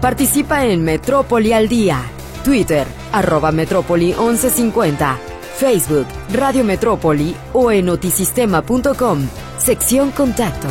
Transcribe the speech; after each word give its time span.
Participa 0.00 0.64
en 0.64 0.82
Metrópoli 0.82 1.52
al 1.52 1.68
Día. 1.68 2.00
Twitter, 2.42 2.86
arroba 3.12 3.52
Metrópoli 3.52 4.14
1150. 4.14 5.18
Facebook, 5.58 6.06
Radio 6.32 6.64
Metrópoli 6.64 7.36
o 7.52 7.70
en 7.70 7.84
notisistema.com. 7.84 9.28
Sección 9.58 10.10
Contacto. 10.12 10.68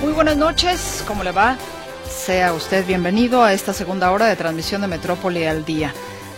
Muy 0.00 0.12
buenas 0.14 0.38
noches, 0.38 1.04
¿cómo 1.06 1.24
le 1.24 1.32
va? 1.32 1.58
Sea 2.08 2.54
usted 2.54 2.86
bienvenido 2.86 3.44
a 3.44 3.52
esta 3.52 3.74
segunda 3.74 4.10
hora 4.12 4.28
de 4.28 4.36
transmisión 4.36 4.80
de 4.80 4.86
Metrópoli 4.86 5.44
al 5.44 5.66
Día. 5.66 5.92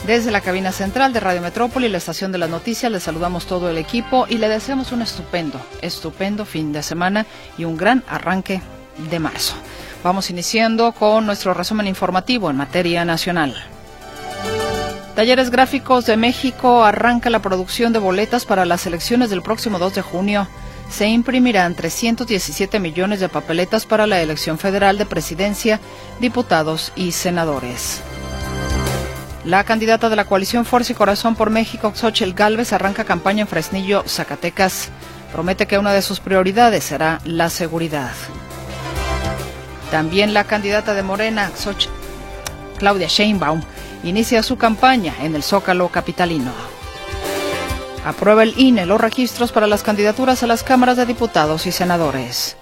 Desde 0.07 0.33
la 0.33 0.41
cabina 0.41 0.73
central 0.73 1.13
de 1.13 1.21
Radio 1.21 1.41
Metrópoli, 1.41 1.89
la 1.89 1.99
estación 1.99 2.33
de 2.33 2.39
las 2.39 2.51
noticias, 2.51 2.91
le 2.91 2.99
saludamos 2.99 3.47
todo 3.47 3.71
el 3.71 3.79
equipo 3.79 4.27
y 4.29 4.39
le 4.39 4.49
deseamos 4.49 4.91
un 4.91 5.01
estupendo, 5.01 5.61
estupendo 5.81 6.45
fin 6.45 6.73
de 6.73 6.83
semana 6.83 7.25
y 7.57 7.65
un 7.65 7.77
gran 7.77 8.03
arranque 8.09 8.61
de 9.11 9.19
marzo. 9.21 9.55
Vamos 10.03 10.29
iniciando 10.29 10.91
con 10.91 11.25
nuestro 11.25 11.55
resumen 11.55 11.87
informativo 11.87 12.51
en 12.51 12.57
materia 12.57 13.05
nacional. 13.05 13.55
Talleres 15.15 15.51
Gráficos 15.51 16.05
de 16.07 16.17
México 16.17 16.85
arranca 16.85 17.31
la 17.31 17.41
producción 17.41 17.93
de 17.93 18.01
boletas 18.01 18.45
para 18.45 18.65
las 18.65 18.85
elecciones 18.87 19.31
del 19.31 19.43
próximo 19.43 19.79
2 19.79 19.95
de 19.95 20.03
junio. 20.03 20.49
Se 20.91 21.07
imprimirán 21.07 21.77
317 21.77 22.81
millones 22.81 23.21
de 23.21 23.29
papeletas 23.29 23.87
para 23.87 24.09
la 24.09 24.21
elección 24.21 24.59
federal 24.59 24.99
de 24.99 25.07
presidencia, 25.07 25.79
diputados 26.19 26.93
y 26.97 27.13
senadores. 27.13 28.03
La 29.45 29.65
candidata 29.65 30.09
de 30.09 30.15
la 30.15 30.25
coalición 30.25 30.65
Fuerza 30.65 30.93
y 30.93 30.95
Corazón 30.95 31.35
por 31.35 31.51
México, 31.51 31.93
Xochel 31.97 32.33
Gálvez, 32.33 32.73
arranca 32.73 33.03
campaña 33.03 33.43
en 33.43 33.49
Fresnillo, 33.49 34.05
Zacatecas. 34.07 34.91
Promete 35.33 35.67
que 35.67 35.79
una 35.79 35.93
de 35.93 36.03
sus 36.03 36.21
prioridades 36.21 36.85
será 36.85 37.21
la 37.25 37.51
seguridad. 37.51 38.13
También 39.91 40.33
la 40.33 40.45
candidata 40.45 40.95
de 40.95 41.03
Morena, 41.03 41.51
Xochitl, 41.57 41.93
Claudia 42.79 43.09
Sheinbaum, 43.09 43.63
inicia 44.05 44.45
su 44.45 44.57
campaña 44.57 45.15
en 45.23 45.35
el 45.35 45.43
Zócalo 45.43 45.89
capitalino. 45.89 46.53
Aprueba 48.05 48.45
el 48.45 48.55
INE 48.57 48.87
los 48.87 49.01
registros 49.01 49.51
para 49.51 49.67
las 49.67 49.83
candidaturas 49.83 50.45
a 50.45 50.47
las 50.47 50.63
cámaras 50.63 50.97
de 50.97 51.07
diputados 51.07 51.67
y 51.67 51.73
senadores. 51.73 52.57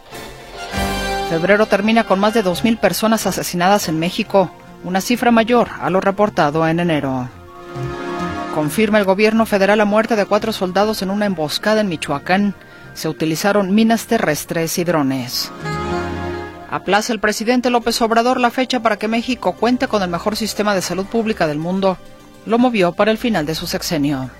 Febrero 1.29 1.67
termina 1.67 2.05
con 2.05 2.19
más 2.21 2.33
de 2.33 2.43
2.000 2.43 2.79
personas 2.81 3.27
asesinadas 3.27 3.89
en 3.89 3.99
México 3.99 4.51
una 4.85 5.01
cifra 5.01 5.31
mayor 5.31 5.69
a 5.81 5.91
lo 5.91 6.01
reportado 6.01 6.67
en 6.67 6.81
enero. 6.81 7.29
Confirma 8.55 8.99
el 8.99 9.05
gobierno 9.05 9.47
federal 9.47 9.79
la 9.79 9.85
muerte 9.85 10.17
de 10.17 10.27
cuatro 10.27 10.53
soldados 10.53 11.03
en 11.03 11.11
una 11.11 11.27
emboscada 11.27 11.81
en 11.81 11.89
Michoacán. 11.89 12.55
Se 12.95 13.09
utilizaron 13.09 13.75
minas 13.75 14.07
terrestres 14.07 14.77
y 14.79 14.85
drones. 14.85 15.53
Aplaza 16.71 17.13
el 17.13 17.21
presidente 17.21 17.71
López 17.71 18.01
Obrador 18.03 18.41
la 18.41 18.51
fecha 18.51 18.81
para 18.81 18.97
que 18.97 19.09
México 19.09 19.53
cuente 19.53 19.89
con 19.89 20.03
el 20.03 20.11
mejor 20.11 20.37
sistema 20.37 20.75
de 20.75 20.83
salud 20.83 21.07
pública 21.07 21.47
del 21.47 21.59
mundo. 21.59 21.97
Lo 22.47 22.59
movió 22.59 22.93
para 22.93 23.11
el 23.11 23.19
final 23.19 23.47
de 23.47 23.55
su 23.55 23.67
sexenio. 23.67 24.31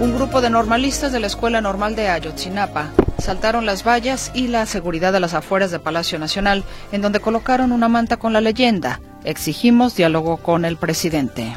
Un 0.00 0.14
grupo 0.14 0.40
de 0.40 0.50
normalistas 0.50 1.12
de 1.12 1.20
la 1.20 1.26
Escuela 1.26 1.60
Normal 1.60 1.96
de 1.96 2.08
Ayotzinapa 2.08 2.90
saltaron 3.18 3.66
las 3.66 3.86
vallas 3.86 4.30
y 4.34 4.48
la 4.48 4.66
seguridad 4.66 5.12
de 5.12 5.20
las 5.20 5.34
afueras 5.34 5.70
de 5.70 5.78
Palacio 5.78 6.18
Nacional, 6.18 6.64
en 6.92 7.02
donde 7.02 7.20
colocaron 7.20 7.72
una 7.72 7.88
manta 7.88 8.16
con 8.16 8.32
la 8.32 8.40
leyenda. 8.40 9.00
Exigimos 9.24 9.96
diálogo 9.96 10.36
con 10.36 10.64
el 10.64 10.76
presidente. 10.76 11.54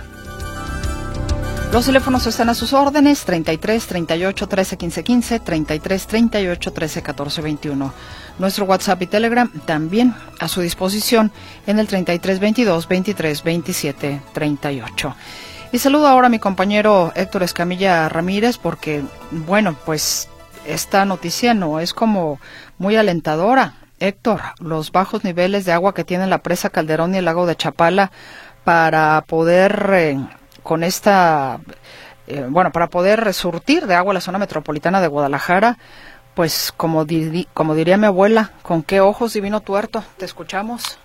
Los 1.74 1.86
teléfonos 1.86 2.26
están 2.26 2.48
a 2.50 2.54
sus 2.54 2.72
órdenes 2.72 3.26
33 3.26 3.86
38 3.88 4.48
13 4.48 4.78
15 4.78 5.04
15, 5.04 5.40
33 5.42 6.08
38 6.08 6.74
13 6.74 7.02
14 7.02 7.42
21. 7.42 7.94
Nuestro 8.40 8.66
WhatsApp 8.66 9.02
y 9.02 9.08
Telegram 9.08 9.52
también 9.66 10.16
a 10.40 10.48
su 10.48 10.62
disposición 10.62 11.32
en 11.68 11.80
el 11.80 11.88
33 11.88 12.40
22 12.40 12.88
23 12.88 13.44
27 13.44 14.22
38. 14.34 15.16
Y 15.74 15.80
saludo 15.80 16.08
ahora 16.08 16.28
a 16.28 16.30
mi 16.30 16.40
compañero 16.40 17.12
Héctor 17.16 17.44
Escamilla 17.44 18.08
Ramírez 18.08 18.58
porque, 18.58 19.04
bueno, 19.32 19.76
pues 19.86 20.30
esta 20.68 21.06
noticia 21.06 21.54
no 21.54 21.80
es 21.80 21.94
como 21.94 22.40
muy 22.78 22.96
alentadora. 22.96 23.74
Héctor, 24.00 24.42
los 24.60 24.92
bajos 24.92 25.24
niveles 25.24 25.66
de 25.66 25.72
agua 25.72 25.94
que 25.94 26.04
tiene 26.04 26.28
la 26.28 26.40
presa 26.40 26.70
Calderón 26.70 27.16
y 27.16 27.18
el 27.18 27.26
lago 27.26 27.48
de 27.48 27.56
Chapala 27.56 28.12
para 28.64 29.24
poder 29.28 29.90
eh, 29.94 30.18
con 30.62 30.84
esta 30.84 31.60
eh, 32.28 32.46
bueno, 32.50 32.72
para 32.72 32.88
poder 32.88 33.34
surtir 33.34 33.88
de 33.88 33.96
agua 33.96 34.14
la 34.14 34.20
zona 34.20 34.38
metropolitana 34.38 35.00
de 35.00 35.08
Guadalajara, 35.08 35.78
pues 36.36 36.74
como, 36.76 37.06
como 37.54 37.74
diría 37.74 37.98
mi 37.98 38.06
abuela, 38.06 38.52
¿con 38.64 38.84
qué 38.84 39.00
ojos 39.00 39.34
divino 39.34 39.62
tuerto? 39.62 40.04
¿Te 40.18 40.26
escuchamos? 40.26 41.00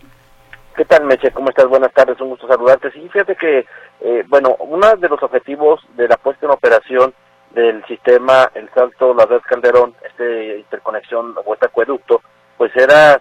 ¿Qué 0.76 0.84
tal, 0.84 1.04
Meche? 1.04 1.30
¿Cómo 1.30 1.50
estás? 1.50 1.68
Buenas 1.68 1.92
tardes, 1.92 2.20
un 2.20 2.30
gusto 2.30 2.48
saludarte. 2.48 2.90
Sí, 2.90 3.08
fíjate 3.12 3.36
que, 3.36 3.66
eh, 4.00 4.24
bueno, 4.28 4.56
uno 4.58 4.96
de 4.96 5.08
los 5.08 5.22
objetivos 5.22 5.80
de 5.96 6.08
la 6.08 6.16
puesta 6.16 6.46
en 6.46 6.52
operación 6.52 7.14
del 7.54 7.84
sistema 7.86 8.50
El 8.54 8.70
Salto, 8.70 9.14
la 9.14 9.26
Red 9.26 9.42
Calderón, 9.42 9.94
este 10.04 10.58
interconexión 10.58 11.34
o 11.44 11.54
este 11.54 11.66
acueducto, 11.66 12.22
pues 12.56 12.74
era 12.76 13.20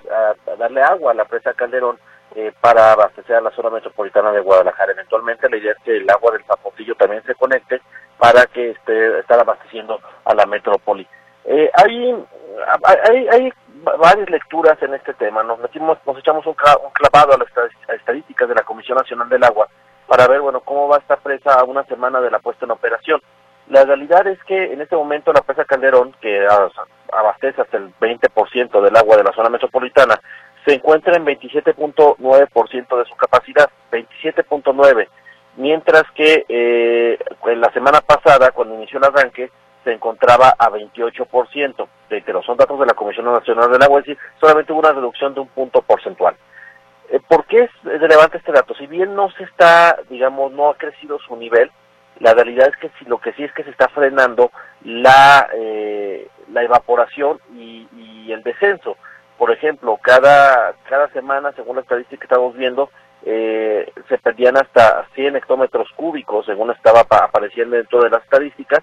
darle 0.57 0.81
agua 0.81 1.11
a 1.11 1.15
la 1.15 1.25
presa 1.25 1.53
Calderón 1.53 1.97
eh, 2.35 2.53
para 2.61 2.93
abastecer 2.93 3.35
a 3.35 3.41
la 3.41 3.51
zona 3.51 3.69
metropolitana 3.69 4.31
de 4.31 4.39
Guadalajara. 4.39 4.93
Eventualmente 4.93 5.49
la 5.49 5.57
idea 5.57 5.73
es 5.73 5.83
que 5.83 5.97
el 5.97 6.09
agua 6.09 6.31
del 6.31 6.45
Zapotillo 6.45 6.95
también 6.95 7.23
se 7.23 7.35
conecte 7.35 7.81
para 8.17 8.45
que 8.45 8.71
esté 8.71 9.19
estar 9.19 9.39
abasteciendo 9.39 9.99
a 10.23 10.33
la 10.33 10.45
metrópoli. 10.45 11.05
Eh, 11.43 11.69
hay, 11.73 12.25
hay, 13.09 13.27
hay 13.27 13.53
varias 13.99 14.29
lecturas 14.29 14.81
en 14.81 14.93
este 14.93 15.13
tema. 15.15 15.43
Nos 15.43 15.59
metimos, 15.59 15.97
nos 16.05 16.17
echamos 16.17 16.45
un, 16.45 16.53
clavado 16.53 17.33
a 17.33 17.37
las 17.37 17.49
estadísticas 17.99 18.47
de 18.47 18.55
la 18.55 18.63
Comisión 18.63 18.97
Nacional 18.97 19.27
del 19.27 19.43
Agua 19.43 19.67
para 20.07 20.27
ver, 20.27 20.41
bueno, 20.41 20.61
cómo 20.61 20.87
va 20.87 20.97
esta 20.97 21.17
presa 21.17 21.53
a 21.53 21.63
una 21.63 21.83
semana 21.83 22.21
de 22.21 22.31
la 22.31 22.39
puesta 22.39 22.65
en 22.65 22.71
operación. 22.71 23.21
La 23.71 23.85
realidad 23.85 24.27
es 24.27 24.37
que 24.43 24.73
en 24.73 24.81
este 24.81 24.97
momento 24.97 25.31
la 25.31 25.43
presa 25.43 25.63
Calderón, 25.63 26.13
que 26.19 26.45
abastece 27.13 27.61
hasta 27.61 27.77
el 27.77 27.93
20% 28.01 28.81
del 28.81 28.97
agua 28.97 29.15
de 29.15 29.23
la 29.23 29.31
zona 29.31 29.47
metropolitana, 29.47 30.19
se 30.65 30.73
encuentra 30.73 31.15
en 31.15 31.25
27.9% 31.25 32.97
de 32.97 33.05
su 33.05 33.15
capacidad, 33.15 33.69
27.9%, 33.89 35.07
mientras 35.55 36.03
que 36.13 36.45
eh, 36.49 37.17
en 37.45 37.61
la 37.61 37.71
semana 37.71 38.01
pasada, 38.01 38.51
cuando 38.51 38.75
inició 38.75 38.99
el 38.99 39.05
arranque, 39.05 39.49
se 39.85 39.93
encontraba 39.93 40.53
a 40.59 40.69
28%. 40.69 41.87
Reitero, 42.09 42.43
son 42.43 42.57
datos 42.57 42.77
de 42.77 42.87
la 42.87 42.93
Comisión 42.93 43.23
Nacional 43.23 43.71
del 43.71 43.83
Agua, 43.83 44.01
es 44.01 44.05
decir, 44.05 44.21
solamente 44.41 44.73
hubo 44.73 44.79
una 44.79 44.91
reducción 44.91 45.33
de 45.33 45.39
un 45.39 45.47
punto 45.47 45.81
porcentual. 45.81 46.35
Eh, 47.09 47.21
¿Por 47.25 47.45
qué 47.45 47.63
es 47.63 47.71
relevante 47.83 48.37
este 48.37 48.51
dato? 48.51 48.73
Si 48.73 48.85
bien 48.87 49.15
no 49.15 49.31
se 49.31 49.45
está, 49.45 49.97
digamos, 50.09 50.51
no 50.51 50.71
ha 50.71 50.77
crecido 50.77 51.19
su 51.19 51.37
nivel, 51.37 51.71
la 52.21 52.33
realidad 52.33 52.69
es 52.69 52.77
que 52.77 52.89
si, 52.99 53.05
lo 53.05 53.19
que 53.19 53.33
sí 53.33 53.43
es 53.43 53.51
que 53.53 53.63
se 53.63 53.71
está 53.71 53.89
frenando 53.89 54.51
la, 54.83 55.49
eh, 55.53 56.27
la 56.51 56.63
evaporación 56.63 57.39
y, 57.55 57.87
el 58.31 58.43
descenso. 58.43 58.95
Por 59.37 59.51
ejemplo, 59.51 59.99
cada, 60.01 60.73
cada 60.87 61.09
semana, 61.09 61.51
según 61.51 61.75
la 61.75 61.81
estadística 61.81 62.21
que 62.21 62.27
estamos 62.27 62.55
viendo, 62.55 62.89
eh, 63.25 63.91
se 64.07 64.17
perdían 64.19 64.55
hasta 64.55 65.05
100 65.15 65.35
hectómetros 65.35 65.89
cúbicos, 65.97 66.45
según 66.45 66.71
estaba 66.71 67.01
apareciendo 67.01 67.75
dentro 67.75 68.01
de 68.01 68.09
las 68.09 68.23
estadísticas, 68.23 68.79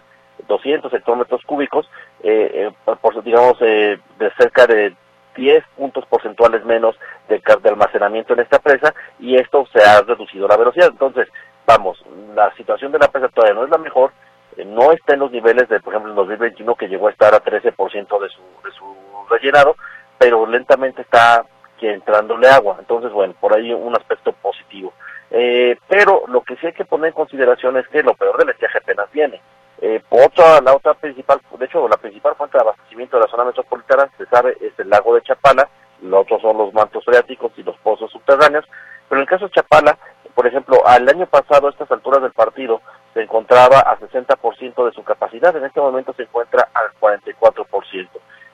200 0.46 0.92
hectómetros 0.92 1.42
cúbicos, 1.46 1.88
eh, 2.22 2.70
por, 3.00 3.24
digamos, 3.24 3.58
de 3.58 3.98
cerca 4.36 4.66
de 4.66 4.94
10 5.38 5.64
puntos 5.76 6.04
porcentuales 6.06 6.64
menos 6.64 6.96
de, 7.28 7.40
de, 7.62 7.68
almacenamiento 7.70 8.34
en 8.34 8.40
esta 8.40 8.58
presa 8.58 8.92
y 9.18 9.36
esto 9.36 9.66
se 9.72 9.82
ha 9.82 10.02
reducido 10.02 10.46
la 10.46 10.56
velocidad. 10.56 10.88
Entonces, 10.90 11.28
vamos, 11.68 12.02
la 12.34 12.50
situación 12.56 12.90
de 12.92 12.98
la 12.98 13.08
presa 13.08 13.28
todavía 13.28 13.54
no 13.54 13.64
es 13.64 13.70
la 13.70 13.76
mejor, 13.76 14.10
eh, 14.56 14.64
no 14.64 14.90
está 14.90 15.12
en 15.12 15.20
los 15.20 15.30
niveles 15.30 15.68
de, 15.68 15.80
por 15.80 15.92
ejemplo, 15.92 16.10
en 16.10 16.16
2021 16.16 16.74
que 16.76 16.88
llegó 16.88 17.08
a 17.08 17.10
estar 17.10 17.34
a 17.34 17.44
13% 17.44 18.18
de 18.18 18.28
su, 18.30 18.40
de 18.64 18.72
su 18.72 18.96
rellenado, 19.28 19.76
pero 20.16 20.46
lentamente 20.46 21.02
está 21.02 21.44
entrándole 21.80 22.48
agua. 22.48 22.76
Entonces, 22.78 23.12
bueno, 23.12 23.34
por 23.38 23.54
ahí 23.54 23.72
un 23.72 23.94
aspecto 23.94 24.32
positivo. 24.32 24.92
Eh, 25.30 25.76
pero 25.86 26.22
lo 26.26 26.40
que 26.40 26.56
sí 26.56 26.66
hay 26.66 26.72
que 26.72 26.86
poner 26.86 27.08
en 27.08 27.14
consideración 27.14 27.76
es 27.76 27.86
que 27.88 28.02
lo 28.02 28.14
peor 28.14 28.38
del 28.38 28.48
estiaje 28.48 28.78
apenas 28.78 29.12
viene. 29.12 29.40
Eh, 29.80 30.02
otra, 30.08 30.60
la 30.62 30.74
otra 30.74 30.94
principal, 30.94 31.40
de 31.56 31.64
hecho, 31.66 31.86
la 31.86 31.98
principal 31.98 32.34
fuente 32.34 32.56
de 32.56 32.62
abastecimiento 32.62 33.16
de 33.16 33.24
la 33.24 33.30
zona 33.30 33.44
metropolitana, 33.44 34.08
se 34.16 34.26
sabe, 34.26 34.56
es 34.60 34.72
el 34.78 34.88
lago 34.88 35.14
de 35.14 35.22
Chapala, 35.22 35.68
los 36.02 36.22
otros 36.22 36.40
son 36.42 36.56
los 36.58 36.72
mantos 36.72 37.04
freáticos 37.04 37.52
y 37.56 37.62
los 37.62 37.76
pozos 37.78 38.10
subterráneos, 38.10 38.64
pero 39.08 39.20
en 39.20 39.22
el 39.22 39.28
caso 39.28 39.46
de 39.46 39.52
Chapala, 39.52 39.96
por 40.38 40.46
ejemplo, 40.46 40.86
al 40.86 41.08
año 41.08 41.26
pasado, 41.26 41.66
a 41.66 41.70
estas 41.70 41.90
alturas 41.90 42.22
del 42.22 42.30
partido, 42.30 42.80
se 43.12 43.22
encontraba 43.22 43.80
a 43.80 43.98
60% 43.98 44.86
de 44.86 44.92
su 44.92 45.02
capacidad, 45.02 45.56
en 45.56 45.64
este 45.64 45.80
momento 45.80 46.12
se 46.12 46.22
encuentra 46.22 46.68
al 46.74 46.92
44%. 47.00 48.08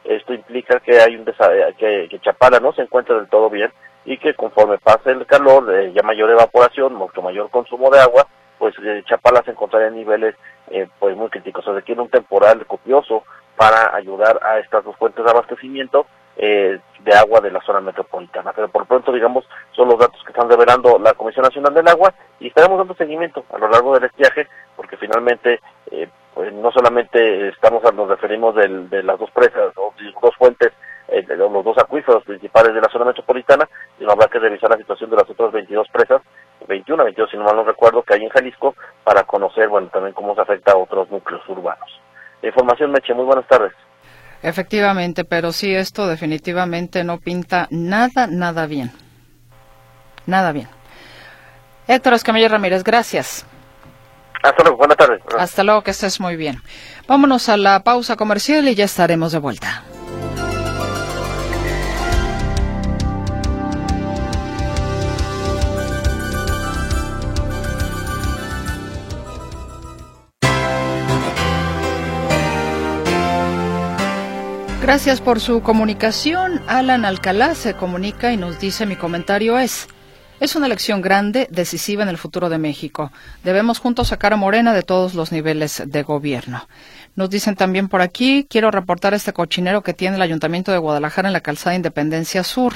Esto 0.04 0.32
implica 0.32 0.80
que 0.80 0.98
hay 0.98 1.14
un 1.14 1.26
que, 1.26 2.08
que 2.08 2.20
Chapala 2.20 2.58
no 2.58 2.72
se 2.72 2.80
encuentra 2.80 3.16
del 3.16 3.28
todo 3.28 3.50
bien 3.50 3.70
y 4.06 4.16
que 4.16 4.32
conforme 4.32 4.78
pase 4.78 5.10
el 5.10 5.26
calor, 5.26 5.74
eh, 5.74 5.92
ya 5.92 6.02
mayor 6.02 6.30
evaporación, 6.30 6.94
mucho 6.94 7.20
mayor 7.20 7.50
consumo 7.50 7.90
de 7.90 8.00
agua, 8.00 8.28
pues 8.58 8.74
eh, 8.82 9.02
Chapala 9.06 9.42
se 9.44 9.50
encontraría 9.50 9.88
en 9.88 9.96
niveles 9.96 10.34
eh, 10.70 10.88
pues 10.98 11.14
muy 11.14 11.28
críticos. 11.28 11.66
Se 11.66 11.72
requiere 11.72 12.00
un 12.00 12.08
temporal 12.08 12.64
copioso 12.64 13.24
para 13.56 13.94
ayudar 13.94 14.40
a 14.42 14.58
estas 14.58 14.84
dos 14.84 14.96
fuentes 14.96 15.22
de 15.22 15.30
abastecimiento 15.30 16.06
eh, 16.36 16.80
de 17.00 17.14
agua 17.14 17.40
de 17.40 17.50
la 17.50 17.60
zona 17.60 17.80
metropolitana. 17.80 18.52
Pero 18.52 18.68
por 18.68 18.86
pronto, 18.86 19.12
digamos, 19.12 19.44
son 19.74 19.88
los 19.88 19.98
datos 19.98 20.22
que 20.24 20.32
están 20.32 20.48
revelando 20.48 20.98
la 20.98 21.14
Comisión 21.14 21.42
Nacional 21.44 21.74
del 21.74 21.88
Agua 21.88 22.14
y 22.40 22.48
estaremos 22.48 22.78
dando 22.78 22.94
seguimiento 22.94 23.44
a 23.52 23.58
lo 23.58 23.68
largo 23.68 23.94
del 23.94 24.04
estiaje 24.04 24.48
porque 24.76 24.96
finalmente 24.96 25.60
eh, 25.90 26.08
pues 26.34 26.52
no 26.52 26.70
solamente 26.72 27.48
estamos 27.48 27.82
nos 27.94 28.08
referimos 28.08 28.54
de 28.54 29.02
las 29.02 29.18
dos 29.18 29.30
presas 29.30 29.72
o 29.76 29.92
dos 30.20 30.34
fuentes 30.36 30.72
eh, 31.08 31.22
de 31.22 31.36
los 31.36 31.52
dos 31.62 31.76
acuíferos 31.78 32.24
principales 32.24 32.74
de 32.74 32.80
la 32.80 32.88
zona 32.88 33.04
metropolitana, 33.04 33.68
sino 33.98 34.10
habrá 34.10 34.26
que 34.26 34.38
revisar 34.38 34.70
la 34.70 34.78
situación 34.78 35.10
de 35.10 35.16
las 35.16 35.28
otras 35.28 35.52
22 35.52 35.86
presas, 35.92 36.22
21, 36.66 37.04
22 37.04 37.30
si 37.30 37.36
no 37.36 37.44
mal 37.44 37.56
no 37.56 37.64
recuerdo, 37.64 38.02
que 38.02 38.14
hay 38.14 38.22
en 38.22 38.30
Jalisco, 38.30 38.74
para 39.04 39.24
conocer, 39.24 39.68
bueno, 39.68 39.88
también 39.88 40.14
cómo 40.14 40.34
se 40.34 40.40
afecta 40.40 40.72
a 40.72 40.76
otros 40.76 41.10
núcleos 41.10 41.46
urbanos. 41.48 42.00
información, 42.42 42.90
Meche, 42.90 43.12
muy 43.12 43.26
buenas 43.26 43.46
tardes. 43.46 43.72
Efectivamente, 44.42 45.24
pero 45.24 45.52
sí, 45.52 45.74
esto 45.74 46.06
definitivamente 46.06 47.04
no 47.04 47.18
pinta 47.18 47.68
nada, 47.70 48.26
nada 48.26 48.66
bien. 48.66 48.90
Nada 50.26 50.52
bien. 50.52 50.68
Héctor 51.86 52.14
Escamilla 52.14 52.48
Ramírez, 52.48 52.82
gracias. 52.82 53.44
Hasta 54.42 54.62
luego, 54.62 54.78
buenas 54.78 54.96
tardes. 54.96 55.22
Hasta 55.38 55.64
luego, 55.64 55.82
que 55.82 55.90
estés 55.90 56.20
muy 56.20 56.36
bien. 56.36 56.62
Vámonos 57.06 57.48
a 57.48 57.56
la 57.56 57.82
pausa 57.82 58.16
comercial 58.16 58.68
y 58.68 58.74
ya 58.74 58.84
estaremos 58.84 59.32
de 59.32 59.38
vuelta. 59.38 59.82
Gracias 74.84 75.22
por 75.22 75.40
su 75.40 75.62
comunicación. 75.62 76.60
Alan 76.66 77.06
Alcalá 77.06 77.54
se 77.54 77.72
comunica 77.72 78.32
y 78.34 78.36
nos 78.36 78.60
dice 78.60 78.84
mi 78.84 78.96
comentario 78.96 79.58
es, 79.58 79.88
es 80.40 80.56
una 80.56 80.66
elección 80.66 81.00
grande, 81.00 81.48
decisiva 81.50 82.02
en 82.02 82.08
el 82.08 82.18
futuro 82.18 82.48
de 82.48 82.58
México. 82.58 83.12
Debemos 83.42 83.78
juntos 83.78 84.08
sacar 84.08 84.32
a 84.32 84.36
Morena 84.36 84.74
de 84.74 84.82
todos 84.82 85.14
los 85.14 85.32
niveles 85.32 85.82
de 85.86 86.02
gobierno. 86.02 86.68
Nos 87.16 87.30
dicen 87.30 87.54
también 87.54 87.88
por 87.88 88.00
aquí, 88.00 88.46
quiero 88.48 88.70
reportar 88.70 89.14
este 89.14 89.32
cochinero 89.32 89.82
que 89.82 89.94
tiene 89.94 90.16
el 90.16 90.22
Ayuntamiento 90.22 90.72
de 90.72 90.78
Guadalajara 90.78 91.28
en 91.28 91.32
la 91.32 91.40
calzada 91.40 91.76
Independencia 91.76 92.42
Sur 92.42 92.74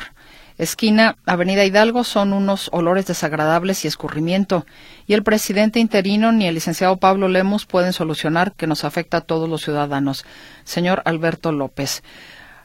esquina 0.58 1.16
Avenida 1.24 1.64
Hidalgo 1.64 2.04
son 2.04 2.32
unos 2.32 2.68
olores 2.72 3.06
desagradables 3.06 3.84
y 3.84 3.88
escurrimiento, 3.88 4.66
y 5.06 5.14
el 5.14 5.22
presidente 5.22 5.78
interino 5.78 6.32
ni 6.32 6.46
el 6.46 6.54
licenciado 6.54 6.96
Pablo 6.96 7.28
Lemos 7.28 7.64
pueden 7.64 7.92
solucionar 7.92 8.52
que 8.52 8.66
nos 8.66 8.84
afecta 8.84 9.18
a 9.18 9.22
todos 9.22 9.48
los 9.48 9.62
ciudadanos. 9.62 10.26
Señor 10.64 11.00
Alberto 11.04 11.52
López. 11.52 12.02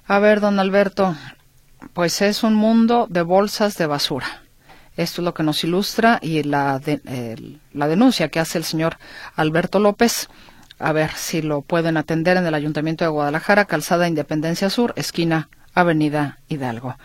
A 0.08 0.20
ver, 0.20 0.42
don 0.42 0.60
Alberto, 0.60 1.16
pues 1.94 2.22
es 2.22 2.44
un 2.44 2.56
mundo 2.56 3.06
de 3.10 3.22
bolsas 3.22 3.78
de 3.78 3.86
basura. 3.86 4.43
Esto 4.96 5.22
es 5.22 5.26
lo 5.26 5.34
que 5.34 5.44
nos 5.44 5.64
ilustra 5.64 6.20
y 6.22 6.44
la, 6.44 6.82
la 7.74 7.88
denuncia 7.88 8.30
que 8.30 8.40
hace 8.40 8.58
el 8.58 8.64
señor 8.64 8.98
Alberto 9.36 9.80
López. 9.80 10.30
A 10.80 10.92
ver 10.92 11.12
si 11.16 11.42
lo 11.42 11.62
pueden 11.62 11.98
atender 11.98 12.38
en 12.38 12.46
el 12.46 12.54
Ayuntamiento 12.54 13.04
de 13.04 13.10
Guadalajara, 13.10 13.66
Calzada 13.66 14.08
Independencia 14.08 14.70
Sur, 14.70 14.94
esquina 14.96 15.50
Avenida 15.74 16.40
Hidalgo. 16.50 16.96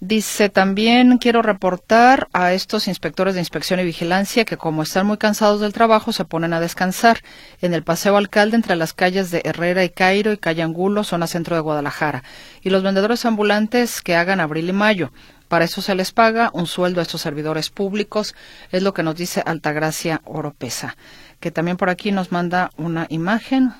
Dice 0.00 0.48
también 0.48 1.18
quiero 1.18 1.42
reportar 1.42 2.28
a 2.32 2.52
estos 2.52 2.86
inspectores 2.86 3.34
de 3.34 3.40
inspección 3.40 3.80
y 3.80 3.84
vigilancia 3.84 4.44
que 4.44 4.56
como 4.56 4.84
están 4.84 5.08
muy 5.08 5.16
cansados 5.16 5.60
del 5.60 5.72
trabajo 5.72 6.12
se 6.12 6.24
ponen 6.24 6.52
a 6.52 6.60
descansar 6.60 7.18
en 7.62 7.74
el 7.74 7.82
paseo 7.82 8.16
alcalde 8.16 8.54
entre 8.54 8.76
las 8.76 8.92
calles 8.92 9.32
de 9.32 9.42
Herrera 9.44 9.82
y 9.82 9.90
Cairo 9.90 10.30
y 10.30 10.38
calle 10.38 10.62
Angulo, 10.62 11.02
zona 11.02 11.26
centro 11.26 11.56
de 11.56 11.62
Guadalajara, 11.62 12.22
y 12.62 12.70
los 12.70 12.84
vendedores 12.84 13.24
ambulantes 13.24 14.00
que 14.00 14.14
hagan 14.14 14.38
abril 14.38 14.68
y 14.68 14.72
mayo. 14.72 15.10
Para 15.48 15.64
eso 15.64 15.80
se 15.80 15.94
les 15.94 16.12
paga 16.12 16.50
un 16.52 16.66
sueldo 16.66 17.00
a 17.00 17.02
estos 17.02 17.22
servidores 17.22 17.70
públicos, 17.70 18.34
es 18.70 18.82
lo 18.82 18.92
que 18.92 19.02
nos 19.02 19.16
dice 19.16 19.42
Altagracia 19.44 20.20
Oropesa, 20.24 20.96
que 21.40 21.50
también 21.50 21.78
por 21.78 21.88
aquí 21.88 22.12
nos 22.12 22.32
manda 22.32 22.70
una 22.76 23.06
imagen. 23.08 23.72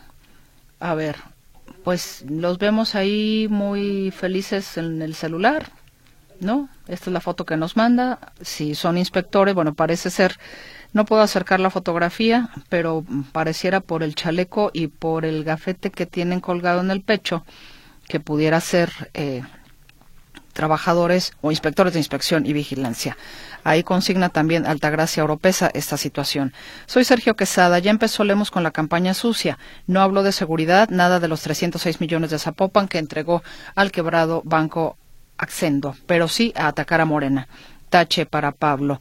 A 0.81 0.95
ver, 0.95 1.17
pues 1.85 2.25
los 2.29 2.59
vemos 2.59 2.95
ahí 2.95 3.49
muy 3.51 4.11
felices 4.11 4.79
en 4.79 5.03
el 5.03 5.15
celular, 5.15 5.71
¿no? 6.41 6.69
Esta 6.87 7.11
es 7.11 7.13
la 7.13 7.21
foto 7.21 7.45
que 7.45 7.57
nos 7.57 7.77
manda. 7.77 8.19
Si 8.41 8.75
son 8.75 8.97
inspectores, 8.97 9.55
bueno, 9.55 9.75
parece 9.75 10.11
ser, 10.11 10.39
no 10.93 11.05
puedo 11.05 11.21
acercar 11.21 11.61
la 11.61 11.71
fotografía, 11.71 12.49
pero 12.69 13.05
pareciera 13.33 13.81
por 13.81 14.03
el 14.03 14.15
chaleco 14.15 14.71
y 14.73 14.87
por 14.87 15.25
el 15.25 15.45
gafete 15.45 15.91
que 15.91 16.07
tienen 16.07 16.41
colgado 16.41 16.81
en 16.81 16.91
el 16.91 17.03
pecho, 17.03 17.45
que 18.09 18.21
pudiera 18.21 18.61
ser 18.61 18.91
eh, 19.13 19.43
trabajadores 20.59 21.35
o 21.41 21.53
inspectores 21.53 21.93
de 21.93 22.01
inspección 22.01 22.45
y 22.45 22.53
vigilancia. 22.53 23.17
Ahí 23.63 23.85
consigna 23.85 24.29
también 24.29 24.67
Altagracia 24.67 25.23
Oropesa 25.23 25.71
esta 25.73 25.97
situación. 25.97 26.53
Soy 26.87 27.05
Sergio 27.05 27.37
Quesada. 27.37 27.79
Ya 27.79 27.93
empezó 27.93 28.25
Lemos 28.25 28.51
con 28.51 28.65
la 28.65 28.73
campaña 28.73 29.15
sucia. 29.15 29.57
No 29.87 30.01
hablo 30.01 30.25
de 30.25 30.33
seguridad, 30.33 30.89
nada 30.89 31.21
de 31.21 31.29
los 31.29 31.43
306 31.43 32.01
millones 32.01 32.31
de 32.31 32.41
Zapopan 32.41 32.89
que 32.89 32.99
entregó 32.99 33.45
al 33.77 33.93
quebrado 33.93 34.43
Banco 34.45 34.97
Accendo, 35.37 35.95
pero 36.09 36.27
sí 36.27 36.53
a 36.57 36.67
atacar 36.67 37.01
a 37.01 37.05
Morena. 37.05 37.47
Tache 37.89 38.27
para 38.27 38.53
Pablo. 38.53 38.99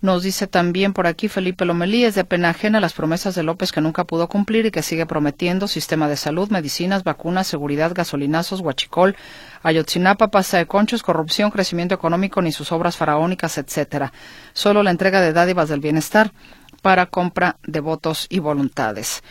Nos 0.00 0.22
dice 0.22 0.46
también 0.46 0.92
por 0.92 1.06
aquí 1.06 1.28
Felipe 1.28 1.64
Lomelí, 1.64 2.04
es 2.04 2.14
de 2.14 2.24
pena 2.24 2.50
ajena 2.50 2.80
las 2.80 2.92
promesas 2.92 3.34
de 3.34 3.42
López 3.42 3.72
que 3.72 3.80
nunca 3.80 4.04
pudo 4.04 4.28
cumplir 4.28 4.66
y 4.66 4.70
que 4.70 4.82
sigue 4.82 5.06
prometiendo 5.06 5.68
sistema 5.68 6.08
de 6.08 6.16
salud, 6.16 6.50
medicinas, 6.50 7.04
vacunas, 7.04 7.46
seguridad, 7.46 7.92
gasolinazos, 7.94 8.60
huachicol, 8.60 9.16
Ayotzinapa, 9.62 10.28
pasta 10.28 10.56
de 10.56 10.66
conchos, 10.66 11.02
corrupción, 11.02 11.50
crecimiento 11.50 11.94
económico, 11.94 12.40
ni 12.40 12.50
sus 12.50 12.72
obras 12.72 12.96
faraónicas, 12.96 13.58
etcétera. 13.58 14.12
Solo 14.54 14.82
la 14.82 14.90
entrega 14.90 15.20
de 15.20 15.32
dádivas 15.32 15.68
del 15.68 15.80
bienestar 15.80 16.32
para 16.80 17.06
compra 17.06 17.56
de 17.66 17.80
votos 17.80 18.26
y 18.30 18.38
voluntades. 18.38 19.22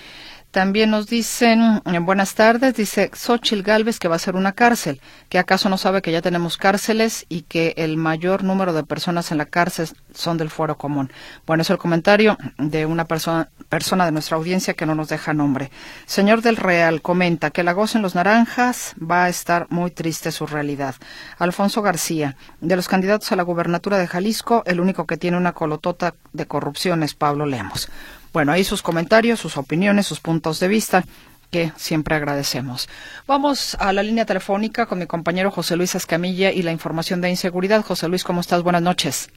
También 0.51 0.89
nos 0.89 1.05
dicen, 1.05 1.79
en 1.85 2.05
buenas 2.07 2.33
tardes, 2.33 2.73
dice 2.73 3.11
Xochil 3.13 3.61
Galvez 3.61 3.99
que 3.99 4.07
va 4.07 4.15
a 4.15 4.19
ser 4.19 4.35
una 4.35 4.53
cárcel, 4.53 4.99
que 5.29 5.37
acaso 5.37 5.69
no 5.69 5.77
sabe 5.77 6.01
que 6.01 6.11
ya 6.11 6.23
tenemos 6.23 6.57
cárceles 6.57 7.27
y 7.29 7.43
que 7.43 7.75
el 7.77 7.97
mayor 7.97 8.43
número 8.43 8.73
de 8.73 8.83
personas 8.83 9.31
en 9.31 9.37
la 9.37 9.45
cárcel 9.45 9.89
son 10.11 10.39
del 10.39 10.49
fuero 10.49 10.75
común. 10.75 11.11
Bueno, 11.45 11.61
es 11.61 11.69
el 11.69 11.77
comentario 11.77 12.35
de 12.57 12.87
una 12.87 13.05
persona, 13.05 13.49
persona 13.69 14.05
de 14.05 14.11
nuestra 14.11 14.37
audiencia 14.37 14.73
que 14.73 14.87
no 14.87 14.95
nos 14.95 15.09
deja 15.09 15.35
nombre. 15.35 15.69
Señor 16.07 16.41
del 16.41 16.57
Real 16.57 17.03
comenta 17.03 17.51
que 17.51 17.63
la 17.63 17.79
en 17.79 18.01
los 18.01 18.15
naranjas 18.15 18.95
va 18.99 19.25
a 19.25 19.29
estar 19.29 19.67
muy 19.69 19.91
triste 19.91 20.31
su 20.31 20.47
realidad. 20.47 20.95
Alfonso 21.37 21.83
García, 21.83 22.35
de 22.59 22.75
los 22.75 22.87
candidatos 22.87 23.31
a 23.31 23.35
la 23.35 23.43
gubernatura 23.43 23.99
de 23.99 24.07
Jalisco, 24.07 24.63
el 24.65 24.79
único 24.79 25.05
que 25.05 25.15
tiene 25.15 25.37
una 25.37 25.53
colotota 25.53 26.15
de 26.33 26.47
corrupción 26.47 27.03
es 27.03 27.13
Pablo 27.13 27.45
Lemos. 27.45 27.87
Bueno, 28.31 28.51
ahí 28.51 28.63
sus 28.63 28.83
comentarios, 28.83 29.39
sus 29.39 29.57
opiniones, 29.57 30.05
sus 30.05 30.19
puntos 30.19 30.59
de 30.59 30.67
vista 30.67 31.03
que 31.51 31.71
siempre 31.77 32.15
agradecemos. 32.15 32.87
Vamos 33.25 33.75
a 33.79 33.91
la 33.91 34.03
línea 34.03 34.25
telefónica 34.25 34.85
con 34.85 34.99
mi 34.99 35.07
compañero 35.07 35.49
José 35.49 35.75
Luis 35.75 35.95
Escamilla 35.95 36.51
y 36.51 36.61
la 36.61 36.71
información 36.71 37.21
de 37.21 37.29
inseguridad. 37.29 37.83
José 37.83 38.07
Luis, 38.07 38.23
¿cómo 38.23 38.41
estás? 38.41 38.61
Buenas 38.61 38.83
noches. 38.83 39.31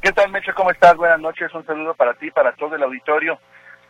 ¿Qué 0.00 0.12
tal, 0.12 0.30
Meche? 0.30 0.52
¿Cómo 0.52 0.72
estás? 0.72 0.96
Buenas 0.96 1.20
noches. 1.20 1.54
Un 1.54 1.64
saludo 1.64 1.94
para 1.94 2.14
ti, 2.14 2.30
para 2.32 2.52
todo 2.56 2.74
el 2.74 2.82
auditorio. 2.82 3.38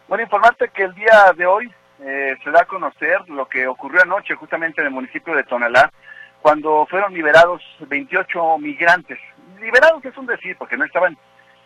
Bueno, 0.08 0.24
informarte 0.24 0.68
que 0.68 0.84
el 0.84 0.94
día 0.94 1.32
de 1.34 1.46
hoy 1.46 1.72
eh, 2.00 2.36
se 2.44 2.50
da 2.50 2.60
a 2.60 2.66
conocer 2.66 3.28
lo 3.28 3.48
que 3.48 3.66
ocurrió 3.66 4.02
anoche 4.02 4.34
justamente 4.34 4.82
en 4.82 4.88
el 4.88 4.92
municipio 4.92 5.34
de 5.34 5.44
Tonalá, 5.44 5.90
cuando 6.42 6.86
fueron 6.90 7.14
liberados 7.14 7.62
28 7.88 8.58
migrantes. 8.58 9.18
Liberados 9.58 10.04
es 10.04 10.16
un 10.18 10.26
decir, 10.26 10.54
porque 10.58 10.76
no 10.76 10.84
estaban 10.84 11.16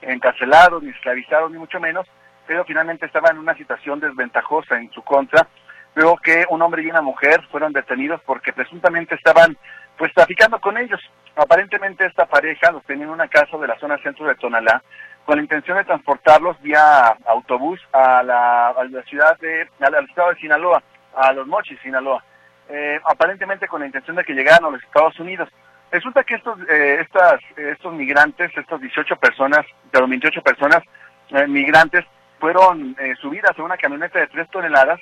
encarcelados, 0.03 0.83
ni 0.83 0.91
esclavizados, 0.91 1.51
ni 1.51 1.59
mucho 1.59 1.81
menos, 1.81 2.07
pero 2.47 2.65
finalmente 2.65 3.07
estaba 3.07 3.31
en 3.31 3.39
una 3.39 3.55
situación 3.55 4.01
desventajosa 4.01 4.79
en 4.79 4.91
su 4.93 5.03
contra, 5.03 5.47
luego 5.95 6.17
que 6.19 6.45
un 6.51 6.63
hombre 6.63 6.83
y 6.83 6.91
una 6.91 7.03
mujer 7.03 7.43
fueron 7.51 7.73
detenidos 7.73 8.21
porque 8.25 8.53
presuntamente 8.53 9.15
estaban 9.15 9.57
pues 9.97 10.13
traficando 10.15 10.61
con 10.61 10.79
ellos. 10.79 11.01
Aparentemente 11.37 12.07
esta 12.07 12.27
pareja 12.27 12.71
los 12.71 12.85
tenía 12.85 13.05
en 13.05 13.11
una 13.11 13.29
casa 13.29 13.59
de 13.59 13.67
la 13.67 13.79
zona 13.79 13.99
centro 13.99 14.27
de 14.27 14.35
Tonalá 14.37 14.83
con 15.29 15.37
la 15.37 15.43
intención 15.43 15.77
de 15.77 15.85
transportarlos 15.85 16.59
vía 16.63 17.15
autobús 17.27 17.79
a 17.93 18.23
la, 18.23 18.75
ciudad 19.07 19.39
de, 19.41 19.69
al, 19.79 20.09
estado 20.09 20.31
de 20.31 20.41
Sinaloa, 20.41 20.83
a 21.15 21.35
los 21.35 21.47
Mochis, 21.47 21.79
Sinaloa. 21.83 22.25
Eh, 22.71 22.99
aparentemente 23.05 23.69
con 23.69 23.81
la 23.81 23.87
intención 23.87 24.17
de 24.17 24.25
que 24.25 24.33
llegaran 24.33 24.65
a 24.65 24.71
los 24.71 24.83
Estados 24.83 25.21
Unidos. 25.21 25.51
Resulta 25.91 26.23
que 26.23 26.35
estos, 26.35 26.59
eh, 26.69 26.99
estas, 27.01 27.41
estos 27.57 27.95
migrantes, 27.95 28.51
estas 28.57 28.81
18 28.81 29.17
personas, 29.17 29.65
los 29.93 30.09
28 30.09 30.43
personas 30.43 30.83
eh, 31.31 31.47
migrantes, 31.47 32.05
fueron 32.39 32.95
eh, 32.99 33.15
subidas 33.21 33.59
a 33.59 33.63
una 33.63 33.77
camioneta 33.77 34.19
de 34.19 34.27
3 34.29 34.51
toneladas 34.51 35.01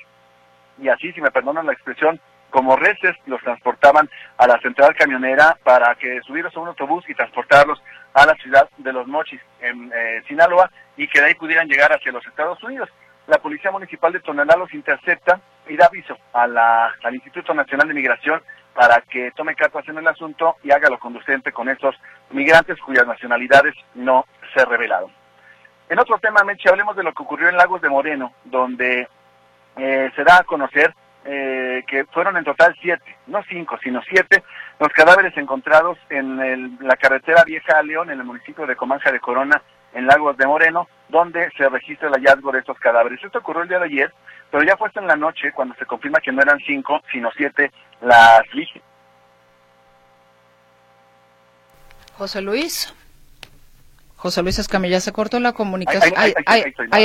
y 0.81 0.87
así, 0.87 1.11
si 1.11 1.21
me 1.21 1.31
perdonan 1.31 1.65
la 1.65 1.73
expresión, 1.73 2.19
como 2.49 2.77
reces 2.77 3.15
los 3.25 3.41
transportaban 3.41 4.09
a 4.37 4.47
la 4.47 4.59
central 4.61 4.95
camionera 4.95 5.57
para 5.63 5.93
que 5.95 6.21
subieran 6.21 6.51
a 6.55 6.59
un 6.59 6.69
autobús 6.69 7.03
y 7.09 7.13
transportarlos 7.13 7.81
a 8.13 8.25
la 8.25 8.35
ciudad 8.35 8.69
de 8.77 8.93
Los 8.93 9.07
Mochis, 9.07 9.41
en 9.59 9.91
Sinaloa, 10.27 10.71
y 10.95 11.07
que 11.07 11.19
de 11.19 11.27
ahí 11.27 11.35
pudieran 11.35 11.67
llegar 11.67 11.91
hacia 11.91 12.11
los 12.11 12.25
Estados 12.25 12.63
Unidos. 12.63 12.89
La 13.27 13.39
Policía 13.39 13.71
Municipal 13.71 14.13
de 14.13 14.21
Tonalá 14.21 14.55
los 14.55 14.73
intercepta 14.73 15.41
y 15.67 15.75
da 15.75 15.87
aviso 15.87 16.17
a 16.31 16.47
la, 16.47 16.95
al 17.03 17.15
Instituto 17.15 17.53
Nacional 17.53 17.89
de 17.89 17.93
Migración 17.93 18.41
para 18.77 19.01
que 19.01 19.31
tome 19.31 19.55
cartas 19.55 19.89
en 19.89 19.97
el 19.97 20.07
asunto 20.07 20.57
y 20.63 20.69
haga 20.69 20.87
lo 20.87 20.99
conducente 20.99 21.51
con 21.51 21.67
estos 21.67 21.95
migrantes 22.29 22.79
cuyas 22.79 23.07
nacionalidades 23.07 23.73
no 23.95 24.27
se 24.53 24.63
revelaron. 24.65 25.09
En 25.89 25.97
otro 25.97 26.19
tema, 26.19 26.43
Meche, 26.43 26.69
hablemos 26.69 26.95
de 26.95 27.01
lo 27.01 27.11
que 27.11 27.23
ocurrió 27.23 27.49
en 27.49 27.57
Lagos 27.57 27.81
de 27.81 27.89
Moreno, 27.89 28.33
donde 28.43 29.07
eh, 29.77 30.11
se 30.15 30.23
da 30.23 30.37
a 30.37 30.43
conocer 30.43 30.93
eh, 31.25 31.83
que 31.87 32.05
fueron 32.05 32.37
en 32.37 32.43
total 32.43 32.75
siete, 32.79 33.17
no 33.25 33.41
cinco, 33.49 33.79
sino 33.81 33.99
siete, 34.03 34.43
los 34.79 34.89
cadáveres 34.89 35.35
encontrados 35.37 35.97
en 36.11 36.77
la 36.79 36.97
carretera 36.97 37.43
Vieja 37.45 37.79
a 37.79 37.81
León, 37.81 38.11
en 38.11 38.19
el 38.19 38.25
municipio 38.27 38.67
de 38.67 38.75
Comanja 38.75 39.11
de 39.11 39.19
Corona, 39.19 39.59
en 39.93 40.07
Lagos 40.07 40.37
de 40.37 40.47
Moreno, 40.47 40.87
donde 41.09 41.49
se 41.57 41.67
registra 41.69 42.07
el 42.07 42.13
hallazgo 42.15 42.51
de 42.51 42.59
estos 42.59 42.77
cadáveres. 42.79 43.23
Esto 43.23 43.39
ocurrió 43.39 43.63
el 43.63 43.69
día 43.69 43.79
de 43.79 43.85
ayer, 43.85 44.13
pero 44.51 44.63
ya 44.63 44.77
fue 44.77 44.87
hasta 44.87 45.01
en 45.01 45.07
la 45.07 45.15
noche 45.15 45.51
cuando 45.53 45.75
se 45.75 45.85
confirma 45.85 46.19
que 46.19 46.31
no 46.31 46.41
eran 46.41 46.59
cinco, 46.65 47.01
sino 47.11 47.29
siete 47.35 47.71
las 48.01 48.41
víctimas. 48.53 48.87
José 52.17 52.41
Luis. 52.41 52.93
José 54.15 54.41
Luis 54.41 54.57
Escamilla, 54.57 54.99
se 54.99 55.13
cortó 55.13 55.39
la 55.39 55.53
comunicación. 55.53 56.11
Ahí, 56.17 56.33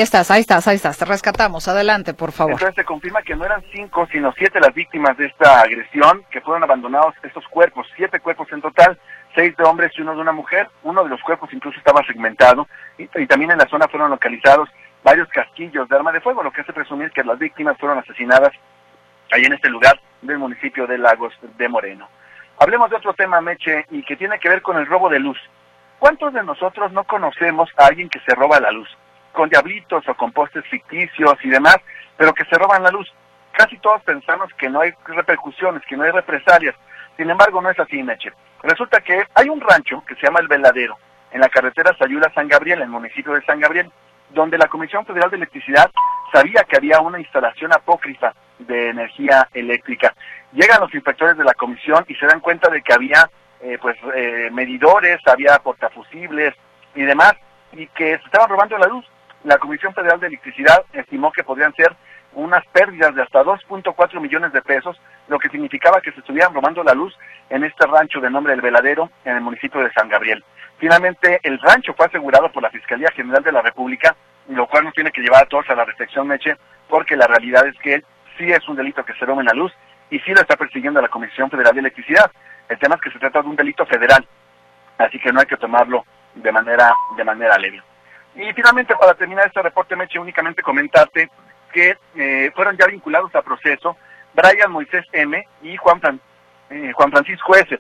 estás, 0.01 0.31
ahí 0.31 0.41
estás, 0.41 0.67
ahí 0.67 0.77
estás. 0.77 0.97
Te 0.97 1.05
rescatamos. 1.05 1.69
Adelante, 1.69 2.15
por 2.15 2.33
favor. 2.33 2.55
Entonces 2.55 2.75
se 2.75 2.85
confirma 2.85 3.21
que 3.23 3.37
no 3.37 3.45
eran 3.45 3.63
cinco, 3.71 4.09
sino 4.11 4.33
siete 4.33 4.59
las 4.59 4.73
víctimas 4.73 5.19
de 5.19 5.27
esta 5.27 5.61
agresión, 5.61 6.25
que 6.31 6.41
fueron 6.41 6.65
abandonados 6.65 7.15
estos 7.23 7.47
cuerpos, 7.49 7.87
siete 7.97 8.19
cuerpos 8.21 8.51
en 8.51 8.63
total, 8.63 8.99
seis 9.35 9.57
de 9.57 9.65
hombres 9.65 9.93
y 9.97 10.03
uno 10.03 10.15
de 10.15 10.21
una 10.21 10.33
mujer. 10.33 10.69
Uno 10.83 11.03
de 11.05 11.11
los 11.11 11.21
cuerpos 11.23 11.53
incluso 11.53 11.79
estaba 11.79 12.05
segmentado 12.05 12.67
y, 12.99 13.07
también 13.27 13.51
en 13.51 13.59
la 13.59 13.69
zona 13.69 13.89
fueron 13.89 14.11
localizados 14.11 14.69
varios 15.03 15.29
casquillos 15.29 15.89
de 15.89 15.97
arma 15.97 16.13
de 16.13 16.21
fuego, 16.21 16.43
lo 16.43 16.53
que 16.53 16.61
hace 16.61 16.73
presumir 16.73 17.11
que 17.11 17.25
las 17.25 17.39
víctimas 17.39 17.77
fueron 17.79 17.99
asesinadas 17.99 18.53
ahí 19.33 19.45
en 19.45 19.55
este 19.55 19.69
lugar 19.69 19.99
del 20.21 20.39
municipio 20.39 20.87
de 20.87 20.99
Lagos 20.99 21.35
de 21.59 21.69
Moreno. 21.69 22.09
Hablemos 22.59 22.91
de 22.91 22.97
otro 22.97 23.15
tema, 23.15 23.41
Meche, 23.41 23.87
y 23.91 24.03
que 24.05 24.17
tiene 24.17 24.39
que 24.39 24.49
ver 24.49 24.63
con 24.63 24.77
el 24.77 24.87
robo 24.87 25.09
de 25.09 25.19
luz. 25.19 25.39
¿Cuántos 25.99 26.33
de 26.33 26.43
nosotros 26.43 26.93
no 26.93 27.05
conocemos 27.05 27.71
a 27.77 27.87
alguien 27.87 28.09
que 28.09 28.21
se 28.21 28.35
roba 28.35 28.61
la 28.61 28.71
luz? 28.71 28.89
Con 29.33 29.49
diablitos 29.49 30.07
o 30.09 30.15
con 30.15 30.33
postes 30.33 30.65
ficticios 30.67 31.35
y 31.43 31.49
demás, 31.49 31.77
pero 32.17 32.35
que 32.35 32.45
se 32.45 32.57
roban 32.57 32.83
la 32.83 32.91
luz. 32.91 33.13
Casi 33.53 33.79
todos 33.79 34.03
pensamos 34.03 34.51
que 34.59 34.69
no 34.69 34.81
hay 34.81 34.93
repercusiones, 35.07 35.83
que 35.87 35.97
no 35.97 36.05
hay 36.05 36.11
represalias. 36.11 36.75
Sin 37.17 37.31
embargo, 37.31 37.61
no 37.61 37.71
es 37.71 37.79
así, 37.79 38.03
Meche. 38.03 38.33
Resulta 38.63 39.01
que 39.01 39.25
hay 39.35 39.49
un 39.49 39.61
rancho 39.61 40.05
que 40.07 40.15
se 40.15 40.23
llama 40.23 40.41
El 40.41 40.49
Veladero, 40.49 40.97
en 41.33 41.41
la 41.41 41.49
carretera 41.49 41.97
Sayula-San 41.99 42.49
Gabriel, 42.49 42.79
en 42.79 42.85
el 42.85 42.91
municipio 42.91 43.33
de 43.33 43.45
San 43.45 43.59
Gabriel, 43.59 43.91
donde 44.31 44.59
la 44.59 44.69
Comisión 44.69 45.05
Federal 45.05 45.31
de 45.31 45.37
Electricidad 45.37 45.91
sabía 46.33 46.65
que 46.65 46.77
había 46.77 47.01
una 47.01 47.19
instalación 47.19 47.73
apócrifa 47.73 48.33
de 48.59 48.91
energía 48.91 49.49
eléctrica. 49.53 50.15
Llegan 50.53 50.81
los 50.81 50.95
inspectores 50.95 51.37
de 51.37 51.45
la 51.45 51.55
comisión 51.55 52.05
y 52.09 52.15
se 52.15 52.27
dan 52.27 52.41
cuenta 52.41 52.71
de 52.71 52.83
que 52.83 52.93
había 52.93 53.29
eh, 53.61 53.79
pues 53.81 53.97
eh, 54.15 54.51
medidores, 54.53 55.19
había 55.27 55.59
portafusibles 55.59 56.55
y 56.95 57.03
demás, 57.03 57.35
y 57.73 57.87
que 57.89 58.19
se 58.19 58.25
estaban 58.25 58.49
robando 58.49 58.79
la 58.79 58.87
luz. 58.87 59.05
La 59.45 59.59
Comisión 59.59 59.93
Federal 59.95 60.21
de 60.21 60.29
Electricidad 60.29 60.85
estimó 60.93 61.33
que 61.33 61.43
podrían 61.43 61.75
ser 61.75 61.95
unas 62.35 62.65
pérdidas 62.69 63.15
de 63.15 63.23
hasta 63.23 63.43
2.4 63.43 64.21
millones 64.21 64.53
de 64.53 64.63
pesos, 64.63 65.01
lo 65.29 65.39
que 65.39 65.49
significaba 65.49 66.01
que 66.01 66.13
se 66.13 66.21
estuvieran 66.21 66.55
robando 66.55 66.83
la 66.83 66.95
luz 66.95 67.17
en 67.51 67.65
este 67.65 67.87
rancho 67.87 68.21
de 68.21 68.31
nombre 68.31 68.55
El 68.55 68.61
Veladero, 68.61 69.11
en 69.25 69.37
el 69.37 69.43
municipio 69.43 69.81
de 69.81 69.93
San 69.93 70.09
Gabriel. 70.09 70.45
Finalmente, 70.79 71.41
el 71.43 71.61
rancho 71.61 71.95
fue 71.95 72.07
asegurado 72.07 72.51
por 72.51 72.63
la 72.63 72.71
Fiscalía 72.71 73.09
General 73.15 73.43
de 73.43 73.53
la 73.53 73.63
República, 73.63 74.17
lo 74.49 74.67
cual 74.67 74.85
nos 74.85 74.95
tiene 74.95 75.13
que 75.13 75.21
llevar 75.21 75.45
a 75.45 75.47
todos 75.47 75.69
a 75.71 75.75
la 75.75 75.85
reflexión, 75.85 76.27
Meche, 76.27 76.57
porque 76.89 77.17
la 77.17 77.27
realidad 77.27 77.67
es 77.67 77.79
que 77.79 78.03
sí 78.37 78.51
es 78.51 78.67
un 78.69 78.77
delito 78.77 79.05
que 79.05 79.15
se 79.15 79.25
roben 79.25 79.47
la 79.47 79.53
luz 79.53 79.73
y 80.11 80.19
sí 80.21 80.33
lo 80.33 80.41
está 80.41 80.57
persiguiendo 80.57 81.01
la 81.01 81.09
Comisión 81.09 81.51
Federal 81.51 81.75
de 81.75 81.81
Electricidad. 81.81 82.31
El 82.69 82.79
tema 82.79 82.97
es 82.97 83.01
que 83.01 83.11
se 83.11 83.19
trata 83.19 83.43
de 83.43 83.49
un 83.49 83.57
delito 83.57 83.87
federal, 83.87 84.27
así 84.99 85.19
que 85.19 85.33
no 85.33 85.41
hay 85.41 85.47
que 85.47 85.57
tomarlo 85.57 86.05
de 86.35 86.51
manera, 86.51 86.93
de 87.17 87.25
manera 87.25 87.57
leve. 87.59 87.83
Y 88.35 88.53
finalmente, 88.55 88.95
para 88.97 89.15
terminar 89.15 89.47
este 89.47 89.63
reporte, 89.63 89.95
Meche, 89.95 90.19
únicamente 90.19 90.63
comentarte 90.63 91.31
que 91.73 91.97
eh, 92.17 92.51
fueron 92.55 92.77
ya 92.77 92.87
vinculados 92.87 93.35
a 93.35 93.43
proceso 93.43 93.97
Brian 94.35 94.71
Moisés 94.71 95.05
M. 95.13 95.43
y 95.63 95.77
Juan, 95.77 96.01
eh, 96.71 96.93
Juan 96.95 97.11
Francisco 97.11 97.55
S. 97.57 97.79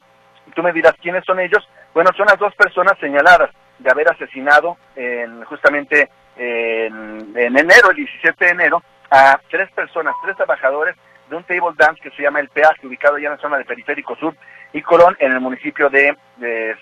Tú 0.54 0.62
me 0.62 0.72
dirás, 0.72 0.94
¿quiénes 1.00 1.24
son 1.24 1.40
ellos? 1.40 1.66
Bueno, 1.94 2.10
son 2.16 2.26
las 2.26 2.38
dos 2.38 2.54
personas 2.54 2.98
señaladas 2.98 3.50
de 3.78 3.90
haber 3.90 4.10
asesinado 4.10 4.76
en, 4.96 5.44
justamente 5.44 6.10
en, 6.36 7.32
en 7.36 7.58
enero, 7.58 7.90
el 7.90 7.96
17 7.96 8.44
de 8.44 8.50
enero, 8.50 8.82
a 9.10 9.38
tres 9.50 9.70
personas, 9.72 10.14
tres 10.22 10.36
trabajadores 10.36 10.96
de 11.28 11.36
un 11.36 11.44
table 11.44 11.74
dance 11.76 12.00
que 12.02 12.10
se 12.10 12.22
llama 12.22 12.40
El 12.40 12.48
Peaje, 12.48 12.86
ubicado 12.86 13.18
ya 13.18 13.28
en 13.28 13.34
la 13.34 13.40
zona 13.40 13.56
del 13.56 13.66
Periférico 13.66 14.16
Sur 14.16 14.36
y 14.72 14.82
Colón, 14.82 15.16
en 15.18 15.32
el 15.32 15.40
municipio 15.40 15.88
de, 15.88 16.16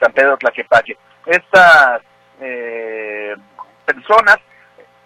San 0.01 0.13
Pedro 0.13 0.37
Tlaquepaque. 0.37 0.97
Estas 1.27 2.03
eh, 2.41 3.35
personas 3.85 4.39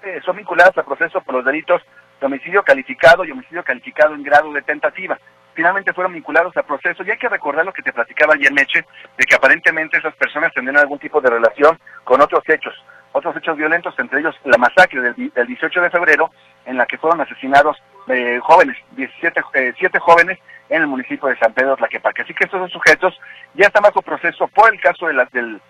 eh, 0.04 0.20
son 0.25 0.37
vinculadas 0.37 0.76
al 0.76 0.84
proceso 0.84 1.20
por 1.20 1.34
los 1.34 1.44
delitos 1.44 1.82
de 2.20 2.26
homicidio 2.26 2.62
calificado 2.62 3.25
y 3.25 3.30
homicidio 3.30 3.64
calificado 3.64 4.14
en 4.14 4.23
grado 4.23 4.52
de 4.52 4.62
tentativa. 4.62 5.18
Finalmente 5.54 5.92
fueron 5.92 6.12
vinculados 6.12 6.56
al 6.56 6.64
proceso 6.64 7.02
y 7.04 7.11
hay 7.11 7.18
que 7.18 7.28
recordar 7.28 7.64
lo 7.64 7.73
que 7.73 7.82
te 7.82 7.92
platicaba 7.92 8.34
ayer 8.34 8.52
Meche, 8.52 8.84
de 9.16 9.25
que 9.25 9.34
aparentemente 9.37 9.99
esas 9.99 10.14
personas 10.16 10.52
tendrían 10.52 10.78
algún 10.80 10.99
tipo 10.99 11.20
de 11.20 11.30
relación 11.30 11.78
con 12.02 12.20
otros 12.20 12.42
hechos, 12.49 12.75
otros 13.12 13.37
hechos 13.37 13.56
violentos, 13.56 13.94
entre 13.99 14.20
ellos 14.20 14.34
la 14.44 14.58
masacre 14.58 15.00
del, 15.00 15.46
18 15.46 15.80
de 15.80 15.90
febrero, 15.90 16.30
en 16.66 16.76
la 16.76 16.87
que 16.87 16.99
fueron 16.99 17.20
asesinados 17.20 17.76
eh, 18.08 18.40
jóvenes, 18.42 18.76
17, 18.92 19.40
eh, 19.54 19.73
siete 19.78 19.99
jóvenes 20.00 20.38
en 20.68 20.82
el 20.82 20.88
municipio 20.88 21.28
de 21.28 21.38
San 21.38 21.52
Pedro 21.52 21.76
Tlaquepaque. 21.76 22.23
Así 22.23 22.34
que 22.34 22.44
estos 22.44 22.61
dos 22.61 22.73
sujetos 22.73 23.18
ya 23.54 23.66
están 23.66 23.84
bajo 23.84 24.02
proceso 24.02 24.49
por 24.49 24.73
el 24.73 24.80
caso 24.80 25.06
de 25.06 25.14
la, 25.14 25.25
del 25.26 25.61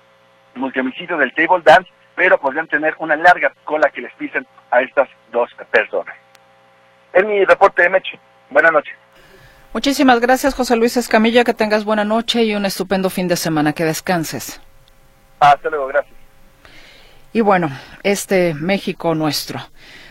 multihomicidio 0.54 1.18
del 1.18 1.34
Table 1.34 1.62
Dance, 1.62 1.90
pero 2.14 2.38
podrían 2.38 2.68
tener 2.68 2.94
una 2.99 3.16
larga 3.16 3.52
cola 3.64 3.90
que 3.90 4.00
les 4.00 4.12
pisen 4.14 4.47
a 4.71 4.80
estas 4.80 5.09
dos 5.33 5.50
personas. 5.71 6.14
Es 7.12 7.25
mi 7.25 7.44
reporte 7.44 7.83
de 7.83 7.90
Meche. 7.90 8.18
Buenas 8.50 8.73
noches. 8.73 8.94
Muchísimas 9.73 10.21
gracias, 10.21 10.54
José 10.54 10.76
Luis 10.76 10.97
Escamilla. 10.97 11.44
Que 11.44 11.54
tengas 11.54 11.85
buena 11.85 12.04
noche 12.04 12.44
y 12.44 12.54
un 12.54 12.66
estupendo 12.66 13.11
fin 13.11 13.28
de 13.28 13.37
semana. 13.37 13.73
Que 13.73 13.85
descanses. 13.85 14.61
Hasta 15.40 15.68
luego, 15.68 15.88
gracias. 15.88 16.14
Y 17.33 17.40
bueno, 17.40 17.68
este 18.04 18.54
México 18.54 19.14
nuestro. 19.16 19.61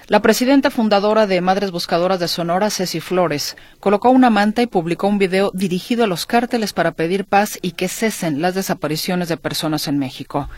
La 0.08 0.22
presidenta 0.22 0.70
fundadora 0.70 1.28
de 1.28 1.40
Madres 1.40 1.72
Buscadoras 1.72 2.20
de 2.20 2.28
Sonora, 2.28 2.70
Ceci 2.70 3.00
Flores, 3.00 3.56
colocó 3.80 4.10
una 4.10 4.30
manta 4.30 4.62
y 4.62 4.68
publicó 4.68 5.08
un 5.08 5.18
video 5.18 5.50
dirigido 5.54 6.04
a 6.04 6.08
los 6.08 6.26
cárteles 6.26 6.74
para 6.74 6.92
pedir 6.92 7.24
paz 7.24 7.58
y 7.62 7.72
que 7.72 7.88
cesen 7.88 8.42
las 8.42 8.56
desapariciones 8.56 9.30
de 9.30 9.38
personas 9.38 9.88
en 9.88 9.98
México. 9.98 10.50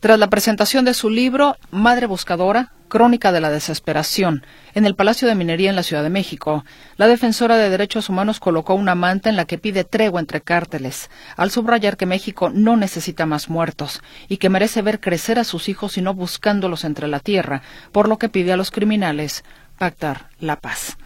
Tras 0.00 0.18
la 0.18 0.30
presentación 0.30 0.86
de 0.86 0.94
su 0.94 1.10
libro 1.10 1.58
Madre 1.70 2.06
Buscadora, 2.06 2.72
Crónica 2.88 3.32
de 3.32 3.40
la 3.42 3.50
Desesperación, 3.50 4.46
en 4.72 4.86
el 4.86 4.94
Palacio 4.94 5.28
de 5.28 5.34
Minería 5.34 5.68
en 5.68 5.76
la 5.76 5.82
Ciudad 5.82 6.02
de 6.02 6.08
México, 6.08 6.64
la 6.96 7.06
defensora 7.06 7.58
de 7.58 7.68
derechos 7.68 8.08
humanos 8.08 8.40
colocó 8.40 8.72
una 8.72 8.94
manta 8.94 9.28
en 9.28 9.36
la 9.36 9.44
que 9.44 9.58
pide 9.58 9.84
tregua 9.84 10.18
entre 10.18 10.40
cárteles, 10.40 11.10
al 11.36 11.50
subrayar 11.50 11.98
que 11.98 12.06
México 12.06 12.48
no 12.48 12.78
necesita 12.78 13.26
más 13.26 13.50
muertos 13.50 14.00
y 14.26 14.38
que 14.38 14.48
merece 14.48 14.80
ver 14.80 15.00
crecer 15.00 15.38
a 15.38 15.44
sus 15.44 15.68
hijos 15.68 15.98
y 15.98 16.00
no 16.00 16.14
buscándolos 16.14 16.84
entre 16.84 17.06
la 17.06 17.20
tierra, 17.20 17.60
por 17.92 18.08
lo 18.08 18.16
que 18.16 18.30
pide 18.30 18.54
a 18.54 18.56
los 18.56 18.70
criminales 18.70 19.44
pactar 19.76 20.30
la 20.38 20.56
paz. 20.56 20.96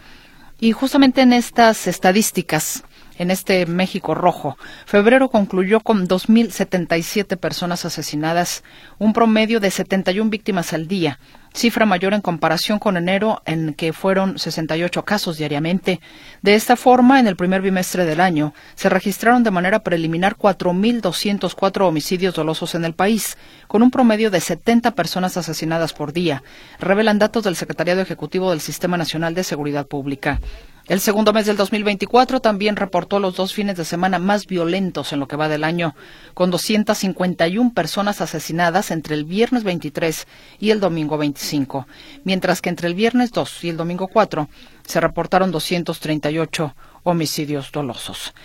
Y 0.57 0.71
justamente 0.71 1.19
en 1.19 1.33
estas 1.33 1.85
estadísticas, 1.87 2.85
en 3.17 3.31
este 3.31 3.65
México 3.65 4.15
rojo. 4.15 4.57
Febrero 4.85 5.29
concluyó 5.29 5.79
con 5.79 6.07
2.077 6.07 7.37
personas 7.37 7.85
asesinadas, 7.85 8.63
un 8.97 9.13
promedio 9.13 9.59
de 9.59 9.71
71 9.71 10.29
víctimas 10.29 10.73
al 10.73 10.87
día, 10.87 11.19
cifra 11.53 11.85
mayor 11.85 12.13
en 12.13 12.21
comparación 12.21 12.79
con 12.79 12.97
enero, 12.97 13.41
en 13.45 13.73
que 13.73 13.93
fueron 13.93 14.37
68 14.37 15.05
casos 15.05 15.37
diariamente. 15.37 16.01
De 16.41 16.55
esta 16.55 16.75
forma, 16.75 17.19
en 17.19 17.27
el 17.27 17.35
primer 17.35 17.61
bimestre 17.61 18.05
del 18.05 18.19
año, 18.19 18.53
se 18.75 18.89
registraron 18.89 19.43
de 19.43 19.51
manera 19.51 19.79
preliminar 19.79 20.35
4.204 20.35 21.87
homicidios 21.87 22.35
dolosos 22.35 22.75
en 22.75 22.85
el 22.85 22.93
país, 22.93 23.37
con 23.67 23.81
un 23.81 23.91
promedio 23.91 24.29
de 24.29 24.41
70 24.41 24.91
personas 24.91 25.37
asesinadas 25.37 25.93
por 25.93 26.13
día, 26.13 26.43
revelan 26.79 27.19
datos 27.19 27.43
del 27.43 27.55
Secretariado 27.55 28.01
Ejecutivo 28.01 28.51
del 28.51 28.61
Sistema 28.61 28.97
Nacional 28.97 29.33
de 29.33 29.43
Seguridad 29.43 29.87
Pública. 29.87 30.39
El 30.87 30.99
segundo 30.99 31.33
mes 31.33 31.47
del 31.47 31.57
2024 31.57 32.41
también 32.41 32.75
reportó 32.75 33.19
los 33.19 33.35
dos 33.35 33.55
fines 33.55 33.75
de 33.75 33.85
semana 33.85 34.19
más 34.19 34.45
violentos 34.45 35.13
en 35.13 35.19
lo 35.19 35.27
que 35.27 35.35
va 35.35 35.49
del 35.49 35.63
año, 35.63 35.95
con 36.35 36.51
251 36.51 37.73
personas 37.73 38.21
asesinadas 38.21 38.91
entre 38.91 39.15
el 39.15 39.25
viernes 39.25 39.63
23 39.63 40.27
y 40.59 40.69
el 40.69 40.79
domingo 40.79 41.17
25, 41.17 41.87
mientras 42.23 42.61
que 42.61 42.69
entre 42.69 42.87
el 42.87 42.93
viernes 42.93 43.31
2 43.31 43.63
y 43.63 43.69
el 43.69 43.77
domingo 43.77 44.07
4 44.07 44.47
se 44.85 45.01
reportaron 45.01 45.49
238 45.49 46.75
homicidios 47.01 47.71
dolosos. 47.71 48.35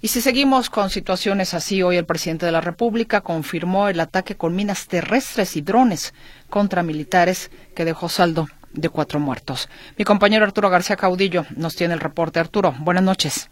Y 0.00 0.08
si 0.08 0.20
seguimos 0.20 0.70
con 0.70 0.90
situaciones 0.90 1.54
así, 1.54 1.82
hoy 1.82 1.96
el 1.96 2.06
presidente 2.06 2.46
de 2.46 2.52
la 2.52 2.60
República 2.60 3.20
confirmó 3.20 3.88
el 3.88 3.98
ataque 3.98 4.36
con 4.36 4.54
minas 4.54 4.86
terrestres 4.86 5.56
y 5.56 5.60
drones 5.60 6.14
contra 6.48 6.84
militares 6.84 7.50
que 7.74 7.84
dejó 7.84 8.08
saldo 8.08 8.46
de 8.72 8.88
cuatro 8.88 9.20
muertos. 9.20 9.68
Mi 9.98 10.04
compañero 10.04 10.44
Arturo 10.44 10.70
García 10.70 10.96
Caudillo 10.96 11.44
nos 11.56 11.76
tiene 11.76 11.94
el 11.94 12.00
reporte. 12.00 12.40
Arturo, 12.40 12.74
buenas 12.80 13.02
noches. 13.02 13.50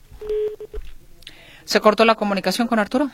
¿Se 1.64 1.80
cortó 1.80 2.04
la 2.04 2.14
comunicación 2.14 2.66
con 2.66 2.78
Arturo? 2.78 3.08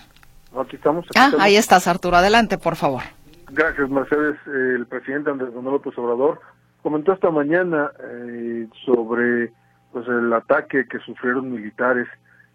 Aquí 0.56 0.76
estamos. 0.76 1.06
ah, 1.16 1.32
ahí 1.40 1.56
estás, 1.56 1.88
Arturo. 1.88 2.16
Adelante, 2.16 2.58
por 2.58 2.76
favor. 2.76 3.02
Gracias, 3.50 3.88
Mercedes. 3.90 4.36
El 4.46 4.86
presidente 4.86 5.30
Andrés 5.30 5.52
Manuel 5.54 5.74
López 5.74 5.96
Obrador 5.98 6.40
comentó 6.82 7.12
esta 7.12 7.30
mañana 7.30 7.90
eh, 8.00 8.68
sobre 8.84 9.52
pues 9.92 10.06
el 10.08 10.32
ataque 10.32 10.86
que 10.88 10.98
sufrieron 11.00 11.52
militares 11.52 12.06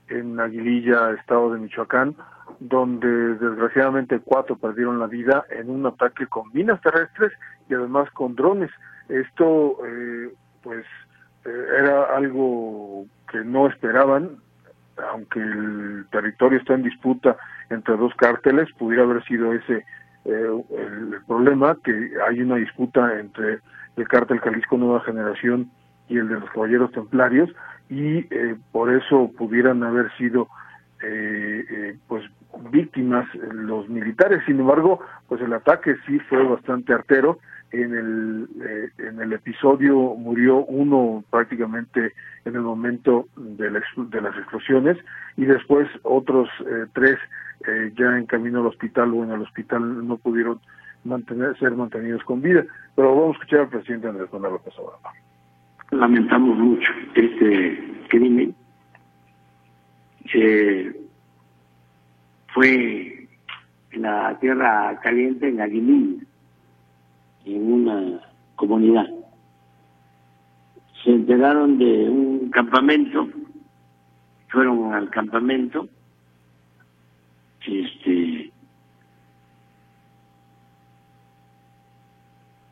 en 0.09 0.39
Aguililla, 0.39 1.11
estado 1.11 1.53
de 1.53 1.59
Michoacán, 1.59 2.15
donde 2.59 3.07
desgraciadamente 3.35 4.19
cuatro 4.19 4.57
perdieron 4.57 4.99
la 4.99 5.07
vida 5.07 5.45
en 5.49 5.69
un 5.69 5.85
ataque 5.85 6.27
con 6.27 6.51
minas 6.53 6.81
terrestres 6.81 7.31
y 7.69 7.73
además 7.73 8.09
con 8.11 8.35
drones. 8.35 8.71
Esto, 9.09 9.77
eh, 9.85 10.29
pues, 10.63 10.85
eh, 11.45 11.65
era 11.79 12.15
algo 12.15 13.05
que 13.31 13.43
no 13.43 13.67
esperaban, 13.67 14.37
aunque 15.11 15.39
el 15.39 16.05
territorio 16.11 16.59
está 16.59 16.75
en 16.75 16.83
disputa 16.83 17.37
entre 17.69 17.97
dos 17.97 18.13
cárteles, 18.15 18.69
pudiera 18.77 19.03
haber 19.03 19.23
sido 19.25 19.53
ese 19.53 19.85
eh, 20.25 20.63
el 20.77 21.21
problema, 21.27 21.77
que 21.83 22.11
hay 22.27 22.41
una 22.41 22.55
disputa 22.55 23.19
entre 23.19 23.59
el 23.95 24.07
cártel 24.07 24.39
Jalisco 24.39 24.77
Nueva 24.77 25.01
Generación 25.01 25.71
y 26.07 26.17
el 26.17 26.27
de 26.27 26.39
los 26.39 26.49
Caballeros 26.51 26.91
Templarios, 26.91 27.49
y 27.89 28.19
eh, 28.33 28.57
por 28.71 28.93
eso 28.93 29.31
pudieran 29.37 29.83
haber 29.83 30.11
sido 30.17 30.47
eh, 31.01 31.65
eh, 31.69 31.97
pues 32.07 32.23
víctimas 32.71 33.25
los 33.53 33.87
militares. 33.89 34.41
Sin 34.45 34.59
embargo, 34.59 34.99
pues 35.27 35.41
el 35.41 35.53
ataque 35.53 35.95
sí 36.05 36.19
fue 36.19 36.43
bastante 36.43 36.93
artero. 36.93 37.39
En 37.71 37.93
el, 37.93 38.47
eh, 38.65 38.89
en 38.97 39.21
el 39.21 39.33
episodio 39.33 39.95
murió 40.15 40.65
uno 40.65 41.23
prácticamente 41.29 42.13
en 42.45 42.55
el 42.55 42.61
momento 42.61 43.27
de, 43.37 43.69
de 43.69 44.21
las 44.21 44.35
explosiones 44.37 44.97
y 45.37 45.45
después 45.45 45.87
otros 46.01 46.49
eh, 46.61 46.87
tres 46.93 47.17
eh, 47.67 47.91
ya 47.95 48.17
en 48.17 48.25
camino 48.25 48.61
al 48.61 48.67
hospital 48.67 49.13
o 49.13 49.23
en 49.23 49.31
el 49.31 49.41
hospital 49.41 50.07
no 50.07 50.17
pudieron 50.17 50.59
mantener, 51.03 51.57
ser 51.59 51.71
mantenidos 51.73 52.23
con 52.23 52.41
vida. 52.41 52.65
Pero 52.95 53.15
vamos 53.15 53.35
a 53.35 53.39
escuchar 53.39 53.59
al 53.61 53.69
presidente 53.69 54.07
Andrés 54.07 54.33
Manuel 54.33 54.53
López 54.53 54.73
Obrador. 54.79 54.99
Lamentamos 55.91 56.57
mucho 56.57 56.91
este 57.13 58.03
crimen. 58.09 58.55
Fue 62.53 63.27
en 63.91 64.01
la 64.01 64.37
tierra 64.39 64.99
caliente, 65.01 65.49
en 65.49 65.61
Aguilín, 65.61 66.27
en 67.55 67.73
una 67.73 68.21
comunidad. 68.55 69.07
Se 71.03 71.11
enteraron 71.11 71.77
de 71.77 72.09
un 72.09 72.49
campamento, 72.49 73.27
fueron 74.49 74.93
al 74.93 75.09
campamento, 75.09 75.87
este, 77.65 78.51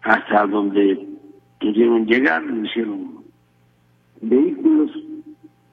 hasta 0.01 0.47
donde 0.47 1.07
pudieron 1.59 2.05
llegar, 2.05 2.43
hicieron 2.43 3.23
vehículos, 4.21 4.91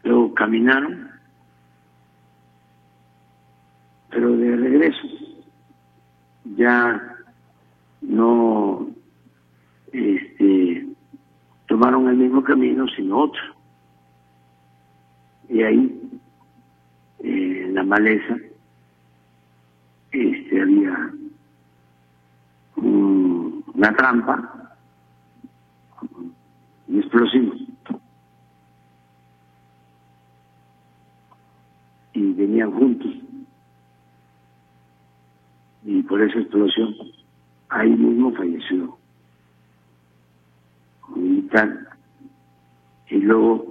luego 0.03 0.35
caminaron 0.35 1.05
pero 4.15 4.37
de 4.37 4.57
regreso 4.57 5.09
ya 6.57 7.17
no 8.07 8.89
este, 9.93 10.87
tomaron 11.67 12.09
el 12.09 12.17
mismo 12.17 12.43
camino, 12.43 12.87
sino 12.89 13.19
otro. 13.19 13.43
Y 15.49 15.63
ahí, 15.63 16.11
eh, 17.21 17.63
en 17.67 17.75
la 17.75 17.85
maleza, 17.85 18.37
este, 20.13 20.63
había 20.63 21.13
un, 22.77 23.65
una 23.75 23.97
trampa, 23.97 24.77
un 26.89 26.99
explosivo. 26.99 27.55
Y 32.13 32.33
venían 32.33 32.71
juntos 32.71 33.13
y 35.85 36.03
por 36.03 36.21
esa 36.23 36.39
explosión 36.39 36.95
ahí 37.75 37.91
mismo 37.91 38.33
falleció. 38.33 38.97
Un 41.09 41.23
militar. 41.23 41.69
Y 43.09 43.17
luego 43.19 43.67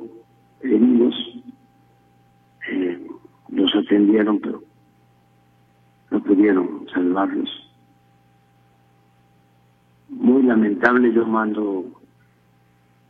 heridos 0.62 1.16
eh, 2.70 3.08
los 3.50 3.76
atendieron 3.76 4.40
pero 4.40 4.62
no 6.12 6.24
pudieron 6.24 6.86
salvarlos. 6.94 7.50
Muy 10.10 10.44
lamentable 10.44 11.12
yo 11.14 11.26
mando 11.26 11.86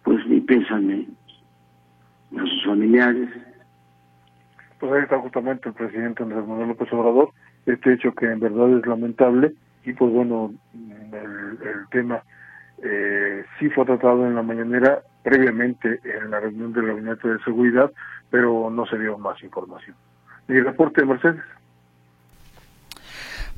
pues 0.03 0.25
mi 0.27 0.39
pésame 0.41 1.07
a 2.37 2.41
sus 2.41 2.65
familiares. 2.65 3.29
Pues 4.79 4.91
ahí 4.91 5.03
está 5.03 5.19
justamente 5.19 5.69
el 5.69 5.75
presidente 5.75 6.23
Andrés 6.23 6.47
Manuel 6.47 6.69
López 6.69 6.91
Obrador. 6.93 7.31
Este 7.65 7.93
hecho 7.93 8.13
que 8.13 8.25
en 8.25 8.39
verdad 8.39 8.77
es 8.77 8.85
lamentable 8.85 9.55
y 9.85 9.93
pues 9.93 10.11
bueno 10.11 10.53
el, 10.73 11.59
el 11.67 11.87
tema 11.91 12.23
eh, 12.81 13.45
sí 13.59 13.69
fue 13.69 13.85
tratado 13.85 14.25
en 14.25 14.35
la 14.35 14.43
mañanera 14.43 15.01
previamente 15.23 15.99
en 16.03 16.31
la 16.31 16.39
reunión 16.39 16.73
del 16.73 16.87
gabinete 16.87 17.27
de 17.27 17.39
seguridad 17.43 17.91
pero 18.29 18.69
no 18.69 18.85
se 18.85 18.97
dio 18.97 19.17
más 19.17 19.41
información 19.43 19.95
y 20.47 20.53
el 20.53 20.65
reporte 20.65 21.01
de 21.01 21.07
Mercedes 21.07 21.43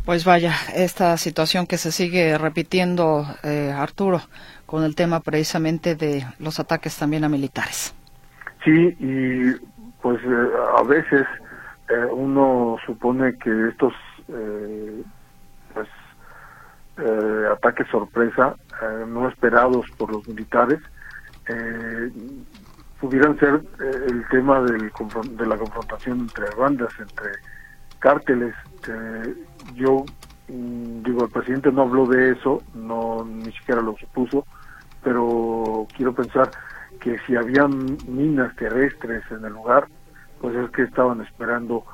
pues 0.06 0.24
vaya, 0.24 0.54
esta 0.76 1.18
situación 1.18 1.66
que 1.66 1.80
se 1.80 1.92
sigue 1.92 2.38
repitiendo, 2.38 3.26
eh, 3.44 3.74
Arturo, 3.76 4.22
con 4.68 4.84
el 4.84 4.94
tema 4.94 5.20
precisamente 5.20 5.96
de 5.96 6.24
los 6.38 6.60
ataques 6.60 6.96
también 6.96 7.24
a 7.24 7.30
militares. 7.30 7.96
Sí, 8.64 8.96
y 9.00 9.52
pues 10.04 10.20
eh, 10.24 10.48
a 10.78 10.84
veces 10.84 11.26
eh, 11.90 12.06
uno 12.12 12.78
supone 12.86 13.36
que 13.40 13.70
estos 13.70 13.94
eh, 14.28 15.02
eh, 16.98 17.50
ataques 17.52 17.88
sorpresa 17.90 18.56
eh, 18.82 19.06
no 19.08 19.28
esperados 19.30 19.86
por 19.98 20.12
los 20.12 20.28
militares 20.28 20.80
eh, 21.48 22.12
pudieran 23.00 23.38
ser 23.40 23.62
eh, 23.80 24.04
el 24.08 24.26
tema 24.30 24.62
del 24.62 24.92
de 25.38 25.46
la 25.46 25.58
confrontación 25.58 26.22
entre 26.22 26.50
bandas 26.52 26.92
entre 27.00 27.30
cárteles 28.00 28.56
yo 29.74 30.08
mm, 30.48 31.04
digo 31.04 31.26
el 31.26 31.32
presidente 31.32 31.72
no 31.72 31.84
habló 31.84 32.08
de 32.08 32.32
eso 32.32 32.64
no 32.74 33.26
ni 33.26 33.52
siquiera 33.54 33.82
lo 33.82 33.96
supuso 33.98 34.46
pero 35.04 35.88
quiero 35.96 36.14
pensar 36.14 36.54
que 37.02 37.18
si 37.28 37.36
había 37.36 37.68
minas 37.68 38.56
terrestres 38.56 39.24
en 39.32 39.44
el 39.46 39.54
lugar 39.54 39.88
pues 40.40 40.56
es 40.56 40.70
que 40.72 40.84
estaban 40.84 41.22
esperando 41.22 41.86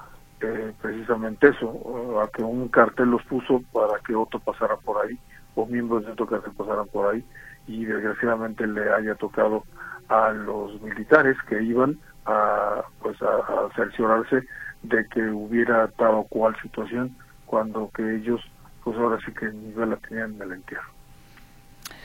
eh, 0.42 0.74
precisamente 0.82 1.50
eso, 1.50 2.22
a 2.22 2.28
que 2.30 2.44
un 2.44 2.68
cartel 2.70 3.10
los 3.10 3.24
puso 3.24 3.62
para 3.72 4.00
que 4.06 4.16
otro 4.16 4.40
pasara 4.40 4.76
por 4.78 5.06
ahí, 5.06 5.18
o 5.56 5.66
miembros 5.66 6.06
de 6.06 6.12
otro 6.12 6.28
cartel 6.28 6.54
pasaran 6.54 6.88
por 6.88 7.14
ahí, 7.14 7.24
y 7.68 7.86
desgraciadamente 7.86 8.66
le 8.68 8.92
haya 8.94 9.16
tocado 9.16 9.64
a 10.10 10.32
los 10.32 10.82
militares 10.82 11.38
que 11.48 11.62
iban 11.64 11.98
a 12.26 12.82
pues 13.02 13.22
a, 13.22 13.26
a 13.26 13.70
cerciorarse 13.76 14.44
de 14.84 15.08
que 15.08 15.22
hubiera 15.30 15.88
tal 15.90 16.16
o 16.16 16.24
cual 16.24 16.56
situación 16.62 17.16
cuando 17.46 17.90
que 17.96 18.16
ellos 18.16 18.42
pues 18.84 18.98
ahora 18.98 19.18
sí 19.26 19.32
que 19.34 19.48
ni 19.48 19.74
la 19.74 19.96
tenían 19.98 20.34
en 20.36 20.42
el 20.42 20.52
entierro. 20.54 20.90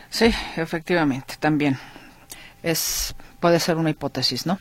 Sí, 0.08 0.26
efectivamente, 0.56 1.34
también 1.40 1.76
es 2.62 3.14
puede 3.40 3.60
ser 3.60 3.76
una 3.76 3.90
hipótesis, 3.90 4.46
¿no? 4.46 4.58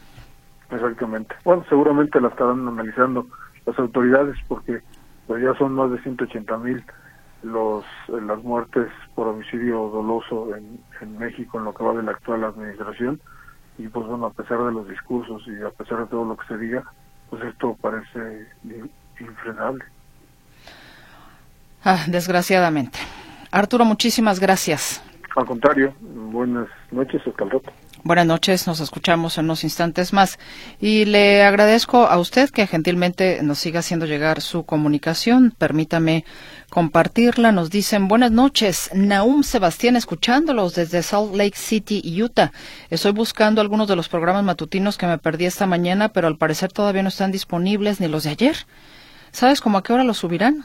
Exactamente. 0.69 1.35
Bueno, 1.43 1.63
seguramente 1.69 2.19
la 2.19 2.29
estarán 2.29 2.67
analizando 2.67 3.27
las 3.65 3.77
autoridades 3.79 4.37
porque 4.47 4.81
pues 5.27 5.43
ya 5.43 5.53
son 5.57 5.73
más 5.73 5.91
de 5.91 6.01
180 6.01 6.57
mil 6.57 6.83
los 7.43 7.83
las 8.07 8.43
muertes 8.43 8.87
por 9.13 9.27
homicidio 9.27 9.89
doloso 9.89 10.55
en, 10.55 10.79
en 11.01 11.17
México 11.17 11.59
en 11.59 11.65
lo 11.65 11.73
que 11.73 11.83
va 11.83 11.93
de 11.93 12.03
la 12.03 12.11
actual 12.11 12.43
administración. 12.43 13.19
Y 13.77 13.87
pues 13.87 14.05
bueno 14.07 14.27
a 14.27 14.31
pesar 14.31 14.63
de 14.63 14.71
los 14.71 14.87
discursos 14.87 15.43
y 15.47 15.61
a 15.63 15.69
pesar 15.69 15.99
de 15.99 16.05
todo 16.07 16.25
lo 16.25 16.37
que 16.37 16.47
se 16.47 16.57
diga 16.57 16.83
pues 17.29 17.43
esto 17.43 17.75
parece 17.81 18.47
infrenable. 19.19 19.83
Ah, 21.83 22.05
desgraciadamente. 22.07 22.99
Arturo 23.51 23.85
muchísimas 23.85 24.39
gracias. 24.39 25.03
Al 25.35 25.45
contrario 25.45 25.93
buenas 26.01 26.67
noches 26.91 27.21
hasta 27.27 27.43
el 27.43 27.51
rato 27.51 27.71
Buenas 28.05 28.27
noches, 28.27 28.67
nos 28.67 28.81
escuchamos 28.81 29.39
en 29.39 29.45
unos 29.45 29.63
instantes 29.63 30.13
más. 30.13 30.37
Y 30.79 31.05
le 31.05 31.41
agradezco 31.41 32.05
a 32.05 32.19
usted 32.19 32.51
que 32.51 32.67
gentilmente 32.67 33.39
nos 33.41 33.57
siga 33.57 33.79
haciendo 33.79 34.05
llegar 34.05 34.41
su 34.41 34.63
comunicación. 34.63 35.55
Permítame 35.57 36.23
compartirla. 36.69 37.51
Nos 37.51 37.71
dicen 37.71 38.07
buenas 38.07 38.29
noches. 38.29 38.91
Naum 38.93 39.41
Sebastián, 39.41 39.95
escuchándolos 39.95 40.75
desde 40.75 41.01
Salt 41.01 41.33
Lake 41.33 41.57
City, 41.57 42.03
Utah. 42.21 42.51
Estoy 42.91 43.11
buscando 43.11 43.59
algunos 43.59 43.87
de 43.87 43.95
los 43.95 44.07
programas 44.07 44.43
matutinos 44.43 44.99
que 44.99 45.07
me 45.07 45.17
perdí 45.17 45.45
esta 45.47 45.65
mañana, 45.65 46.09
pero 46.09 46.27
al 46.27 46.37
parecer 46.37 46.71
todavía 46.71 47.01
no 47.01 47.09
están 47.09 47.31
disponibles 47.31 47.99
ni 47.99 48.07
los 48.07 48.25
de 48.25 48.29
ayer. 48.29 48.55
¿Sabes 49.31 49.61
cómo 49.61 49.79
a 49.79 49.83
qué 49.83 49.93
hora 49.93 50.03
los 50.03 50.19
subirán? 50.19 50.63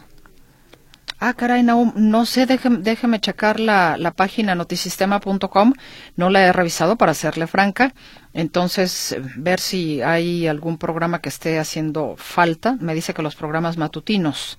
Ah, 1.22 1.35
caray, 1.35 1.62
no, 1.62 1.92
no 1.96 2.24
sé, 2.24 2.46
déjeme, 2.46 2.78
déjeme 2.78 3.20
checar 3.20 3.61
la, 3.61 3.98
la 3.98 4.11
página 4.11 4.54
notisistema.com. 4.54 5.74
No 6.16 6.30
la 6.30 6.46
he 6.46 6.52
revisado, 6.52 6.96
para 6.96 7.12
serle 7.12 7.46
franca. 7.46 7.92
Entonces, 8.33 9.16
ver 9.37 9.61
si 9.61 10.00
hay 10.00 10.46
algún 10.46 10.78
programa 10.78 11.20
que 11.20 11.28
esté 11.28 11.59
haciendo 11.59 12.14
falta. 12.16 12.78
Me 12.80 12.94
dice 12.94 13.12
que 13.12 13.20
los 13.20 13.37
programas 13.37 13.76
matutinos. 13.76 14.59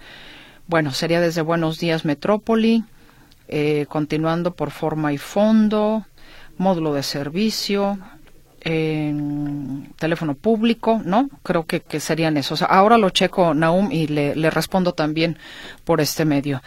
Bueno, 0.67 0.91
sería 0.91 1.19
desde 1.19 1.41
Buenos 1.41 1.79
Días 1.79 2.05
Metrópoli, 2.05 2.85
eh, 3.47 3.87
continuando 3.89 4.53
por 4.55 4.69
forma 4.69 5.13
y 5.13 5.17
fondo, 5.17 6.05
módulo 6.57 6.93
de 6.93 7.01
servicio, 7.01 7.97
en 8.61 9.93
teléfono 9.97 10.35
público, 10.35 11.01
¿no? 11.03 11.29
Creo 11.43 11.65
que, 11.65 11.81
que 11.81 11.99
serían 11.99 12.37
esos. 12.37 12.61
ahora 12.61 12.97
lo 12.97 13.09
checo, 13.09 13.53
Naum, 13.53 13.91
y 13.91 14.07
le, 14.07 14.35
le 14.35 14.49
respondo 14.49 14.93
también 14.93 15.37
por 15.83 16.01
este 16.01 16.25
medio. 16.25 16.61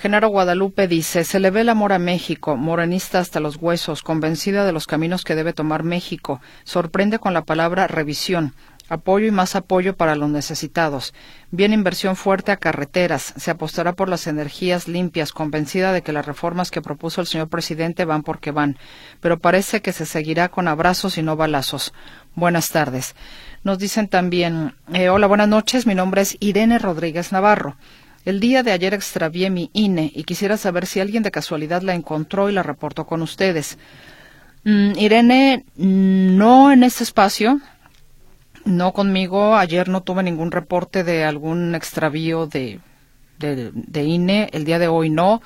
Genaro 0.00 0.28
Guadalupe 0.28 0.88
dice, 0.88 1.24
se 1.24 1.40
le 1.40 1.50
ve 1.50 1.60
el 1.60 1.68
amor 1.68 1.92
a 1.92 1.98
México, 1.98 2.56
morenista 2.56 3.18
hasta 3.18 3.38
los 3.38 3.56
huesos, 3.56 4.02
convencida 4.02 4.64
de 4.64 4.72
los 4.72 4.86
caminos 4.86 5.24
que 5.24 5.34
debe 5.34 5.52
tomar 5.52 5.82
México. 5.82 6.40
Sorprende 6.64 7.18
con 7.18 7.34
la 7.34 7.42
palabra 7.42 7.86
revisión 7.86 8.54
apoyo 8.90 9.26
y 9.26 9.30
más 9.30 9.56
apoyo 9.56 9.96
para 9.96 10.16
los 10.16 10.28
necesitados. 10.28 11.14
Viene 11.50 11.74
inversión 11.74 12.16
fuerte 12.16 12.52
a 12.52 12.58
carreteras. 12.58 13.32
Se 13.36 13.50
apostará 13.50 13.94
por 13.94 14.08
las 14.08 14.26
energías 14.26 14.88
limpias, 14.88 15.32
convencida 15.32 15.92
de 15.92 16.02
que 16.02 16.12
las 16.12 16.26
reformas 16.26 16.70
que 16.70 16.82
propuso 16.82 17.20
el 17.20 17.26
señor 17.26 17.48
presidente 17.48 18.04
van 18.04 18.22
porque 18.22 18.50
van. 18.50 18.76
Pero 19.20 19.38
parece 19.38 19.80
que 19.80 19.92
se 19.92 20.04
seguirá 20.04 20.48
con 20.48 20.68
abrazos 20.68 21.16
y 21.16 21.22
no 21.22 21.36
balazos. 21.36 21.94
Buenas 22.34 22.68
tardes. 22.68 23.14
Nos 23.62 23.78
dicen 23.78 24.08
también, 24.08 24.74
eh, 24.92 25.08
hola, 25.08 25.28
buenas 25.28 25.48
noches. 25.48 25.86
Mi 25.86 25.94
nombre 25.94 26.22
es 26.22 26.36
Irene 26.40 26.78
Rodríguez 26.78 27.32
Navarro. 27.32 27.76
El 28.24 28.40
día 28.40 28.62
de 28.62 28.72
ayer 28.72 28.92
extravié 28.92 29.50
mi 29.50 29.70
INE 29.72 30.12
y 30.14 30.24
quisiera 30.24 30.56
saber 30.56 30.86
si 30.86 31.00
alguien 31.00 31.22
de 31.22 31.30
casualidad 31.30 31.82
la 31.82 31.94
encontró 31.94 32.50
y 32.50 32.52
la 32.52 32.62
reportó 32.62 33.06
con 33.06 33.22
ustedes. 33.22 33.78
Mm, 34.64 34.98
Irene, 34.98 35.64
no 35.76 36.70
en 36.70 36.82
este 36.82 37.04
espacio, 37.04 37.60
no 38.64 38.92
conmigo. 38.92 39.56
Ayer 39.56 39.88
no 39.88 40.02
tuve 40.02 40.22
ningún 40.22 40.50
reporte 40.50 41.04
de 41.04 41.24
algún 41.24 41.74
extravío 41.74 42.46
de, 42.46 42.80
de, 43.38 44.04
INE. 44.04 44.48
El 44.52 44.64
día 44.64 44.78
de 44.78 44.88
hoy 44.88 45.10
no. 45.10 45.42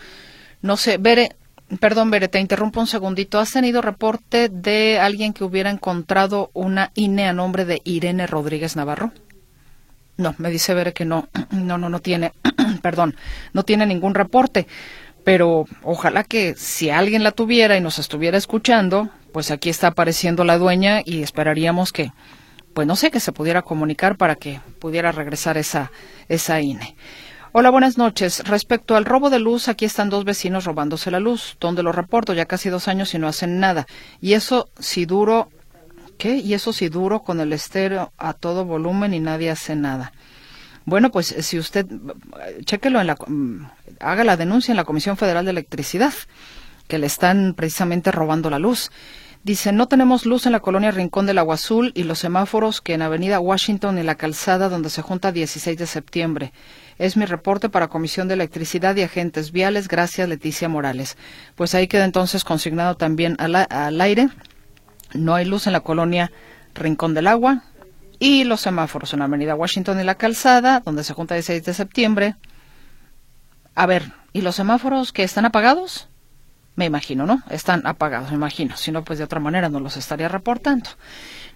No 0.62 0.76
sé, 0.76 0.98
Bere, 0.98 1.36
perdón, 1.80 2.10
Bere, 2.10 2.28
te 2.28 2.40
interrumpo 2.40 2.80
un 2.80 2.86
segundito. 2.86 3.38
¿Has 3.38 3.52
tenido 3.52 3.82
reporte 3.82 4.48
de 4.48 4.98
alguien 4.98 5.32
que 5.32 5.44
hubiera 5.44 5.70
encontrado 5.70 6.50
una 6.54 6.90
INE 6.94 7.26
a 7.26 7.32
nombre 7.32 7.64
de 7.64 7.80
Irene 7.84 8.26
Rodríguez 8.26 8.76
Navarro? 8.76 9.12
No, 10.16 10.34
me 10.38 10.50
dice 10.50 10.74
Bere 10.74 10.92
que 10.92 11.04
no. 11.04 11.28
No, 11.50 11.78
no, 11.78 11.88
no 11.88 12.00
tiene. 12.00 12.32
perdón, 12.82 13.16
no 13.52 13.62
tiene 13.64 13.86
ningún 13.86 14.14
reporte. 14.14 14.66
Pero 15.24 15.64
ojalá 15.82 16.22
que 16.22 16.54
si 16.54 16.90
alguien 16.90 17.24
la 17.24 17.32
tuviera 17.32 17.76
y 17.76 17.80
nos 17.80 17.98
estuviera 17.98 18.36
escuchando, 18.36 19.08
pues 19.32 19.50
aquí 19.50 19.70
está 19.70 19.88
apareciendo 19.88 20.44
la 20.44 20.58
dueña 20.58 21.00
y 21.02 21.22
esperaríamos 21.22 21.92
que 21.92 22.12
pues 22.74 22.86
no 22.86 22.96
sé, 22.96 23.10
que 23.10 23.20
se 23.20 23.32
pudiera 23.32 23.62
comunicar 23.62 24.16
para 24.16 24.34
que 24.34 24.60
pudiera 24.80 25.12
regresar 25.12 25.56
esa, 25.56 25.90
esa 26.28 26.60
INE. 26.60 26.96
Hola, 27.52 27.70
buenas 27.70 27.96
noches. 27.96 28.42
Respecto 28.46 28.96
al 28.96 29.04
robo 29.04 29.30
de 29.30 29.38
luz, 29.38 29.68
aquí 29.68 29.84
están 29.84 30.10
dos 30.10 30.24
vecinos 30.24 30.64
robándose 30.64 31.12
la 31.12 31.20
luz. 31.20 31.56
¿Dónde 31.60 31.84
lo 31.84 31.92
reporto? 31.92 32.34
Ya 32.34 32.46
casi 32.46 32.68
dos 32.68 32.88
años 32.88 33.14
y 33.14 33.18
no 33.20 33.28
hacen 33.28 33.60
nada. 33.60 33.86
Y 34.20 34.32
eso 34.32 34.68
si 34.80 35.06
duro, 35.06 35.48
¿qué? 36.18 36.34
Y 36.38 36.54
eso 36.54 36.72
si 36.72 36.88
duro 36.88 37.20
con 37.20 37.38
el 37.38 37.52
estéreo 37.52 38.12
a 38.18 38.32
todo 38.32 38.64
volumen 38.64 39.14
y 39.14 39.20
nadie 39.20 39.50
hace 39.50 39.76
nada. 39.76 40.12
Bueno, 40.84 41.12
pues 41.12 41.28
si 41.28 41.60
usted, 41.60 41.86
chéquelo 42.64 43.00
en 43.00 43.06
la, 43.06 43.14
mm, 43.14 43.66
haga 44.00 44.24
la 44.24 44.36
denuncia 44.36 44.72
en 44.72 44.76
la 44.76 44.84
Comisión 44.84 45.16
Federal 45.16 45.44
de 45.44 45.52
Electricidad, 45.52 46.12
que 46.88 46.98
le 46.98 47.06
están 47.06 47.54
precisamente 47.54 48.10
robando 48.10 48.50
la 48.50 48.58
luz. 48.58 48.90
Dice, 49.44 49.72
no 49.72 49.88
tenemos 49.88 50.24
luz 50.24 50.46
en 50.46 50.52
la 50.52 50.60
colonia 50.60 50.90
Rincón 50.90 51.26
del 51.26 51.36
Agua 51.36 51.56
Azul 51.56 51.92
y 51.94 52.04
los 52.04 52.18
semáforos 52.18 52.80
que 52.80 52.94
en 52.94 53.02
Avenida 53.02 53.40
Washington 53.40 53.98
y 53.98 54.02
la 54.02 54.14
calzada 54.14 54.70
donde 54.70 54.88
se 54.88 55.02
junta 55.02 55.32
16 55.32 55.76
de 55.76 55.86
septiembre. 55.86 56.54
Es 56.98 57.18
mi 57.18 57.26
reporte 57.26 57.68
para 57.68 57.88
Comisión 57.88 58.26
de 58.26 58.34
Electricidad 58.34 58.96
y 58.96 59.02
Agentes 59.02 59.52
Viales. 59.52 59.86
Gracias, 59.86 60.30
Leticia 60.30 60.70
Morales. 60.70 61.18
Pues 61.56 61.74
ahí 61.74 61.88
queda 61.88 62.06
entonces 62.06 62.42
consignado 62.42 62.96
también 62.96 63.36
al, 63.38 64.00
aire. 64.00 64.30
No 65.12 65.34
hay 65.34 65.44
luz 65.44 65.66
en 65.66 65.74
la 65.74 65.80
colonia 65.80 66.32
Rincón 66.74 67.12
del 67.12 67.26
Agua 67.26 67.64
y 68.18 68.44
los 68.44 68.62
semáforos 68.62 69.12
en 69.12 69.20
Avenida 69.20 69.54
Washington 69.54 70.00
y 70.00 70.04
la 70.04 70.14
calzada 70.14 70.80
donde 70.80 71.04
se 71.04 71.12
junta 71.12 71.34
16 71.34 71.62
de 71.62 71.74
septiembre. 71.74 72.36
A 73.74 73.84
ver, 73.84 74.10
¿y 74.32 74.40
los 74.40 74.56
semáforos 74.56 75.12
que 75.12 75.22
están 75.22 75.44
apagados? 75.44 76.08
Me 76.76 76.86
imagino, 76.86 77.24
¿no? 77.24 77.40
Están 77.50 77.86
apagados, 77.86 78.30
me 78.30 78.36
imagino. 78.36 78.76
Si 78.76 78.90
no, 78.90 79.04
pues 79.04 79.18
de 79.18 79.24
otra 79.24 79.38
manera 79.38 79.68
no 79.68 79.78
los 79.78 79.96
estaría 79.96 80.28
reportando. 80.28 80.90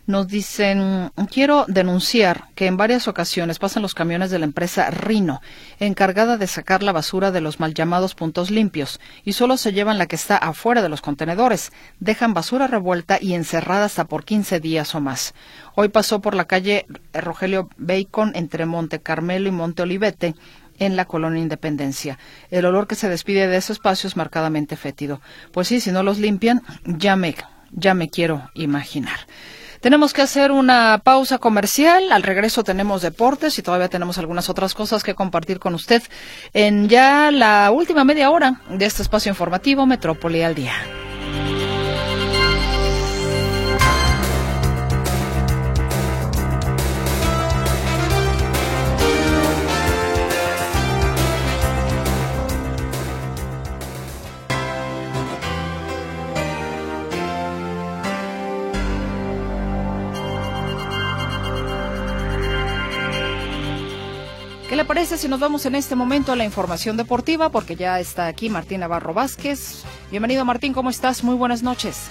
Nos 0.07 0.29
dicen, 0.29 1.11
quiero 1.31 1.67
denunciar 1.69 2.45
que 2.55 2.67
en 2.67 2.79
varias 2.79 3.09
ocasiones 3.09 3.59
pasan 3.59 3.83
los 3.83 3.95
camiones 3.95 4.31
de 4.31 4.39
la 4.39 4.47
empresa 4.47 4.89
Rino, 4.91 5.43
encargada 5.81 6.39
de 6.39 6.47
sacar 6.47 6.83
la 6.83 6.93
basura 6.93 7.31
de 7.31 7.43
los 7.43 7.61
mal 7.61 7.75
llamados 7.75 8.15
puntos 8.15 8.51
limpios, 8.51 9.01
y 9.25 9.35
solo 9.35 9.59
se 9.59 9.75
llevan 9.75 9.99
la 9.99 10.07
que 10.07 10.17
está 10.17 10.39
afuera 10.39 10.81
de 10.81 10.89
los 10.89 11.03
contenedores. 11.03 11.73
Dejan 12.01 12.33
basura 12.33 12.69
revuelta 12.69 13.19
y 13.21 13.35
encerrada 13.35 13.85
hasta 13.85 14.07
por 14.07 14.25
15 14.25 14.61
días 14.61 14.95
o 14.95 15.01
más. 15.01 15.35
Hoy 15.75 15.89
pasó 15.89 16.23
por 16.23 16.35
la 16.35 16.47
calle 16.47 16.87
Rogelio 17.13 17.69
Bacon 17.77 18.33
entre 18.35 18.65
Monte 18.65 19.01
Carmelo 19.01 19.49
y 19.49 19.53
Monte 19.53 19.83
Olivete 19.83 20.35
en 20.79 20.97
la 20.97 21.05
colonia 21.05 21.43
Independencia. 21.43 22.19
El 22.51 22.65
olor 22.65 22.87
que 22.87 22.95
se 22.95 23.09
despide 23.09 23.49
de 23.49 23.57
ese 23.57 23.73
espacio 23.73 24.09
es 24.09 24.17
marcadamente 24.17 24.77
fétido. 24.77 25.21
Pues 25.53 25.69
sí, 25.69 25.81
si 25.81 25.91
no 25.91 26.03
los 26.03 26.19
limpian, 26.19 26.63
ya 26.85 27.17
me, 27.17 27.35
ya 27.73 27.95
me 27.95 28.09
quiero 28.09 28.51
imaginar. 28.55 29.19
Tenemos 29.81 30.13
que 30.13 30.23
hacer 30.23 30.51
una 30.51 31.01
pausa 31.05 31.39
comercial. 31.39 32.11
Al 32.11 32.25
regreso 32.25 32.65
tenemos 32.65 33.03
deportes 33.03 33.59
y 33.59 33.63
todavía 33.63 33.89
tenemos 33.89 34.19
algunas 34.19 34.49
otras 34.49 34.75
cosas 34.75 35.05
que 35.05 35.15
compartir 35.15 35.61
con 35.61 35.75
usted 35.75 36.03
en 36.53 36.89
ya 36.89 37.31
la 37.31 37.71
última 37.71 38.05
media 38.05 38.31
hora 38.31 38.61
de 38.69 38.87
este 38.87 39.03
espacio 39.03 39.31
informativo 39.31 39.87
Metrópoli 39.87 40.43
al 40.43 40.57
día. 40.57 40.75
Parece 64.89 65.19
si 65.19 65.29
nos 65.29 65.39
vamos 65.39 65.67
en 65.67 65.75
este 65.75 65.95
momento 65.95 66.33
a 66.33 66.37
la 66.37 66.47
información 66.47 66.97
deportiva? 66.97 67.51
Porque 67.51 67.77
ya 67.77 68.01
está 68.01 68.27
aquí 68.27 68.49
Martín 68.49 68.81
Navarro 68.81 69.13
Vázquez. 69.13 69.85
Bienvenido 70.11 70.47
Martín, 70.47 70.73
¿cómo 70.73 70.89
estás? 70.89 71.23
Muy 71.23 71.35
buenas 71.37 71.63
noches. 71.63 72.09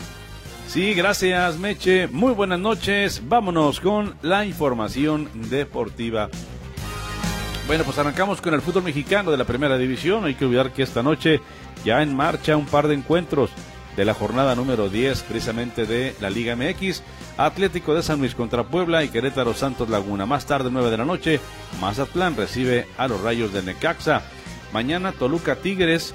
Sí, 0.67 0.93
gracias 0.93 1.57
Meche. 1.57 2.07
Muy 2.07 2.33
buenas 2.33 2.59
noches. 2.59 3.23
Vámonos 3.27 3.79
con 3.79 4.15
la 4.21 4.45
información 4.45 5.27
deportiva. 5.49 6.29
Bueno, 7.65 7.83
pues 7.83 7.97
arrancamos 7.97 8.41
con 8.41 8.53
el 8.53 8.61
fútbol 8.61 8.83
mexicano 8.83 9.31
de 9.31 9.37
la 9.37 9.45
primera 9.45 9.77
división. 9.79 10.25
Hay 10.25 10.35
que 10.35 10.45
olvidar 10.45 10.71
que 10.71 10.83
esta 10.83 11.01
noche 11.01 11.41
ya 11.83 12.03
en 12.03 12.15
marcha 12.15 12.55
un 12.55 12.67
par 12.67 12.87
de 12.87 12.93
encuentros 12.93 13.49
de 13.97 14.05
la 14.05 14.13
jornada 14.13 14.55
número 14.55 14.89
10 14.89 15.23
precisamente 15.23 15.85
de 15.85 16.15
la 16.21 16.29
Liga 16.29 16.55
MX. 16.55 17.01
Atlético 17.35 17.95
de 17.95 18.03
San 18.03 18.19
Luis 18.19 18.35
contra 18.35 18.63
Puebla 18.63 19.03
y 19.03 19.09
Querétaro 19.09 19.53
Santos 19.53 19.89
Laguna. 19.89 20.25
Más 20.25 20.45
tarde, 20.45 20.69
9 20.71 20.91
de 20.91 20.97
la 20.97 21.05
noche, 21.05 21.41
Mazatlán 21.81 22.37
recibe 22.37 22.87
a 22.97 23.07
los 23.07 23.21
Rayos 23.21 23.51
de 23.51 23.63
Necaxa. 23.63 24.21
Mañana 24.71 25.11
Toluca 25.11 25.55
Tigres 25.55 26.13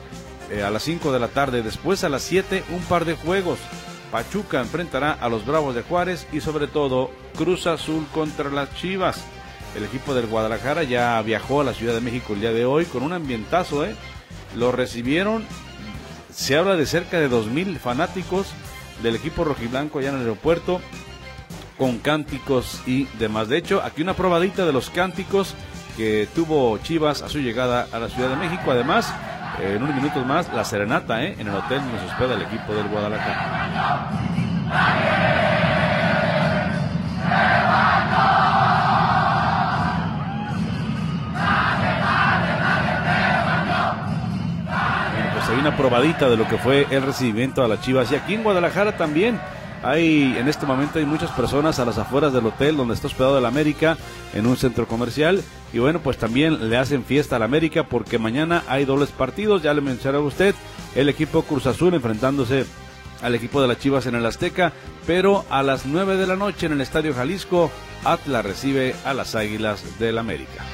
eh, 0.51 0.63
a 0.63 0.71
las 0.71 0.85
5 0.85 1.13
de 1.13 1.21
la 1.21 1.29
tarde. 1.29 1.63
Después 1.63 2.05
a 2.05 2.09
las 2.09 2.23
7 2.23 2.63
un 2.71 2.81
par 2.83 3.05
de 3.05 3.15
juegos. 3.15 3.59
Pachuca 4.13 4.61
enfrentará 4.61 5.13
a 5.13 5.29
los 5.29 5.45
Bravos 5.45 5.75
de 5.75 5.83
Juárez 5.83 6.27
y 6.33 6.41
sobre 6.41 6.69
todo 6.69 7.11
Cruz 7.37 7.67
Azul 7.67 8.07
contra 8.15 8.51
las 8.51 8.73
Chivas. 8.77 9.25
El 9.75 9.85
equipo 9.85 10.15
del 10.15 10.27
Guadalajara 10.27 10.85
ya 10.85 11.21
viajó 11.23 11.63
a 11.63 11.65
la 11.65 11.73
Ciudad 11.73 11.95
de 11.95 12.03
México 12.03 12.35
el 12.35 12.43
día 12.43 12.53
de 12.53 12.67
hoy 12.67 12.85
con 12.85 13.03
un 13.03 13.13
ambientazo, 13.13 13.87
¿eh? 13.87 13.97
Lo 14.55 14.71
recibieron, 14.71 15.47
se 16.33 16.57
habla 16.57 16.77
de 16.77 16.87
cerca 16.87 17.19
de 17.19 17.31
2.000 17.31 17.79
fanáticos 17.79 18.49
del 19.03 19.17
equipo 19.17 19.45
rojiblanco 19.45 19.99
allá 19.99 20.11
en 20.11 20.17
el 20.17 20.21
aeropuerto 20.23 20.81
con 21.79 21.99
cánticos 21.99 22.81
y 22.87 23.05
demás. 23.19 23.49
De 23.49 23.59
hecho, 23.59 23.83
aquí 23.83 24.03
una 24.03 24.15
probadita 24.15 24.65
de 24.65 24.73
los 24.73 24.91
cánticos 24.91 25.55
que 25.97 26.29
tuvo 26.35 26.79
Chivas 26.79 27.23
a 27.23 27.29
su 27.29 27.41
llegada 27.41 27.89
a 27.93 27.99
la 27.99 28.09
Ciudad 28.09 28.31
de 28.31 28.37
México. 28.37 28.71
Además, 28.71 29.13
en 29.61 29.83
unos 29.83 29.95
minutos 29.95 30.25
más, 30.27 30.53
la 30.53 30.65
serenata 30.65 31.23
¿eh? 31.25 31.37
en 31.39 31.49
el 31.49 31.55
hotel 31.55 31.81
se 32.01 32.07
hospeda 32.07 32.35
el 32.35 32.43
equipo 32.43 32.75
del 32.75 32.89
Guadalajara. 32.89 34.11
Una 45.63 45.77
probadita 45.77 46.29
de 46.29 46.37
lo 46.37 46.49
que 46.49 46.59
fue 46.59 46.89
el 46.91 47.03
recibimiento 47.03 47.63
a 47.63 47.69
las 47.69 47.81
Chivas. 47.83 48.11
Y 48.11 48.17
aquí 48.17 48.35
en 48.35 48.43
Guadalajara 48.43 48.97
también 48.97 49.39
hay, 49.85 50.35
en 50.37 50.49
este 50.49 50.67
momento 50.67 50.99
hay 50.99 51.05
muchas 51.05 51.31
personas 51.31 51.79
a 51.79 51.85
las 51.85 51.99
afueras 51.99 52.33
del 52.33 52.47
hotel 52.47 52.77
donde 52.77 52.95
está 52.95 53.07
hospedado 53.07 53.39
el 53.39 53.47
América, 53.47 53.97
en 54.35 54.49
un 54.49 54.57
centro 54.57 54.89
comercial. 54.89 55.41
Y 55.73 55.79
bueno, 55.79 56.01
pues 56.01 56.19
también 56.19 56.69
le 56.69 56.77
hacen 56.77 57.05
fiesta 57.05 57.37
al 57.37 57.45
América 57.45 57.85
porque 57.85 58.19
mañana 58.19 58.65
hay 58.67 58.85
dobles 58.85 59.11
partidos. 59.11 59.63
Ya 59.63 59.73
le 59.73 59.83
mencionaba 59.83 60.25
usted, 60.25 60.57
el 60.97 61.09
equipo 61.09 61.43
Cruz 61.43 61.67
Azul 61.67 61.95
enfrentándose 61.95 62.67
al 63.23 63.37
equipo 63.37 63.63
de 63.63 63.69
las 63.69 63.79
Chivas 63.79 64.07
en 64.07 64.17
el 64.17 64.27
Azteca. 64.27 64.73
Pero 65.07 65.45
a 65.49 65.63
las 65.63 65.87
9 65.87 66.17
de 66.17 66.27
la 66.27 66.35
noche 66.35 66.67
en 66.67 66.73
el 66.73 66.81
Estadio 66.81 67.15
Jalisco, 67.15 67.71
Atlas 68.05 68.45
recibe 68.45 68.97
a 69.05 69.15
las 69.15 69.37
Águilas 69.37 70.01
del 70.01 70.19
América. 70.19 70.65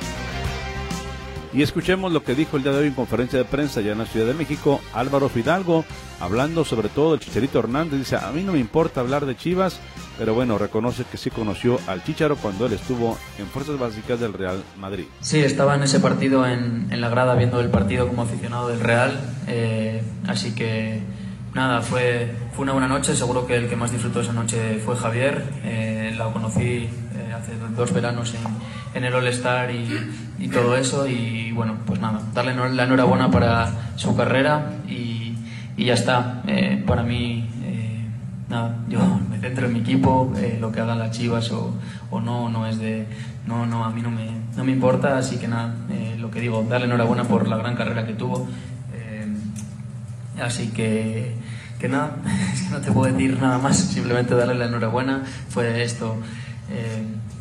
Y 1.59 1.62
escuchemos 1.62 2.12
lo 2.12 2.23
que 2.23 2.37
dijo 2.37 2.57
el 2.57 2.62
día 2.62 2.71
de 2.71 2.79
hoy 2.79 2.87
en 2.87 2.94
conferencia 2.94 3.37
de 3.37 3.44
prensa 3.44 3.81
ya 3.81 3.90
en 3.90 3.99
la 3.99 4.07
Ciudad 4.07 4.29
de 4.29 4.35
México 4.35 4.81
Álvaro 4.94 5.29
Fidalgo, 5.29 5.85
hablando 6.21 6.64
sobre 6.64 6.88
todo 6.88 7.11
del 7.11 7.18
Chicharito 7.18 7.59
Hernández. 7.59 7.99
Dice, 7.99 8.14
a 8.14 8.31
mí 8.31 8.44
no 8.44 8.53
me 8.53 8.61
importa 8.61 9.01
hablar 9.01 9.27
de 9.27 9.37
Chivas, 9.37 9.81
pero 10.18 10.35
bueno, 10.35 10.57
reconoce 10.57 11.03
que 11.03 11.16
sí 11.16 11.31
conoció 11.31 11.81
al 11.88 12.05
Chicharo 12.05 12.37
cuando 12.37 12.66
él 12.66 12.75
estuvo 12.75 13.18
en 13.40 13.47
Fuerzas 13.47 13.77
Básicas 13.77 14.21
del 14.21 14.35
Real 14.35 14.62
Madrid. 14.79 15.07
Sí, 15.18 15.40
estaba 15.40 15.75
en 15.75 15.83
ese 15.83 15.99
partido 15.99 16.47
en, 16.47 16.87
en 16.92 17.01
la 17.01 17.09
grada 17.09 17.35
viendo 17.35 17.59
el 17.59 17.71
partido 17.71 18.07
como 18.07 18.23
aficionado 18.23 18.68
del 18.68 18.79
Real, 18.79 19.18
eh, 19.49 20.01
así 20.29 20.55
que 20.55 21.03
nada, 21.55 21.83
fue, 21.83 22.37
fue 22.53 22.62
una 22.62 22.73
buena 22.73 22.87
noche, 22.87 23.16
seguro 23.16 23.49
que 23.49 23.57
el 23.57 23.68
que 23.68 23.75
más 23.75 23.90
disfrutó 23.90 24.21
esa 24.21 24.33
noche 24.33 24.79
fue 24.79 24.94
Javier, 24.94 25.44
eh, 25.64 26.14
la 26.16 26.33
conocí 26.33 26.88
eh, 27.18 27.33
hace 27.33 27.52
dos 27.76 27.92
veranos 27.92 28.35
en 28.35 28.40
en 28.94 29.04
el 29.04 29.14
All-Star 29.14 29.70
y, 29.70 30.48
todo 30.48 30.76
eso. 30.76 31.07
Y 31.07 31.52
bueno, 31.52 31.76
pues 31.87 32.00
nada, 32.00 32.22
darle 32.35 32.54
la 32.74 32.85
enhorabuena 32.85 33.31
para 33.31 33.92
su 33.96 34.16
carrera 34.16 34.72
y, 34.88 35.35
ya 35.76 35.94
está. 35.94 36.42
Eh, 36.46 36.83
para 36.87 37.02
mí, 37.02 37.48
eh, 37.62 38.04
nada, 38.48 38.78
yo 38.88 38.98
me 39.31 39.38
centro 39.38 39.66
en 39.66 39.72
mi 39.74 39.81
equipo, 39.81 40.33
eh, 40.37 40.59
lo 40.61 40.72
que 40.72 40.81
hagan 40.81 40.98
las 40.98 41.12
chivas 41.12 41.50
o, 41.52 41.74
o, 42.11 42.20
no, 42.20 42.48
no 42.48 42.66
es 42.66 42.78
de. 42.78 43.07
No, 43.46 43.64
no, 43.64 43.85
a 43.85 43.90
mí 43.90 44.02
no 44.02 44.11
me, 44.11 44.26
no 44.57 44.64
me 44.64 44.72
importa, 44.72 45.16
así 45.16 45.38
que 45.38 45.48
nada, 45.48 45.74
lo 46.18 46.31
que 46.31 46.40
digo, 46.40 46.66
darle 46.68 46.87
enhorabuena 46.87 47.24
por 47.24 47.48
la 47.48 47.57
gran 47.57 47.76
carrera 47.76 48.07
que 48.07 48.12
tuvo. 48.12 48.46
así 50.42 50.68
que 50.68 51.35
que 51.78 51.88
nada, 51.88 52.16
es 52.52 52.62
que 52.62 52.70
no 52.70 52.81
te 52.81 52.90
puedo 52.90 53.12
decir 53.12 53.40
nada 53.40 53.59
más, 53.59 53.78
simplemente 53.78 54.35
darle 54.35 54.54
la 54.54 54.66
enhorabuena. 54.66 55.22
Fue 55.48 55.83
esto, 55.83 56.16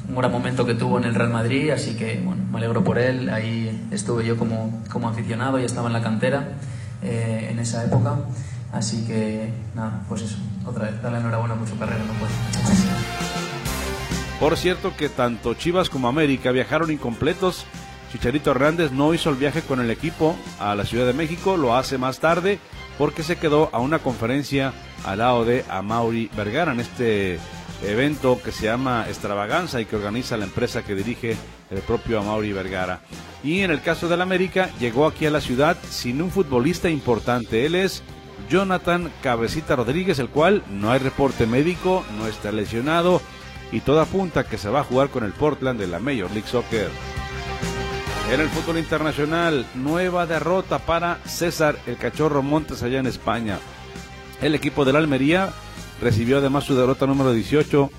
un 0.08 0.16
gran 0.16 0.32
momento 0.32 0.66
que 0.66 0.74
tuvo 0.74 0.98
en 0.98 1.04
el 1.04 1.16
Real 1.16 1.30
Madrid, 1.30 1.72
así 1.72 1.96
que 1.96 2.22
bueno, 2.24 2.44
me 2.52 2.58
alegro 2.58 2.84
por 2.84 2.98
él. 2.98 3.30
Ahí 3.30 3.88
estuve 3.92 4.26
yo 4.26 4.38
como, 4.38 4.84
como 4.92 5.10
aficionado 5.10 5.60
y 5.60 5.66
estaba 5.66 5.88
en 5.88 5.94
la 5.94 6.02
cantera 6.02 6.50
eh, 7.02 7.50
en 7.52 7.60
esa 7.60 7.84
época. 7.84 8.20
Así 8.72 9.06
que 9.06 9.52
nada, 9.76 10.04
pues 10.08 10.22
eso, 10.22 10.38
otra 10.66 10.86
vez, 10.86 11.02
darle 11.02 11.20
enhorabuena 11.20 11.56
por 11.56 11.68
su 11.68 11.78
carrera, 11.78 12.00
no. 12.00 12.14
Por 14.40 14.56
cierto 14.56 14.96
que 14.96 15.10
tanto 15.10 15.56
Chivas 15.56 15.90
como 15.90 16.08
América 16.08 16.52
viajaron 16.52 16.92
incompletos. 16.92 17.66
Chicharito 18.12 18.52
Hernández 18.52 18.92
no 18.92 19.14
hizo 19.14 19.30
el 19.30 19.36
viaje 19.36 19.62
con 19.62 19.82
el 19.82 19.92
equipo 19.92 20.36
a 20.60 20.76
la 20.76 20.86
Ciudad 20.86 21.06
de 21.06 21.14
México, 21.14 21.58
lo 21.58 21.76
hace 21.76 21.98
más 21.98 22.20
tarde 22.20 22.60
porque 22.98 23.22
se 23.22 23.36
quedó 23.36 23.70
a 23.74 23.80
una 23.80 24.00
conferencia 24.00 24.74
al 25.06 25.20
lado 25.20 25.44
de 25.44 25.66
Amaury 25.70 26.32
Vergara 26.36 26.72
en 26.72 26.80
este 26.80 27.38
evento 27.84 28.40
que 28.44 28.52
se 28.52 28.66
llama 28.66 29.06
Extravaganza 29.08 29.80
y 29.82 29.86
que 29.86 29.96
organiza 29.96 30.38
la 30.38 30.46
empresa 30.46 30.84
que 30.84 30.96
dirige 30.96 31.36
el 31.70 31.80
propio 31.80 32.20
Amaury 32.20 32.54
Vergara. 32.54 33.02
Y 33.44 33.62
en 33.62 33.72
el 33.72 33.82
caso 33.82 34.08
del 34.08 34.22
América, 34.22 34.70
llegó 34.80 35.06
aquí 35.06 35.26
a 35.26 35.32
la 35.32 35.42
ciudad 35.42 35.78
sin 35.90 36.22
un 36.22 36.32
futbolista 36.32 36.90
importante. 36.90 37.66
Él 37.66 37.76
es 37.76 38.04
Jonathan 38.50 39.12
Cabecita 39.22 39.76
Rodríguez, 39.76 40.20
el 40.20 40.30
cual 40.30 40.64
no 40.70 40.92
hay 40.92 41.00
reporte 41.00 41.46
médico, 41.46 42.06
no 42.18 42.28
está 42.28 42.52
lesionado 42.52 43.22
y 43.72 43.82
todo 43.82 44.00
apunta 44.00 44.46
que 44.46 44.58
se 44.58 44.70
va 44.70 44.82
a 44.82 44.86
jugar 44.86 45.10
con 45.10 45.24
el 45.24 45.34
Portland 45.34 45.80
de 45.80 45.88
la 45.88 46.00
Major 46.00 46.32
League 46.32 46.48
Soccer. 46.48 46.90
En 48.32 48.42
el 48.42 48.50
fútbol 48.50 48.78
internacional, 48.78 49.66
nueva 49.74 50.26
derrota 50.26 50.80
para 50.80 51.20
César 51.26 51.78
el 51.88 51.98
Cachorro 51.98 52.44
Montes 52.44 52.84
allá 52.84 53.00
en 53.00 53.08
España. 53.08 53.60
El 54.42 54.54
equipo 54.54 54.84
de 54.86 54.94
la 54.94 55.00
Almería 55.00 55.54
recibió 56.02 56.38
además 56.38 56.64
su 56.64 56.76
derrota 56.76 57.06
número 57.06 57.34
18 57.34 57.90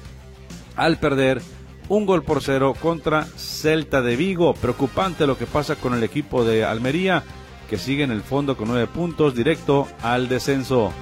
al 0.77 0.99
perder 0.99 1.43
un 1.89 2.07
gol 2.07 2.23
por 2.23 2.43
cero 2.43 2.75
contra 2.81 3.25
Celta 3.25 4.03
de 4.03 4.17
Vigo. 4.17 4.55
Preocupante 4.55 5.27
lo 5.27 5.39
que 5.39 5.47
pasa 5.47 5.77
con 5.77 5.95
el 5.95 6.03
equipo 6.03 6.45
de 6.45 6.65
Almería, 6.65 7.25
que 7.69 7.79
sigue 7.79 8.05
en 8.05 8.11
el 8.11 8.23
fondo 8.23 8.57
con 8.57 8.69
nueve 8.69 8.87
puntos, 8.87 9.35
directo 9.35 9.89
al 10.03 10.29
descenso. 10.29 10.93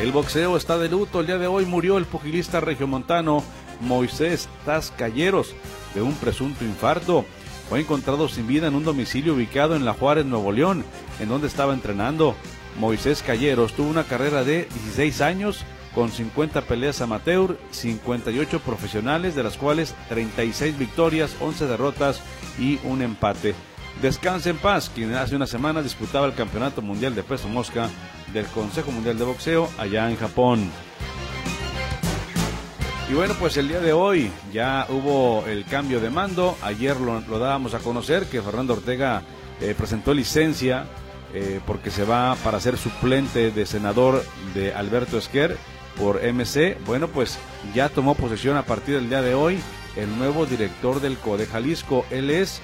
El 0.00 0.12
boxeo 0.12 0.56
está 0.56 0.78
de 0.78 0.88
luto. 0.88 1.20
El 1.20 1.26
día 1.26 1.38
de 1.38 1.46
hoy 1.46 1.66
murió 1.66 1.98
el 1.98 2.04
pugilista 2.04 2.60
regiomontano 2.60 3.42
Moisés 3.80 4.48
Tascalleros 4.64 5.54
de 5.94 6.02
un 6.02 6.14
presunto 6.14 6.64
infarto. 6.64 7.24
Fue 7.68 7.80
encontrado 7.80 8.28
sin 8.28 8.46
vida 8.46 8.68
en 8.68 8.74
un 8.74 8.84
domicilio 8.84 9.34
ubicado 9.34 9.76
en 9.76 9.84
La 9.84 9.92
Juárez, 9.92 10.24
Nuevo 10.24 10.52
León, 10.52 10.84
en 11.20 11.28
donde 11.28 11.48
estaba 11.48 11.74
entrenando. 11.74 12.34
Moisés 12.78 13.22
Calleros 13.22 13.72
tuvo 13.74 13.90
una 13.90 14.04
carrera 14.04 14.44
de 14.44 14.68
16 14.84 15.20
años 15.20 15.64
con 15.94 16.12
50 16.12 16.62
peleas 16.62 17.00
amateur, 17.00 17.58
58 17.72 18.60
profesionales, 18.60 19.34
de 19.34 19.42
las 19.42 19.56
cuales 19.56 19.94
36 20.08 20.78
victorias, 20.78 21.34
11 21.40 21.66
derrotas 21.66 22.20
y 22.58 22.78
un 22.84 23.02
empate. 23.02 23.54
Descanse 24.00 24.50
en 24.50 24.58
paz, 24.58 24.90
quien 24.94 25.12
hace 25.14 25.34
una 25.34 25.48
semana 25.48 25.82
disputaba 25.82 26.26
el 26.26 26.34
Campeonato 26.34 26.82
Mundial 26.82 27.16
de 27.16 27.24
Peso 27.24 27.48
Mosca 27.48 27.88
del 28.32 28.46
Consejo 28.46 28.92
Mundial 28.92 29.18
de 29.18 29.24
Boxeo 29.24 29.68
allá 29.76 30.08
en 30.08 30.16
Japón. 30.16 30.70
Y 33.10 33.14
bueno, 33.14 33.34
pues 33.40 33.56
el 33.56 33.68
día 33.68 33.80
de 33.80 33.92
hoy 33.92 34.30
ya 34.52 34.86
hubo 34.90 35.44
el 35.46 35.64
cambio 35.64 35.98
de 35.98 36.10
mando. 36.10 36.56
Ayer 36.62 37.00
lo, 37.00 37.20
dábamos 37.38 37.74
a 37.74 37.78
conocer 37.78 38.26
que 38.26 38.42
Fernando 38.42 38.74
Ortega 38.74 39.22
eh, 39.60 39.74
presentó 39.76 40.12
licencia 40.12 40.86
eh, 41.34 41.60
porque 41.66 41.90
se 41.90 42.04
va 42.04 42.36
para 42.42 42.60
ser 42.60 42.76
suplente 42.76 43.50
de 43.50 43.66
senador 43.66 44.24
de 44.54 44.72
Alberto 44.72 45.18
Esquer 45.18 45.56
por 45.96 46.20
MC. 46.22 46.78
Bueno, 46.86 47.08
pues 47.08 47.38
ya 47.74 47.88
tomó 47.88 48.14
posesión 48.14 48.56
a 48.56 48.62
partir 48.62 48.94
del 48.94 49.08
día 49.08 49.22
de 49.22 49.34
hoy 49.34 49.58
el 49.96 50.16
nuevo 50.18 50.46
director 50.46 51.00
del 51.00 51.18
CODE 51.18 51.46
Jalisco. 51.46 52.06
Él 52.10 52.30
es 52.30 52.60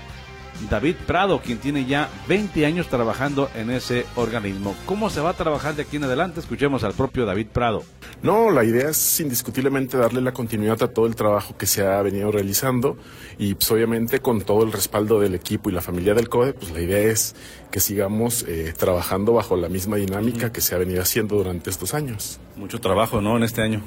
David 0.70 0.96
Prado, 1.06 1.40
quien 1.40 1.58
tiene 1.58 1.84
ya 1.84 2.08
20 2.28 2.66
años 2.66 2.88
trabajando 2.88 3.50
en 3.54 3.70
ese 3.70 4.06
organismo. 4.16 4.74
¿Cómo 4.86 5.10
se 5.10 5.20
va 5.20 5.30
a 5.30 5.34
trabajar 5.34 5.74
de 5.74 5.82
aquí 5.82 5.96
en 5.96 6.04
adelante? 6.04 6.40
Escuchemos 6.40 6.84
al 6.84 6.94
propio 6.94 7.26
David 7.26 7.48
Prado. 7.52 7.82
No, 8.22 8.50
la 8.50 8.64
idea 8.64 8.88
es 8.88 9.20
indiscutiblemente 9.20 9.98
darle 9.98 10.20
la 10.20 10.32
continuidad 10.32 10.82
a 10.82 10.88
todo 10.88 11.06
el 11.06 11.14
trabajo 11.14 11.56
que 11.56 11.66
se 11.66 11.86
ha 11.86 12.00
venido 12.02 12.30
realizando 12.30 12.96
y 13.38 13.54
pues, 13.54 13.70
obviamente 13.70 14.20
con 14.20 14.40
todo 14.40 14.64
el 14.64 14.72
respaldo 14.72 15.20
del 15.20 15.34
equipo 15.34 15.68
y 15.68 15.72
la 15.72 15.82
familia 15.82 16.14
del 16.14 16.28
CODE, 16.28 16.54
pues 16.54 16.72
la 16.72 16.80
idea 16.80 17.10
es 17.10 17.34
que 17.70 17.80
sigamos 17.80 18.44
eh, 18.48 18.72
trabajando 18.76 19.32
bajo 19.32 19.56
la 19.56 19.68
misma 19.68 19.96
dinámica 19.96 20.52
que 20.52 20.60
se 20.60 20.74
ha 20.74 20.78
venido 20.78 21.02
haciendo 21.02 21.36
durante 21.36 21.70
estos 21.70 21.92
años. 21.92 22.38
Mucho 22.56 22.80
trabajo, 22.80 23.20
¿no? 23.20 23.36
En 23.36 23.42
este 23.42 23.62
año. 23.62 23.82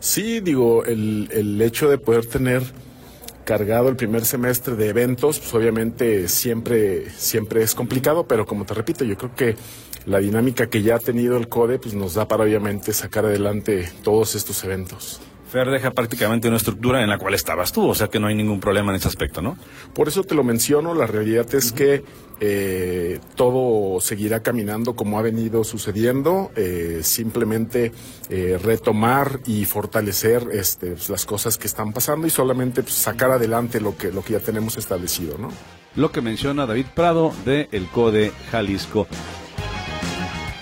Sí, 0.00 0.40
digo, 0.40 0.84
el, 0.84 1.28
el 1.32 1.62
hecho 1.62 1.88
de 1.88 1.98
poder 1.98 2.26
tener 2.26 2.62
cargado 3.44 3.88
el 3.88 3.96
primer 3.96 4.24
semestre 4.24 4.76
de 4.76 4.88
eventos, 4.88 5.38
pues 5.38 5.54
obviamente 5.54 6.28
siempre, 6.28 7.10
siempre 7.10 7.62
es 7.62 7.74
complicado, 7.74 8.26
pero 8.26 8.46
como 8.46 8.64
te 8.64 8.74
repito, 8.74 9.04
yo 9.04 9.16
creo 9.16 9.34
que 9.34 9.56
la 10.06 10.18
dinámica 10.18 10.68
que 10.68 10.82
ya 10.82 10.96
ha 10.96 10.98
tenido 10.98 11.36
el 11.36 11.48
CODE 11.48 11.78
pues 11.78 11.94
nos 11.94 12.14
da 12.14 12.26
para 12.26 12.44
obviamente 12.44 12.92
sacar 12.92 13.24
adelante 13.24 13.90
todos 14.02 14.34
estos 14.34 14.62
eventos. 14.64 15.20
Fer 15.50 15.68
deja 15.68 15.90
prácticamente 15.90 16.48
una 16.48 16.56
estructura 16.56 17.02
en 17.02 17.10
la 17.10 17.18
cual 17.18 17.34
estabas 17.34 17.72
tú, 17.72 17.86
o 17.86 17.94
sea 17.94 18.08
que 18.08 18.18
no 18.18 18.26
hay 18.26 18.34
ningún 18.34 18.58
problema 18.58 18.90
en 18.90 18.96
ese 18.96 19.08
aspecto, 19.08 19.42
¿no? 19.42 19.58
Por 19.92 20.08
eso 20.08 20.24
te 20.24 20.34
lo 20.34 20.44
menciono, 20.44 20.94
la 20.94 21.06
realidad 21.06 21.54
es 21.54 21.72
que 21.72 22.02
eh, 22.44 23.20
todo 23.36 24.00
seguirá 24.00 24.42
caminando 24.42 24.96
como 24.96 25.16
ha 25.16 25.22
venido 25.22 25.62
sucediendo, 25.62 26.50
eh, 26.56 26.98
simplemente 27.04 27.92
eh, 28.30 28.58
retomar 28.60 29.38
y 29.46 29.64
fortalecer 29.64 30.48
este, 30.50 30.90
pues, 30.90 31.08
las 31.08 31.24
cosas 31.24 31.56
que 31.56 31.68
están 31.68 31.92
pasando 31.92 32.26
y 32.26 32.30
solamente 32.30 32.82
pues, 32.82 32.96
sacar 32.96 33.30
adelante 33.30 33.80
lo 33.80 33.96
que, 33.96 34.10
lo 34.10 34.24
que 34.24 34.32
ya 34.32 34.40
tenemos 34.40 34.76
establecido, 34.76 35.38
¿no? 35.38 35.50
Lo 35.94 36.10
que 36.10 36.20
menciona 36.20 36.66
David 36.66 36.86
Prado 36.96 37.32
de 37.44 37.68
El 37.70 37.86
CODE 37.86 38.32
Jalisco. 38.50 39.06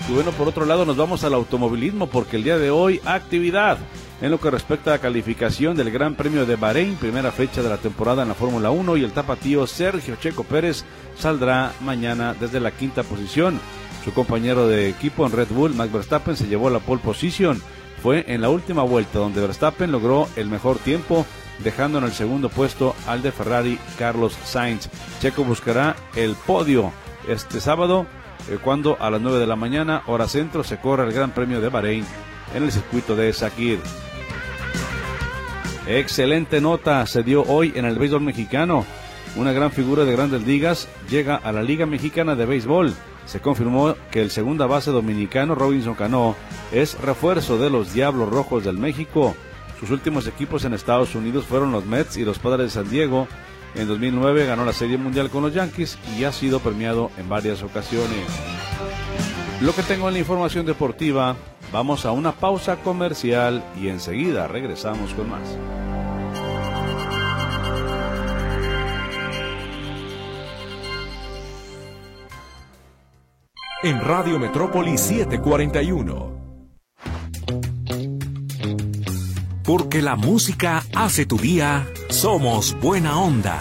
Y 0.07 0.13
bueno, 0.13 0.29
por 0.33 0.47
otro 0.47 0.65
lado 0.65 0.85
nos 0.85 0.97
vamos 0.97 1.23
al 1.23 1.33
automovilismo 1.33 2.11
porque 2.11 2.37
el 2.37 2.43
día 2.43 2.59
de 2.59 2.69
hoy 2.69 3.01
actividad 3.05 3.79
en 4.21 4.29
lo 4.29 4.39
que 4.39 4.51
respecta 4.51 4.93
a 4.93 4.99
calificación 4.99 5.75
del 5.75 5.89
Gran 5.89 6.13
Premio 6.13 6.45
de 6.45 6.55
Bahrein, 6.55 6.95
primera 6.95 7.31
fecha 7.31 7.63
de 7.63 7.69
la 7.69 7.77
temporada 7.77 8.21
en 8.21 8.29
la 8.29 8.35
Fórmula 8.35 8.69
1 8.69 8.97
y 8.97 9.03
el 9.03 9.13
tapatío 9.13 9.65
Sergio 9.65 10.15
Checo 10.15 10.43
Pérez 10.43 10.85
saldrá 11.17 11.73
mañana 11.81 12.35
desde 12.39 12.59
la 12.59 12.71
quinta 12.71 13.01
posición. 13.01 13.59
Su 14.05 14.13
compañero 14.13 14.67
de 14.67 14.89
equipo 14.89 15.25
en 15.25 15.31
Red 15.31 15.49
Bull, 15.49 15.73
Max 15.73 15.91
Verstappen, 15.91 16.35
se 16.35 16.47
llevó 16.47 16.69
la 16.69 16.79
pole 16.79 17.01
position. 17.03 17.61
Fue 18.01 18.25
en 18.27 18.41
la 18.41 18.49
última 18.49 18.83
vuelta 18.83 19.19
donde 19.19 19.41
Verstappen 19.41 19.91
logró 19.91 20.27
el 20.35 20.47
mejor 20.47 20.77
tiempo, 20.77 21.25
dejando 21.63 21.97
en 21.97 22.03
el 22.05 22.13
segundo 22.13 22.49
puesto 22.49 22.95
al 23.07 23.23
de 23.23 23.31
Ferrari 23.31 23.79
Carlos 23.97 24.37
Sainz. 24.43 24.87
Checo 25.19 25.43
buscará 25.43 25.95
el 26.15 26.35
podio 26.35 26.91
este 27.27 27.59
sábado 27.59 28.05
eh, 28.49 28.57
cuando 28.63 28.97
a 28.99 29.09
las 29.09 29.21
9 29.21 29.39
de 29.39 29.47
la 29.47 29.55
mañana, 29.55 30.03
hora 30.07 30.27
centro, 30.27 30.63
se 30.63 30.77
corre 30.77 31.05
el 31.05 31.13
Gran 31.13 31.31
Premio 31.31 31.61
de 31.61 31.69
Bahrein 31.69 32.05
en 32.55 32.63
el 32.63 32.71
circuito 32.71 33.15
de 33.15 33.33
Sakir. 33.33 33.79
Excelente 35.87 36.61
nota 36.61 37.05
se 37.07 37.23
dio 37.23 37.43
hoy 37.43 37.73
en 37.75 37.85
el 37.85 37.97
béisbol 37.97 38.21
mexicano. 38.21 38.85
Una 39.35 39.51
gran 39.51 39.71
figura 39.71 40.05
de 40.05 40.11
grandes 40.11 40.45
ligas 40.45 40.87
llega 41.09 41.35
a 41.35 41.51
la 41.51 41.63
Liga 41.63 41.85
Mexicana 41.85 42.35
de 42.35 42.45
Béisbol. 42.45 42.93
Se 43.25 43.39
confirmó 43.39 43.95
que 44.11 44.21
el 44.21 44.29
segunda 44.29 44.67
base 44.67 44.91
dominicano 44.91 45.55
Robinson 45.55 45.95
Cano 45.95 46.35
es 46.71 46.99
refuerzo 46.99 47.57
de 47.57 47.69
los 47.69 47.93
Diablos 47.93 48.29
Rojos 48.29 48.63
del 48.63 48.77
México. 48.77 49.35
Sus 49.79 49.89
últimos 49.89 50.27
equipos 50.27 50.65
en 50.65 50.73
Estados 50.73 51.15
Unidos 51.15 51.45
fueron 51.45 51.71
los 51.71 51.85
Mets 51.85 52.17
y 52.17 52.25
los 52.25 52.37
Padres 52.37 52.67
de 52.67 52.81
San 52.81 52.91
Diego. 52.91 53.27
En 53.73 53.87
2009 53.87 54.45
ganó 54.45 54.65
la 54.65 54.73
Serie 54.73 54.97
Mundial 54.97 55.29
con 55.29 55.41
los 55.41 55.53
Yankees 55.53 55.97
y 56.19 56.25
ha 56.25 56.31
sido 56.31 56.59
premiado 56.59 57.09
en 57.17 57.27
varias 57.27 57.63
ocasiones. 57.63 58.27
Lo 59.61 59.73
que 59.73 59.81
tengo 59.83 60.07
en 60.09 60.13
la 60.13 60.19
información 60.19 60.65
deportiva, 60.65 61.35
vamos 61.71 62.05
a 62.05 62.11
una 62.11 62.33
pausa 62.33 62.77
comercial 62.77 63.63
y 63.79 63.87
enseguida 63.87 64.47
regresamos 64.47 65.13
con 65.13 65.29
más. 65.29 65.57
En 73.83 73.99
Radio 73.99 74.37
Metrópoli 74.37 74.97
741. 74.97 76.39
Porque 79.63 80.01
la 80.01 80.15
música 80.15 80.83
hace 80.93 81.25
tu 81.25 81.37
día, 81.37 81.87
somos 82.09 82.79
buena 82.79 83.17
onda. 83.17 83.57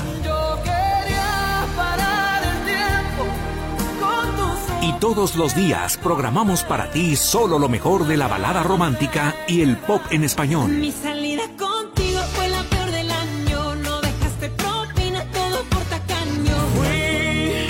Y 4.90 4.92
todos 4.94 5.36
los 5.36 5.54
días 5.54 5.96
programamos 5.98 6.64
para 6.64 6.90
ti 6.90 7.14
solo 7.14 7.60
lo 7.60 7.68
mejor 7.68 8.08
de 8.08 8.16
la 8.16 8.26
balada 8.26 8.64
romántica 8.64 9.36
y 9.46 9.60
el 9.60 9.76
pop 9.76 10.02
en 10.10 10.24
español. 10.24 10.68
Mi 10.68 10.90
salida 10.90 11.44
contigo 11.56 12.20
fue 12.34 12.48
la 12.48 12.64
peor 12.64 12.90
del 12.90 13.08
año. 13.08 13.76
No 13.76 14.00
dejaste 14.00 14.50
propina, 14.50 15.24
todo 15.30 15.62
por 15.70 15.82
tacaño. 15.84 16.56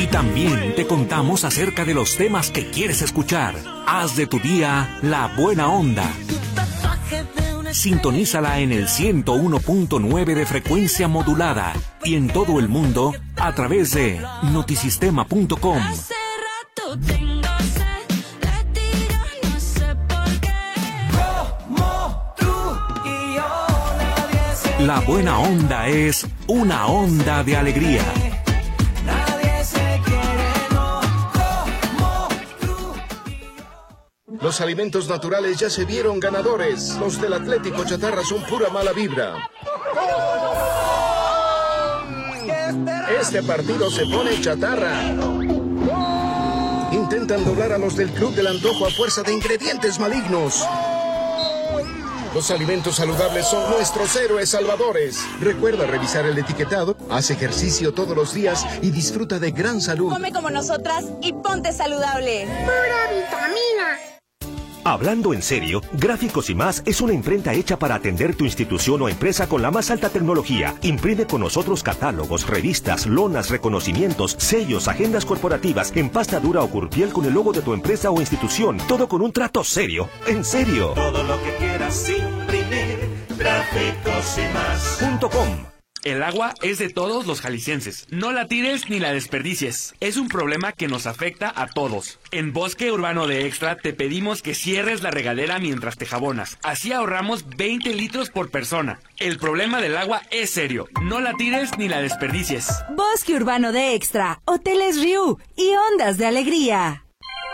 Y 0.03 0.07
también 0.07 0.75
te 0.75 0.87
contamos 0.87 1.45
acerca 1.45 1.85
de 1.85 1.93
los 1.93 2.17
temas 2.17 2.51
que 2.51 2.71
quieres 2.71 3.03
escuchar. 3.03 3.55
Haz 3.87 4.17
de 4.17 4.27
tu 4.27 4.39
día 4.39 4.99
la 5.03 5.27
buena 5.37 5.69
onda. 5.69 6.11
Sintonízala 7.71 8.61
en 8.61 8.73
el 8.73 8.89
101.9 8.89 10.35
de 10.35 10.47
frecuencia 10.47 11.07
modulada 11.07 11.75
y 12.03 12.15
en 12.15 12.29
todo 12.29 12.59
el 12.59 12.71
mundo 12.71 13.13
a 13.37 13.55
través 13.55 13.93
de 13.93 14.25
notisistema.com. 14.55 15.83
La 24.87 25.01
buena 25.01 25.39
onda 25.39 25.89
es 25.89 26.27
una 26.47 26.87
onda 26.87 27.45
de 27.45 27.55
alegría. 27.55 28.03
Los 34.41 34.63
alimentos 34.63 35.07
naturales 35.07 35.59
ya 35.59 35.69
se 35.69 35.85
vieron 35.85 36.19
ganadores. 36.19 36.97
Los 36.99 37.21
del 37.21 37.35
Atlético 37.35 37.85
Chatarra 37.85 38.25
son 38.25 38.43
pura 38.45 38.71
mala 38.71 38.93
vibra. 38.93 39.35
Este 43.21 43.43
partido 43.43 43.91
se 43.91 44.07
pone 44.07 44.41
chatarra. 44.41 44.99
Intentan 46.91 47.45
doblar 47.45 47.73
a 47.73 47.79
los 47.79 47.97
del 47.97 48.11
Club 48.13 48.35
del 48.35 48.47
Antojo 48.47 48.87
a 48.87 48.91
fuerza 48.91 49.23
de 49.23 49.35
ingredientes 49.35 50.01
malignos. 50.01 50.65
Los 52.35 52.51
alimentos 52.53 52.97
saludables 52.97 53.47
son 53.47 53.69
nuestros 53.71 54.15
héroes 54.15 54.51
salvadores. 54.51 55.19
Recuerda 55.41 55.85
revisar 55.85 56.27
el 56.27 56.39
etiquetado, 56.39 56.97
haz 57.11 57.31
ejercicio 57.31 57.93
todos 57.93 58.17
los 58.17 58.33
días 58.33 58.65
y 58.83 58.91
disfruta 58.91 59.41
de 59.41 59.51
gran 59.51 59.81
salud. 59.81 60.13
Come 60.13 60.33
como 60.33 60.49
nosotras 60.49 61.07
y 61.21 61.33
ponte 61.33 61.73
saludable. 61.73 62.47
Pura 62.65 63.21
vitamina. 63.21 64.11
Hablando 64.85 65.35
en 65.35 65.43
serio, 65.43 65.83
Gráficos 65.93 66.49
y 66.49 66.55
más 66.55 66.83
es 66.87 67.03
una 67.03 67.13
imprenta 67.13 67.53
hecha 67.53 67.79
para 67.79 67.97
atender 67.97 68.35
tu 68.35 68.45
institución 68.45 69.03
o 69.03 69.09
empresa 69.09 69.47
con 69.47 69.61
la 69.61 69.71
más 69.71 69.91
alta 69.91 70.09
tecnología. 70.09 70.75
Imprime 70.83 71.27
con 71.27 71.43
nosotros 71.43 71.83
catálogos, 71.83 72.47
revistas, 72.47 73.07
lonas, 73.07 73.51
reconocimientos, 73.51 74.37
sellos, 74.39 74.89
agendas 74.89 75.27
corporativas 75.27 75.93
en 75.97 76.09
pasta 76.09 76.41
dura 76.41 76.63
o 76.63 76.71
curpiel 76.71 77.13
con 77.13 77.27
el 77.27 77.35
logo 77.35 77.53
de 77.53 77.61
tu 77.61 77.75
empresa 77.75 78.11
o 78.11 78.21
institución. 78.21 78.79
Todo 78.89 79.07
con 79.07 79.21
un 79.21 79.33
trato 79.33 79.65
serio. 79.65 80.09
En 80.27 80.45
serio. 80.45 80.93
Todo 80.95 81.25
lo 81.25 81.43
que 81.43 81.70
quieras 81.91 82.09
imprimir, 82.09 83.27
gráficos 83.37 84.39
y 84.39 84.55
más. 84.55 84.99
Punto 85.01 85.31
com. 85.31 85.49
El 86.03 86.23
agua 86.23 86.55
es 86.63 86.79
de 86.79 86.89
todos 86.89 87.27
los 87.27 87.43
jaliscienses. 87.43 88.07
No 88.11 88.33
la 88.33 88.47
tires 88.47 88.89
ni 88.89 89.01
la 89.01 89.13
desperdicies. 89.13 89.95
Es 90.01 90.17
un 90.17 90.29
problema 90.29 90.73
que 90.73 90.89
nos 90.89 91.07
afecta 91.07 91.53
a 91.55 91.67
todos. 91.67 92.19
En 92.31 92.55
Bosque 92.55 92.91
Urbano 92.91 93.27
de 93.27 93.45
Extra 93.45 93.77
te 93.77 93.93
pedimos 93.93 94.41
que 94.41 94.55
cierres 94.55 95.03
la 95.03 95.11
regadera 95.11 95.59
mientras 95.59 95.99
te 95.99 96.07
jabonas. 96.07 96.57
Así 96.63 96.95
ahorramos 96.95 97.47
20 97.55 97.93
litros 97.93 98.31
por 98.31 98.51
persona. 98.51 99.01
El 99.19 99.39
problema 99.39 99.83
del 99.83 99.95
agua 99.95 100.23
es 100.31 100.49
serio. 100.49 100.89
No 101.03 101.21
la 101.21 101.35
tires 101.35 101.77
ni 101.77 101.87
la 101.89 102.01
desperdicies. 102.01 102.83
Bosque 102.97 103.35
Urbano 103.35 103.71
de 103.73 103.95
Extra, 103.95 104.41
Hoteles 104.47 105.03
Riu 105.03 105.39
y 105.55 105.71
Ondas 105.93 106.17
de 106.17 106.25
Alegría. 106.25 107.05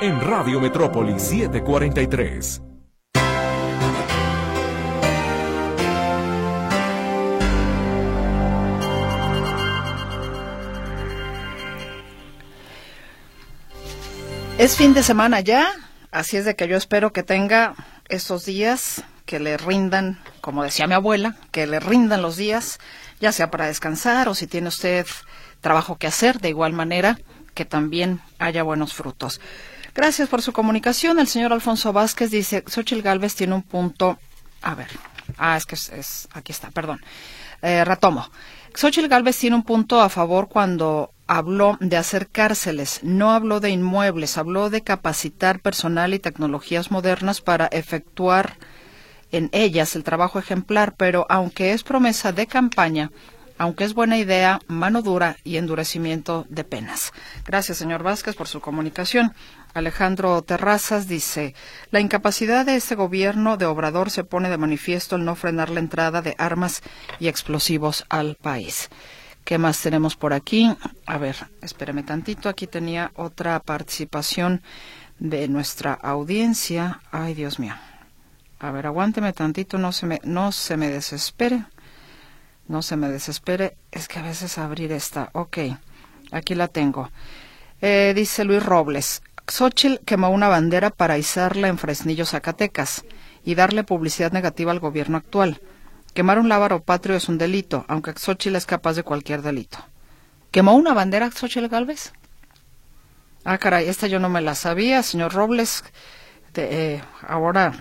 En 0.01 0.21
Radio 0.21 0.61
Metrópoli 0.61 1.19
743. 1.19 2.63
Es 14.59 14.77
fin 14.77 14.95
de 14.95 15.03
semana 15.03 15.41
ya, 15.41 15.67
así 16.11 16.37
es 16.37 16.45
de 16.45 16.57
que 16.57 16.67
yo 16.69 16.77
espero 16.77 17.13
que 17.13 17.23
tenga 17.23 17.75
estos 18.09 18.45
días 18.47 19.05
que 19.27 19.39
le 19.39 19.57
rindan, 19.57 20.19
como 20.41 20.63
decía 20.63 20.87
mi 20.87 20.95
abuela, 20.95 21.37
que 21.51 21.67
le 21.67 21.79
rindan 21.81 22.23
los 22.23 22.37
días, 22.37 22.79
ya 23.21 23.33
sea 23.33 23.51
para 23.51 23.67
descansar 23.67 24.29
o 24.29 24.35
si 24.35 24.47
tiene 24.47 24.69
usted 24.69 25.07
trabajo 25.61 25.97
que 25.97 26.07
hacer, 26.07 26.41
de 26.41 26.49
igual 26.49 26.73
manera 26.73 27.19
que 27.55 27.65
también 27.65 28.21
haya 28.39 28.63
buenos 28.63 28.95
frutos. 28.95 29.41
Gracias 29.95 30.29
por 30.29 30.43
su 30.43 30.53
comunicación. 30.53 31.19
El 31.19 31.27
señor 31.29 31.53
Alfonso 31.53 31.93
Vázquez 31.93 32.31
dice, 32.31 32.63
Xochitl 32.67 33.03
Galvez 33.03 33.35
tiene 33.35 33.55
un 33.55 33.63
punto, 33.63 34.19
a 34.63 34.75
ver, 34.75 34.89
ah, 35.39 35.57
es 35.57 35.67
que 35.67 35.75
es, 35.75 35.89
es- 35.91 36.29
aquí 36.33 36.53
está, 36.53 36.71
perdón. 36.71 37.01
Eh, 37.63 37.85
retomo. 37.85 38.31
Xochitl 38.75 39.09
Galvez 39.09 39.37
tiene 39.39 39.57
un 39.57 39.63
punto 39.65 40.01
a 40.01 40.09
favor 40.09 40.49
cuando 40.49 41.13
habló 41.27 41.77
de 41.81 41.97
hacer 41.97 42.29
cárceles, 42.29 43.01
no 43.03 43.33
habló 43.33 43.61
de 43.61 43.71
inmuebles, 43.71 44.39
habló 44.39 44.71
de 44.71 44.83
capacitar 44.83 45.61
personal 45.61 46.15
y 46.15 46.19
tecnologías 46.19 46.91
modernas 46.91 47.41
para 47.41 47.67
efectuar 47.67 48.59
en 49.33 49.51
ellas 49.53 49.97
el 49.97 50.05
trabajo 50.05 50.39
ejemplar, 50.39 50.95
pero 50.97 51.27
aunque 51.29 51.73
es 51.73 51.83
promesa 51.83 52.33
de 52.33 52.47
campaña, 52.47 53.11
aunque 53.59 53.85
es 53.85 53.95
buena 53.95 54.19
idea, 54.19 54.61
mano 54.67 55.03
dura 55.03 55.37
y 55.43 55.57
endurecimiento 55.57 56.47
de 56.49 56.65
penas. 56.65 57.13
Gracias, 57.47 57.79
señor 57.79 58.03
Vázquez, 58.03 58.37
por 58.37 58.49
su 58.49 58.61
comunicación. 58.61 59.33
Alejandro 59.73 60.43
Terrazas 60.43 61.09
dice, 61.09 61.55
la 61.91 62.01
incapacidad 62.01 62.67
de 62.67 62.77
este 62.77 62.95
gobierno 62.95 63.57
de 63.57 63.67
Obrador 63.67 64.11
se 64.11 64.25
pone 64.25 64.51
de 64.51 64.59
manifiesto 64.59 65.17
al 65.17 65.25
no 65.25 65.35
frenar 65.37 65.71
la 65.71 65.81
entrada 65.81 66.23
de 66.23 66.35
armas 66.39 66.83
y 67.19 67.29
explosivos 67.29 68.05
al 68.09 68.37
país. 68.37 68.91
¿Qué 69.47 69.59
más 69.59 69.81
tenemos 69.81 70.17
por 70.17 70.33
aquí? 70.33 70.77
A 71.07 71.19
ver, 71.19 71.37
espéreme 71.63 72.03
tantito. 72.03 72.49
Aquí 72.49 72.67
tenía 72.67 73.13
otra 73.15 73.61
participación 73.61 74.61
de 75.21 75.47
nuestra 75.47 75.93
audiencia. 75.93 77.01
Ay, 77.13 77.35
Dios 77.35 77.61
mío. 77.61 77.75
A 78.59 78.73
ver, 78.73 78.87
aguánteme 78.87 79.33
tantito, 79.33 79.79
no 79.79 79.93
se 79.93 80.07
me, 80.07 80.21
no 80.25 80.51
se 80.51 80.77
me 80.77 80.91
desespere. 80.91 81.65
No 82.67 82.83
se 82.83 82.97
me 82.97 83.09
desespere. 83.09 83.77
Es 83.93 84.09
que 84.09 84.19
a 84.19 84.23
veces 84.23 84.59
abrir 84.59 84.91
esta. 84.91 85.31
Ok, 85.33 85.59
aquí 86.33 86.57
la 86.57 86.67
tengo. 86.67 87.13
Eh, 87.81 88.15
dice 88.17 88.43
Luis 88.43 88.65
Robles. 88.65 89.23
Xochitl 89.47 90.05
quemó 90.05 90.31
una 90.31 90.49
bandera 90.49 90.91
para 90.91 91.19
izarla 91.19 91.69
en 91.69 91.79
Fresnillo, 91.79 92.27
Zacatecas, 92.27 93.05
y 93.45 93.55
darle 93.55 93.85
publicidad 93.85 94.33
negativa 94.33 94.73
al 94.73 94.81
gobierno 94.81 95.17
actual. 95.17 95.61
Quemar 96.17 96.39
un 96.39 96.49
lábaro 96.49 96.83
patrio 96.83 97.15
es 97.15 97.29
un 97.29 97.37
delito, 97.37 97.85
aunque 97.89 98.15
Xochitl 98.15 98.57
es 98.57 98.65
capaz 98.65 98.95
de 98.95 99.03
cualquier 99.03 99.43
delito. 99.43 99.77
¿Quemó 100.51 100.73
una 100.73 100.95
bandera 100.95 101.31
Xochitl 101.31 101.69
Galvez? 101.69 102.15
Ah, 103.45 103.59
caray, 103.59 103.87
esta 103.87 104.07
yo 104.07 104.19
no 104.19 104.31
me 104.31 104.41
la 104.41 104.55
sabía, 104.55 105.03
señor 105.03 105.35
Robles. 105.35 105.85
De, 106.55 106.95
eh, 106.95 107.03
ahora 107.21 107.75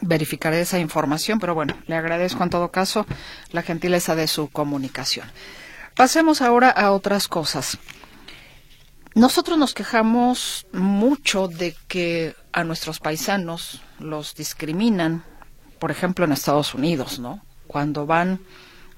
verificaré 0.00 0.62
esa 0.62 0.78
información, 0.78 1.38
pero 1.38 1.54
bueno, 1.54 1.76
le 1.86 1.96
agradezco 1.96 2.42
en 2.42 2.48
todo 2.48 2.70
caso 2.70 3.04
la 3.52 3.60
gentileza 3.60 4.14
de 4.14 4.26
su 4.26 4.48
comunicación. 4.48 5.30
Pasemos 5.94 6.40
ahora 6.40 6.70
a 6.70 6.92
otras 6.92 7.28
cosas. 7.28 7.76
Nosotros 9.14 9.58
nos 9.58 9.74
quejamos 9.74 10.66
mucho 10.72 11.46
de 11.46 11.76
que 11.88 12.34
a 12.54 12.64
nuestros 12.64 13.00
paisanos 13.00 13.82
los 13.98 14.34
discriminan, 14.34 15.24
por 15.78 15.90
ejemplo 15.90 16.24
en 16.24 16.32
Estados 16.32 16.74
Unidos, 16.74 17.18
¿no? 17.18 17.42
Cuando 17.70 18.04
van 18.04 18.40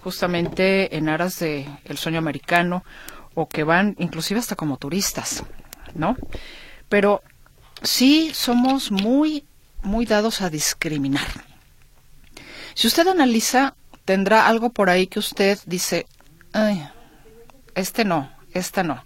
justamente 0.03 0.97
en 0.97 1.11
aras 1.11 1.39
de 1.41 1.69
el 1.85 1.99
sueño 1.99 2.17
americano 2.19 2.85
o 3.35 3.47
que 3.51 3.65
van 3.65 3.97
inclusive 3.99 4.41
hasta 4.41 4.57
como 4.57 4.79
turistas, 4.79 5.45
¿no? 5.95 6.17
Pero 6.89 7.23
sí 7.83 8.31
somos 8.33 8.91
muy 8.91 9.45
muy 9.83 10.07
dados 10.07 10.41
a 10.41 10.49
discriminar. 10.49 11.27
Si 12.73 12.87
usted 12.87 13.07
analiza, 13.09 13.75
tendrá 14.07 14.47
algo 14.47 14.71
por 14.71 14.89
ahí 14.89 15.07
que 15.07 15.19
usted 15.19 15.59
dice, 15.67 16.07
este 17.75 18.07
no, 18.07 18.33
esta 18.55 18.83
no. 18.83 19.05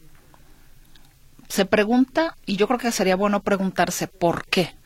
Se 1.48 1.64
pregunta, 1.64 2.36
y 2.46 2.54
yo 2.54 2.68
creo 2.68 2.78
que 2.78 2.92
sería 2.92 3.16
bueno 3.16 3.42
preguntarse 3.42 4.06
por 4.06 4.46
qué. 4.46 4.76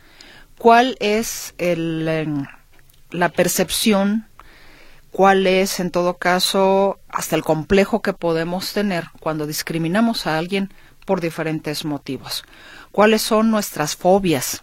¿Cuál 0.56 0.96
es 1.00 1.54
el, 1.58 2.08
em, 2.08 2.46
la 3.10 3.28
percepción? 3.28 4.29
¿Cuál 5.12 5.46
es, 5.46 5.80
en 5.80 5.90
todo 5.90 6.18
caso, 6.18 6.98
hasta 7.08 7.36
el 7.36 7.42
complejo 7.42 8.02
que 8.02 8.12
podemos 8.12 8.72
tener 8.72 9.06
cuando 9.20 9.46
discriminamos 9.46 10.26
a 10.26 10.38
alguien 10.38 10.72
por 11.04 11.20
diferentes 11.20 11.84
motivos? 11.84 12.44
¿Cuáles 12.92 13.22
son 13.22 13.50
nuestras 13.50 13.96
fobias? 13.96 14.62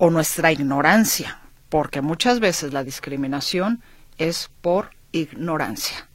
o 0.00 0.08
nuestra 0.08 0.50
ignorancia, 0.50 1.38
porque 1.68 2.00
muchas 2.00 2.40
veces 2.40 2.72
la 2.72 2.82
discriminación 2.82 3.82
es 4.16 4.50
por 4.62 4.90
ignorancia. 5.12 6.08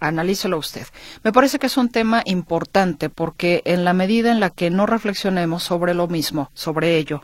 Analícelo 0.00 0.56
usted. 0.56 0.86
Me 1.22 1.32
parece 1.32 1.58
que 1.58 1.66
es 1.66 1.76
un 1.76 1.90
tema 1.90 2.22
importante 2.24 3.10
porque 3.10 3.60
en 3.66 3.84
la 3.84 3.92
medida 3.92 4.32
en 4.32 4.40
la 4.40 4.48
que 4.48 4.70
no 4.70 4.86
reflexionemos 4.86 5.62
sobre 5.62 5.92
lo 5.92 6.08
mismo, 6.08 6.50
sobre 6.54 6.96
ello, 6.96 7.22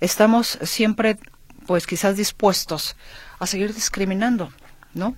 estamos 0.00 0.58
siempre, 0.62 1.18
pues 1.70 1.86
quizás 1.86 2.16
dispuestos 2.16 2.96
a 3.38 3.46
seguir 3.46 3.72
discriminando, 3.72 4.52
¿no? 4.92 5.14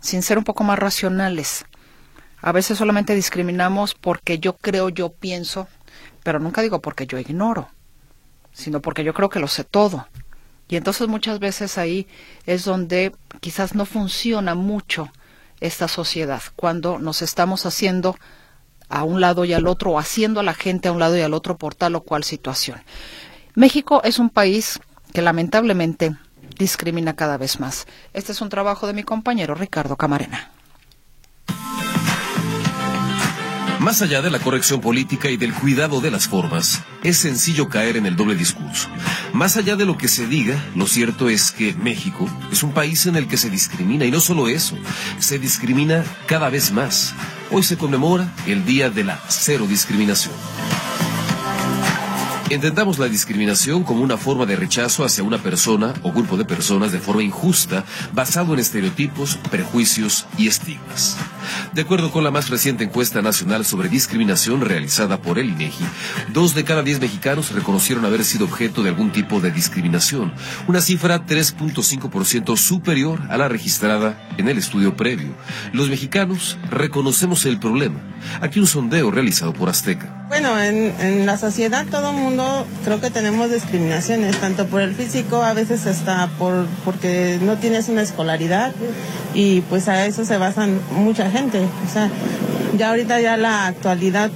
Sin 0.00 0.22
ser 0.22 0.38
un 0.38 0.44
poco 0.44 0.64
más 0.64 0.78
racionales. 0.78 1.66
A 2.40 2.50
veces 2.50 2.78
solamente 2.78 3.14
discriminamos 3.14 3.92
porque 3.92 4.38
yo 4.38 4.56
creo, 4.56 4.88
yo 4.88 5.12
pienso, 5.12 5.68
pero 6.22 6.38
nunca 6.38 6.62
digo 6.62 6.80
porque 6.80 7.06
yo 7.06 7.18
ignoro 7.18 7.68
sino 8.52 8.80
porque 8.80 9.04
yo 9.04 9.12
creo 9.12 9.28
que 9.28 9.38
lo 9.38 9.48
sé 9.48 9.64
todo. 9.64 10.08
Y 10.66 10.76
entonces 10.76 11.08
muchas 11.08 11.40
veces 11.40 11.76
ahí 11.76 12.06
es 12.46 12.64
donde 12.64 13.12
quizás 13.40 13.74
no 13.74 13.84
funciona 13.84 14.54
mucho 14.54 15.12
esta 15.60 15.88
sociedad, 15.88 16.40
cuando 16.56 16.98
nos 16.98 17.20
estamos 17.20 17.66
haciendo 17.66 18.16
a 18.88 19.04
un 19.04 19.20
lado 19.20 19.44
y 19.44 19.52
al 19.52 19.66
otro, 19.66 19.90
o 19.90 19.98
haciendo 19.98 20.40
a 20.40 20.42
la 20.42 20.54
gente 20.54 20.88
a 20.88 20.92
un 20.92 21.00
lado 21.00 21.18
y 21.18 21.20
al 21.20 21.34
otro 21.34 21.58
por 21.58 21.74
tal 21.74 21.96
o 21.96 22.00
cual 22.00 22.24
situación. 22.24 22.82
México 23.54 24.00
es 24.04 24.18
un 24.18 24.30
país 24.30 24.80
que 25.12 25.22
lamentablemente 25.22 26.16
discrimina 26.58 27.14
cada 27.14 27.36
vez 27.36 27.60
más. 27.60 27.86
Este 28.12 28.32
es 28.32 28.40
un 28.40 28.48
trabajo 28.48 28.86
de 28.86 28.92
mi 28.92 29.02
compañero 29.02 29.54
Ricardo 29.54 29.96
Camarena. 29.96 30.50
Más 33.80 34.02
allá 34.02 34.20
de 34.20 34.30
la 34.30 34.38
corrección 34.38 34.82
política 34.82 35.30
y 35.30 35.38
del 35.38 35.54
cuidado 35.54 36.02
de 36.02 36.10
las 36.10 36.28
formas, 36.28 36.82
es 37.02 37.16
sencillo 37.16 37.70
caer 37.70 37.96
en 37.96 38.04
el 38.04 38.14
doble 38.14 38.34
discurso. 38.34 38.90
Más 39.32 39.56
allá 39.56 39.74
de 39.74 39.86
lo 39.86 39.96
que 39.96 40.06
se 40.06 40.26
diga, 40.26 40.62
lo 40.74 40.86
cierto 40.86 41.30
es 41.30 41.50
que 41.50 41.72
México 41.72 42.28
es 42.52 42.62
un 42.62 42.72
país 42.72 43.06
en 43.06 43.16
el 43.16 43.26
que 43.26 43.38
se 43.38 43.48
discrimina 43.48 44.04
y 44.04 44.10
no 44.10 44.20
solo 44.20 44.48
eso, 44.48 44.76
se 45.18 45.38
discrimina 45.38 46.04
cada 46.26 46.50
vez 46.50 46.72
más. 46.72 47.14
Hoy 47.50 47.62
se 47.62 47.78
conmemora 47.78 48.30
el 48.46 48.66
Día 48.66 48.90
de 48.90 49.04
la 49.04 49.18
Cero 49.28 49.64
Discriminación. 49.66 50.34
Entendamos 52.50 52.98
la 52.98 53.06
discriminación 53.06 53.84
como 53.84 54.02
una 54.02 54.16
forma 54.16 54.44
de 54.44 54.56
rechazo 54.56 55.04
hacia 55.04 55.22
una 55.22 55.38
persona 55.38 55.94
o 56.02 56.10
grupo 56.10 56.36
de 56.36 56.44
personas 56.44 56.90
de 56.90 56.98
forma 56.98 57.22
injusta, 57.22 57.84
basado 58.12 58.54
en 58.54 58.58
estereotipos, 58.58 59.36
prejuicios 59.52 60.26
y 60.36 60.48
estigmas. 60.48 61.16
De 61.74 61.82
acuerdo 61.82 62.10
con 62.10 62.24
la 62.24 62.32
más 62.32 62.50
reciente 62.50 62.82
encuesta 62.82 63.22
nacional 63.22 63.64
sobre 63.64 63.88
discriminación 63.88 64.62
realizada 64.62 65.22
por 65.22 65.38
el 65.38 65.50
INEGI, 65.50 65.84
dos 66.32 66.56
de 66.56 66.64
cada 66.64 66.82
diez 66.82 67.00
mexicanos 67.00 67.52
reconocieron 67.52 68.04
haber 68.04 68.24
sido 68.24 68.46
objeto 68.46 68.82
de 68.82 68.88
algún 68.88 69.12
tipo 69.12 69.40
de 69.40 69.52
discriminación, 69.52 70.32
una 70.66 70.80
cifra 70.80 71.24
3.5% 71.24 72.56
superior 72.56 73.20
a 73.30 73.36
la 73.36 73.48
registrada 73.48 74.28
en 74.38 74.48
el 74.48 74.58
estudio 74.58 74.96
previo. 74.96 75.28
Los 75.72 75.88
mexicanos 75.88 76.58
reconocemos 76.68 77.46
el 77.46 77.60
problema. 77.60 78.00
Aquí 78.40 78.58
un 78.58 78.66
sondeo 78.66 79.12
realizado 79.12 79.52
por 79.52 79.68
Azteca. 79.68 80.19
Bueno, 80.30 80.60
en, 80.62 80.94
en 81.00 81.26
la 81.26 81.36
sociedad 81.36 81.84
todo 81.90 82.12
mundo 82.12 82.64
creo 82.84 83.00
que 83.00 83.10
tenemos 83.10 83.50
discriminaciones, 83.50 84.38
tanto 84.38 84.64
por 84.66 84.80
el 84.80 84.94
físico, 84.94 85.42
a 85.42 85.54
veces 85.54 85.88
hasta 85.88 86.28
por 86.38 86.66
porque 86.84 87.40
no 87.42 87.56
tienes 87.56 87.88
una 87.88 88.02
escolaridad 88.02 88.72
y 89.34 89.62
pues 89.62 89.88
a 89.88 90.06
eso 90.06 90.24
se 90.24 90.38
basan 90.38 90.80
mucha 90.92 91.32
gente. 91.32 91.58
O 91.58 91.92
sea, 91.92 92.08
ya 92.78 92.90
ahorita 92.90 93.20
ya 93.20 93.36
la 93.36 93.66
actualidad 93.66 94.30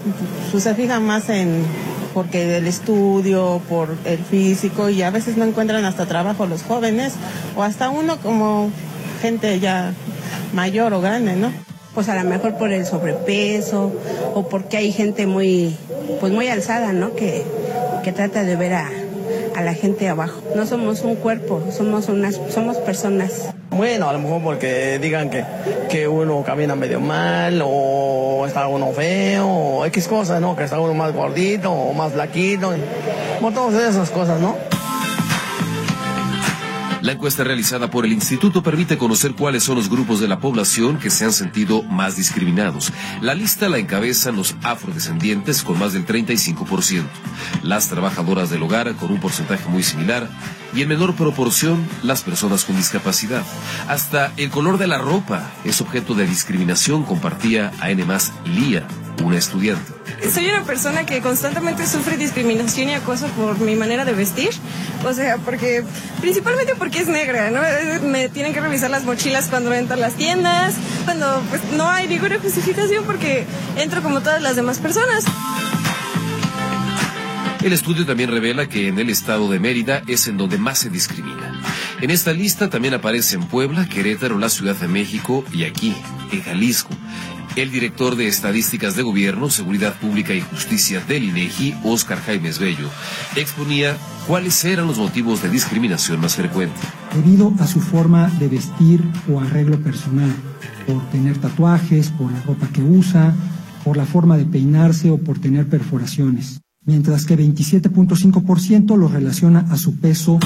pues, 0.50 0.64
se 0.64 0.74
fija 0.74 0.98
más 0.98 1.28
en 1.28 1.62
porque 2.12 2.44
del 2.44 2.66
estudio, 2.66 3.62
por 3.68 3.96
el 4.04 4.18
físico 4.18 4.90
y 4.90 5.00
a 5.02 5.10
veces 5.10 5.36
no 5.36 5.44
encuentran 5.44 5.84
hasta 5.84 6.06
trabajo 6.06 6.46
los 6.46 6.64
jóvenes 6.64 7.12
o 7.54 7.62
hasta 7.62 7.90
uno 7.90 8.16
como 8.16 8.68
gente 9.22 9.60
ya 9.60 9.92
mayor 10.52 10.92
o 10.92 11.00
grande, 11.00 11.36
¿no? 11.36 11.52
Pues 11.94 12.08
a 12.08 12.14
lo 12.22 12.28
mejor 12.28 12.54
por 12.56 12.72
el 12.72 12.84
sobrepeso 12.84 13.92
o 14.34 14.48
porque 14.48 14.76
hay 14.76 14.92
gente 14.92 15.26
muy 15.26 15.76
pues 16.20 16.32
muy 16.32 16.48
alzada, 16.48 16.92
¿no? 16.92 17.14
Que, 17.14 17.44
que 18.02 18.12
trata 18.12 18.42
de 18.44 18.56
ver 18.56 18.74
a, 18.74 18.90
a 19.56 19.62
la 19.62 19.74
gente 19.74 20.08
abajo. 20.08 20.40
No 20.54 20.66
somos 20.66 21.02
un 21.02 21.16
cuerpo, 21.16 21.62
somos 21.70 22.08
unas 22.08 22.40
somos 22.50 22.76
personas. 22.78 23.50
Bueno, 23.70 24.08
a 24.08 24.12
lo 24.12 24.20
mejor 24.20 24.42
porque 24.42 24.98
digan 25.00 25.30
que, 25.30 25.44
que 25.88 26.06
uno 26.06 26.44
camina 26.44 26.76
medio 26.76 27.00
mal 27.00 27.60
o 27.64 28.44
está 28.46 28.68
uno 28.68 28.92
feo 28.92 29.48
o 29.48 29.86
X 29.86 30.06
cosas, 30.06 30.40
¿no? 30.40 30.54
Que 30.54 30.64
está 30.64 30.78
uno 30.78 30.94
más 30.94 31.12
gordito 31.12 31.72
o 31.72 31.92
más 31.92 32.12
flaquito, 32.12 32.72
como 33.38 33.52
todas 33.52 33.94
esas 33.94 34.10
cosas, 34.10 34.40
¿no? 34.40 34.56
La 37.04 37.12
encuesta 37.12 37.44
realizada 37.44 37.90
por 37.90 38.06
el 38.06 38.14
instituto 38.14 38.62
permite 38.62 38.96
conocer 38.96 39.34
cuáles 39.34 39.62
son 39.62 39.76
los 39.76 39.90
grupos 39.90 40.20
de 40.20 40.26
la 40.26 40.40
población 40.40 40.98
que 40.98 41.10
se 41.10 41.26
han 41.26 41.34
sentido 41.34 41.82
más 41.82 42.16
discriminados. 42.16 42.94
La 43.20 43.34
lista 43.34 43.68
la 43.68 43.76
encabezan 43.76 44.36
los 44.36 44.56
afrodescendientes 44.62 45.62
con 45.62 45.78
más 45.78 45.92
del 45.92 46.06
35%, 46.06 47.04
las 47.62 47.90
trabajadoras 47.90 48.48
del 48.48 48.62
hogar 48.62 48.94
con 48.94 49.12
un 49.12 49.20
porcentaje 49.20 49.68
muy 49.68 49.82
similar 49.82 50.30
y 50.74 50.80
en 50.80 50.88
menor 50.88 51.14
proporción 51.14 51.86
las 52.02 52.22
personas 52.22 52.64
con 52.64 52.74
discapacidad. 52.74 53.44
Hasta 53.86 54.32
el 54.38 54.48
color 54.48 54.78
de 54.78 54.86
la 54.86 54.96
ropa 54.96 55.52
es 55.62 55.82
objeto 55.82 56.14
de 56.14 56.26
discriminación, 56.26 57.04
compartía 57.04 57.70
a 57.80 57.90
N. 57.90 58.02
Lía, 58.46 58.88
una 59.22 59.36
estudiante. 59.36 59.93
Soy 60.32 60.48
una 60.48 60.64
persona 60.64 61.06
que 61.06 61.20
constantemente 61.20 61.86
sufre 61.86 62.16
discriminación 62.16 62.88
y 62.88 62.94
acoso 62.94 63.26
por 63.28 63.58
mi 63.60 63.76
manera 63.76 64.04
de 64.04 64.12
vestir. 64.12 64.50
O 65.04 65.12
sea, 65.12 65.38
porque 65.38 65.84
principalmente 66.20 66.74
porque 66.74 67.00
es 67.00 67.08
negra, 67.08 67.50
¿no? 67.50 67.60
Me 68.06 68.28
tienen 68.28 68.52
que 68.52 68.60
revisar 68.60 68.90
las 68.90 69.04
mochilas 69.04 69.48
cuando 69.48 69.72
entro 69.72 69.94
a 69.94 69.98
las 69.98 70.14
tiendas, 70.14 70.74
cuando 71.04 71.42
pues 71.50 71.62
no 71.76 71.90
hay 71.90 72.06
ninguna 72.06 72.38
justificación 72.38 73.04
porque 73.04 73.44
entro 73.76 74.02
como 74.02 74.20
todas 74.20 74.42
las 74.42 74.56
demás 74.56 74.78
personas. 74.78 75.24
El 77.62 77.72
estudio 77.72 78.04
también 78.04 78.30
revela 78.30 78.68
que 78.68 78.88
en 78.88 78.98
el 78.98 79.08
estado 79.08 79.50
de 79.50 79.58
Mérida 79.58 80.02
es 80.06 80.28
en 80.28 80.36
donde 80.36 80.58
más 80.58 80.80
se 80.80 80.90
discrimina. 80.90 81.62
En 82.02 82.10
esta 82.10 82.34
lista 82.34 82.68
también 82.68 82.92
aparecen 82.92 83.44
Puebla, 83.44 83.88
Querétaro, 83.88 84.38
la 84.38 84.50
Ciudad 84.50 84.76
de 84.76 84.86
México 84.86 85.42
y 85.50 85.64
aquí, 85.64 85.96
en 86.30 86.42
Jalisco. 86.42 86.90
El 87.56 87.70
director 87.70 88.16
de 88.16 88.26
Estadísticas 88.26 88.96
de 88.96 89.04
Gobierno, 89.04 89.48
Seguridad 89.48 89.94
Pública 90.00 90.34
y 90.34 90.40
Justicia 90.40 91.00
del 91.06 91.22
INEGI, 91.22 91.76
Óscar 91.84 92.18
Jaimes 92.18 92.58
Bello, 92.58 92.88
exponía 93.36 93.96
cuáles 94.26 94.64
eran 94.64 94.88
los 94.88 94.98
motivos 94.98 95.40
de 95.40 95.50
discriminación 95.50 96.20
más 96.20 96.34
frecuentes. 96.34 96.82
debido 97.14 97.54
a 97.60 97.68
su 97.68 97.80
forma 97.80 98.28
de 98.40 98.48
vestir 98.48 99.04
o 99.32 99.38
arreglo 99.40 99.78
personal, 99.78 100.34
por 100.84 101.08
tener 101.10 101.38
tatuajes, 101.38 102.10
por 102.10 102.32
la 102.32 102.42
ropa 102.42 102.66
que 102.72 102.82
usa, 102.82 103.32
por 103.84 103.96
la 103.96 104.04
forma 104.04 104.36
de 104.36 104.46
peinarse 104.46 105.10
o 105.10 105.18
por 105.18 105.38
tener 105.38 105.68
perforaciones. 105.68 106.60
mientras 106.86 107.24
que 107.24 107.38
27.5% 107.38 108.98
lo 108.98 109.08
relaciona 109.08 109.60
a 109.70 109.78
su 109.78 109.98
peso. 110.00 110.38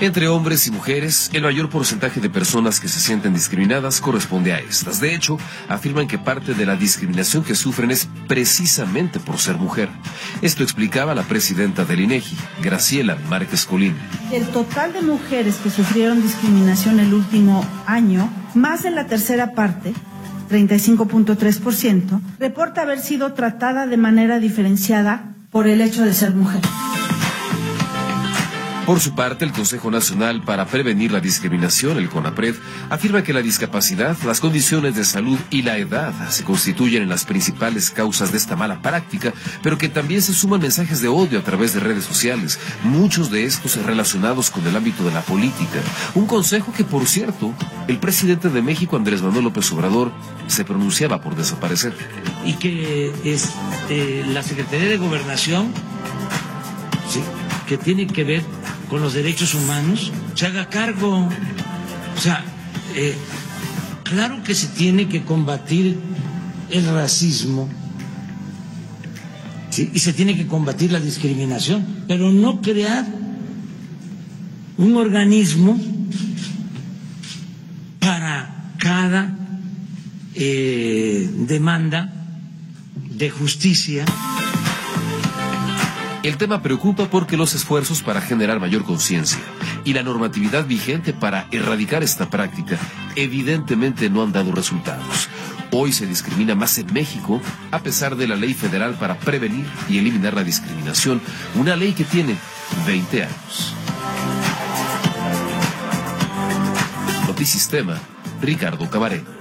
Entre 0.00 0.28
hombres 0.28 0.66
y 0.66 0.72
mujeres, 0.72 1.30
el 1.32 1.42
mayor 1.42 1.70
porcentaje 1.70 2.20
de 2.20 2.28
personas 2.28 2.80
que 2.80 2.88
se 2.88 2.98
sienten 2.98 3.32
discriminadas 3.32 4.00
corresponde 4.00 4.52
a 4.52 4.58
estas. 4.58 5.00
De 5.00 5.14
hecho, 5.14 5.38
afirman 5.68 6.08
que 6.08 6.18
parte 6.18 6.54
de 6.54 6.66
la 6.66 6.76
discriminación 6.76 7.44
que 7.44 7.54
sufren 7.54 7.90
es 7.90 8.08
precisamente 8.26 9.20
por 9.20 9.38
ser 9.38 9.56
mujer. 9.56 9.88
Esto 10.42 10.62
explicaba 10.62 11.14
la 11.14 11.22
presidenta 11.22 11.84
del 11.84 12.00
INEGI, 12.00 12.36
Graciela 12.62 13.16
Márquez 13.28 13.66
Colín. 13.66 13.94
Del 14.30 14.46
total 14.48 14.92
de 14.92 15.02
mujeres 15.02 15.56
que 15.56 15.70
sufrieron 15.70 16.20
discriminación 16.20 16.98
el 16.98 17.14
último 17.14 17.64
año, 17.86 18.28
más 18.54 18.82
de 18.82 18.90
la 18.90 19.06
tercera 19.06 19.52
parte, 19.52 19.94
35.3%, 20.50 22.20
reporta 22.38 22.82
haber 22.82 22.98
sido 22.98 23.32
tratada 23.32 23.86
de 23.86 23.96
manera 23.96 24.40
diferenciada 24.40 25.34
por 25.50 25.68
el 25.68 25.80
hecho 25.80 26.04
de 26.04 26.12
ser 26.12 26.34
mujer. 26.34 26.60
Por 28.86 29.00
su 29.00 29.14
parte, 29.14 29.46
el 29.46 29.52
Consejo 29.52 29.90
Nacional 29.90 30.42
para 30.42 30.66
Prevenir 30.66 31.10
la 31.10 31.20
Discriminación, 31.20 31.96
el 31.96 32.10
CONAPRED, 32.10 32.54
afirma 32.90 33.22
que 33.22 33.32
la 33.32 33.40
discapacidad, 33.40 34.14
las 34.26 34.40
condiciones 34.40 34.94
de 34.94 35.04
salud 35.04 35.38
y 35.48 35.62
la 35.62 35.78
edad 35.78 36.12
se 36.28 36.44
constituyen 36.44 37.02
en 37.02 37.08
las 37.08 37.24
principales 37.24 37.90
causas 37.90 38.30
de 38.30 38.36
esta 38.36 38.56
mala 38.56 38.82
práctica, 38.82 39.32
pero 39.62 39.78
que 39.78 39.88
también 39.88 40.20
se 40.20 40.34
suman 40.34 40.60
mensajes 40.60 41.00
de 41.00 41.08
odio 41.08 41.38
a 41.38 41.42
través 41.42 41.72
de 41.72 41.80
redes 41.80 42.04
sociales, 42.04 42.58
muchos 42.82 43.30
de 43.30 43.44
estos 43.44 43.76
relacionados 43.76 44.50
con 44.50 44.66
el 44.66 44.76
ámbito 44.76 45.02
de 45.02 45.14
la 45.14 45.22
política. 45.22 45.80
Un 46.14 46.26
consejo 46.26 46.70
que, 46.76 46.84
por 46.84 47.06
cierto, 47.06 47.54
el 47.88 47.98
presidente 47.98 48.50
de 48.50 48.60
México, 48.60 48.96
Andrés 48.96 49.22
Manuel 49.22 49.44
López 49.44 49.72
Obrador, 49.72 50.12
se 50.46 50.62
pronunciaba 50.62 51.22
por 51.22 51.36
desaparecer. 51.36 51.94
y 52.44 52.52
que 52.54 53.14
este, 53.24 54.26
la 54.26 54.42
Secretaría 54.42 54.90
de 54.90 54.98
Gobernación, 54.98 55.72
que 57.66 57.78
tiene 57.78 58.06
que 58.06 58.24
ver 58.24 58.44
con 58.94 59.02
los 59.02 59.14
derechos 59.14 59.54
humanos, 59.54 60.12
se 60.36 60.46
haga 60.46 60.68
cargo. 60.68 61.28
O 62.16 62.20
sea, 62.20 62.44
eh, 62.94 63.16
claro 64.04 64.40
que 64.44 64.54
se 64.54 64.68
tiene 64.68 65.08
que 65.08 65.24
combatir 65.24 65.98
el 66.70 66.86
racismo 66.86 67.68
y 69.76 69.98
se 69.98 70.12
tiene 70.12 70.36
que 70.36 70.46
combatir 70.46 70.92
la 70.92 71.00
discriminación, 71.00 72.04
pero 72.06 72.30
no 72.30 72.62
crear 72.62 73.04
un 74.76 74.94
organismo 74.94 75.76
para 77.98 78.74
cada 78.78 79.36
eh, 80.36 81.28
demanda 81.48 82.12
de 83.10 83.28
justicia. 83.28 84.04
El 86.24 86.38
tema 86.38 86.62
preocupa 86.62 87.04
porque 87.10 87.36
los 87.36 87.54
esfuerzos 87.54 88.02
para 88.02 88.22
generar 88.22 88.58
mayor 88.58 88.82
conciencia 88.82 89.38
y 89.84 89.92
la 89.92 90.02
normatividad 90.02 90.64
vigente 90.64 91.12
para 91.12 91.46
erradicar 91.50 92.02
esta 92.02 92.30
práctica 92.30 92.78
evidentemente 93.14 94.08
no 94.08 94.22
han 94.22 94.32
dado 94.32 94.50
resultados. 94.50 95.28
Hoy 95.70 95.92
se 95.92 96.06
discrimina 96.06 96.54
más 96.54 96.78
en 96.78 96.90
México 96.94 97.42
a 97.70 97.80
pesar 97.80 98.16
de 98.16 98.26
la 98.26 98.36
ley 98.36 98.54
federal 98.54 98.94
para 98.94 99.18
prevenir 99.18 99.66
y 99.86 99.98
eliminar 99.98 100.32
la 100.32 100.44
discriminación, 100.44 101.20
una 101.56 101.76
ley 101.76 101.92
que 101.92 102.04
tiene 102.04 102.38
20 102.86 103.24
años. 103.24 103.74
Notisistema, 107.26 107.98
Ricardo 108.40 108.88
Cabaret. 108.88 109.33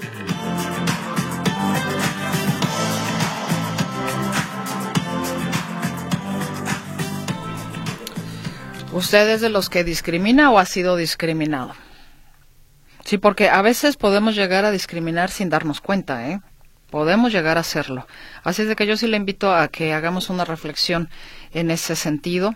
¿Usted 8.93 9.27
es 9.31 9.41
de 9.41 9.49
los 9.49 9.69
que 9.69 9.83
discrimina 9.83 10.51
o 10.51 10.59
ha 10.59 10.65
sido 10.65 10.95
discriminado? 10.95 11.73
Sí, 13.03 13.17
porque 13.17 13.49
a 13.49 13.63
veces 13.63 13.97
podemos 13.97 14.35
llegar 14.35 14.65
a 14.65 14.71
discriminar 14.71 15.31
sin 15.31 15.49
darnos 15.49 15.81
cuenta, 15.81 16.29
¿eh? 16.29 16.41
Podemos 16.91 17.31
llegar 17.31 17.57
a 17.57 17.61
hacerlo. 17.61 18.05
Así 18.43 18.61
es 18.61 18.67
de 18.67 18.75
que 18.75 18.85
yo 18.85 18.95
sí 18.95 19.07
le 19.07 19.17
invito 19.17 19.51
a 19.51 19.67
que 19.67 19.95
hagamos 19.95 20.29
una 20.29 20.45
reflexión 20.45 21.09
en 21.53 21.71
ese 21.71 21.95
sentido, 21.95 22.53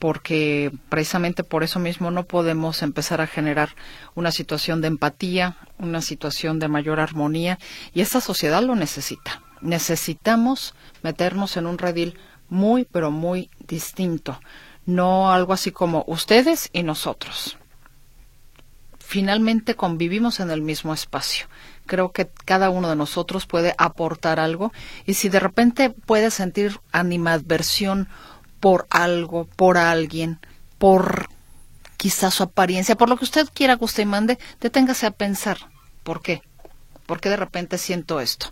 porque 0.00 0.72
precisamente 0.88 1.44
por 1.44 1.62
eso 1.62 1.78
mismo 1.78 2.10
no 2.10 2.24
podemos 2.24 2.82
empezar 2.82 3.20
a 3.20 3.28
generar 3.28 3.68
una 4.16 4.32
situación 4.32 4.80
de 4.80 4.88
empatía, 4.88 5.56
una 5.78 6.02
situación 6.02 6.58
de 6.58 6.66
mayor 6.66 6.98
armonía, 6.98 7.60
y 7.94 8.00
esta 8.00 8.20
sociedad 8.20 8.60
lo 8.60 8.74
necesita. 8.74 9.40
Necesitamos 9.60 10.74
meternos 11.04 11.56
en 11.56 11.66
un 11.68 11.78
redil 11.78 12.18
muy, 12.48 12.84
pero 12.84 13.12
muy 13.12 13.50
distinto 13.68 14.40
no 14.86 15.32
algo 15.32 15.52
así 15.52 15.72
como 15.72 16.04
ustedes 16.06 16.70
y 16.72 16.82
nosotros. 16.82 17.58
Finalmente 18.98 19.76
convivimos 19.76 20.40
en 20.40 20.50
el 20.50 20.62
mismo 20.62 20.94
espacio. 20.94 21.46
Creo 21.86 22.10
que 22.10 22.28
cada 22.44 22.70
uno 22.70 22.88
de 22.88 22.96
nosotros 22.96 23.46
puede 23.46 23.74
aportar 23.78 24.40
algo 24.40 24.72
y 25.04 25.14
si 25.14 25.28
de 25.28 25.38
repente 25.38 25.90
puede 25.90 26.30
sentir 26.30 26.80
animadversión 26.90 28.08
por 28.58 28.86
algo, 28.90 29.44
por 29.44 29.78
alguien, 29.78 30.40
por 30.78 31.28
quizás 31.96 32.34
su 32.34 32.42
apariencia, 32.42 32.96
por 32.96 33.08
lo 33.08 33.16
que 33.16 33.24
usted 33.24 33.48
quiera 33.52 33.76
que 33.76 33.84
usted 33.84 34.06
mande, 34.06 34.38
deténgase 34.60 35.06
a 35.06 35.12
pensar. 35.12 35.58
¿Por 36.02 36.22
qué? 36.22 36.42
¿Por 37.06 37.20
qué 37.20 37.28
de 37.28 37.36
repente 37.36 37.78
siento 37.78 38.20
esto? 38.20 38.48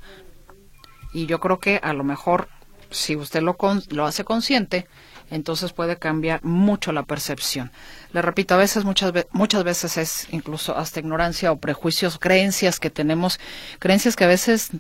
Y 1.13 1.27
yo 1.27 1.41
creo 1.41 1.59
que 1.59 1.81
a 1.83 1.93
lo 1.93 2.05
mejor, 2.05 2.49
si 2.91 3.17
usted 3.17 3.43
lo, 3.43 3.57
con, 3.57 3.83
lo 3.91 4.07
hace 4.07 4.25
consciente, 4.25 4.87
entonces 5.35 5.73
puede 5.73 5.97
cambiar 5.97 6.45
mucho 6.45 6.93
la 6.93 7.03
percepción. 7.03 7.73
Le 8.13 8.23
repito, 8.23 8.55
a 8.55 8.59
veces, 8.59 8.85
muchas, 8.85 9.13
muchas 9.33 9.65
veces 9.65 9.97
es 9.97 10.29
incluso 10.31 10.77
hasta 10.77 11.01
ignorancia 11.01 11.51
o 11.51 11.57
prejuicios, 11.57 12.19
creencias 12.19 12.79
que 12.79 12.89
tenemos, 12.89 13.41
creencias 13.81 14.15
que 14.15 14.25
a 14.25 14.29
veces 14.29 14.71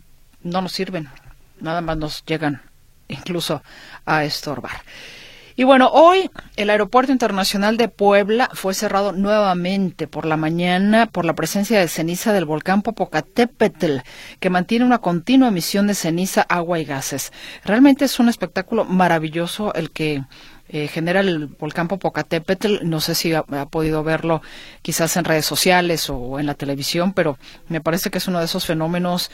no 0.42 0.62
nos 0.62 0.72
sirven, 0.72 1.09
nada 1.61 1.80
más 1.80 1.96
nos 1.96 2.24
llegan 2.24 2.62
incluso 3.09 3.62
a 4.07 4.24
estorbar. 4.24 4.82
Y 5.57 5.62
bueno, 5.62 5.88
hoy 5.92 6.30
el 6.57 6.68
Aeropuerto 6.68 7.12
Internacional 7.12 7.76
de 7.76 7.86
Puebla 7.86 8.50
fue 8.55 8.74
cerrado 8.74 9.12
nuevamente 9.12 10.09
por 10.09 10.26
la 10.26 10.36
mañana 10.36 11.07
por 11.07 11.24
la 11.24 11.34
presencia 11.34 11.78
de 11.78 11.86
ceniza 11.86 12.32
del 12.32 12.44
volcán 12.44 12.82
Popocatépetl, 12.82 13.98
que 14.40 14.50
mantiene 14.50 14.84
una 14.84 14.98
continua 14.98 15.48
emisión 15.48 15.86
de 15.86 15.94
ceniza, 15.94 16.42
agua 16.42 16.80
y 16.80 16.84
gases. 16.84 17.32
Realmente 17.64 18.05
es 18.05 18.18
un 18.18 18.28
espectáculo 18.28 18.84
maravilloso 18.84 19.72
el 19.74 19.92
que 19.92 20.24
eh, 20.68 20.88
genera 20.88 21.20
el 21.20 21.46
volcán 21.46 21.86
Popocatépetl. 21.86 22.78
No 22.82 23.00
sé 23.00 23.14
si 23.14 23.32
ha, 23.32 23.44
ha, 23.48 23.66
podido 23.66 24.02
verlo 24.02 24.42
quizás 24.82 25.16
en 25.16 25.24
redes 25.24 25.46
sociales 25.46 26.11
o 26.11 26.40
en 26.40 26.46
la 26.46 26.55
televisión, 26.55 27.12
pero 27.12 27.38
me 27.68 27.80
parece 27.80 28.11
que 28.11 28.18
es 28.18 28.26
uno 28.26 28.40
de 28.40 28.46
esos 28.46 28.66
fenómenos 28.66 29.30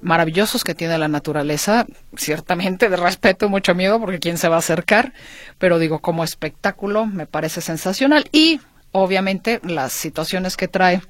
maravillosos 0.00 0.64
que 0.64 0.74
tiene 0.74 0.98
la 0.98 1.08
naturaleza, 1.08 1.86
ciertamente 2.16 2.88
de 2.88 2.96
respeto 2.96 3.48
mucho 3.48 3.74
miedo 3.74 4.00
porque 4.00 4.18
quién 4.18 4.38
se 4.38 4.48
va 4.48 4.56
a 4.56 4.60
acercar, 4.60 5.12
pero 5.58 5.78
digo 5.78 6.00
como 6.00 6.24
espectáculo 6.24 7.06
me 7.06 7.26
parece 7.26 7.60
sensacional. 7.60 8.26
Y 8.32 8.60
obviamente 8.92 9.60
las 9.64 9.92
situaciones 9.92 10.56
que 10.56 10.68
trae 10.68 11.00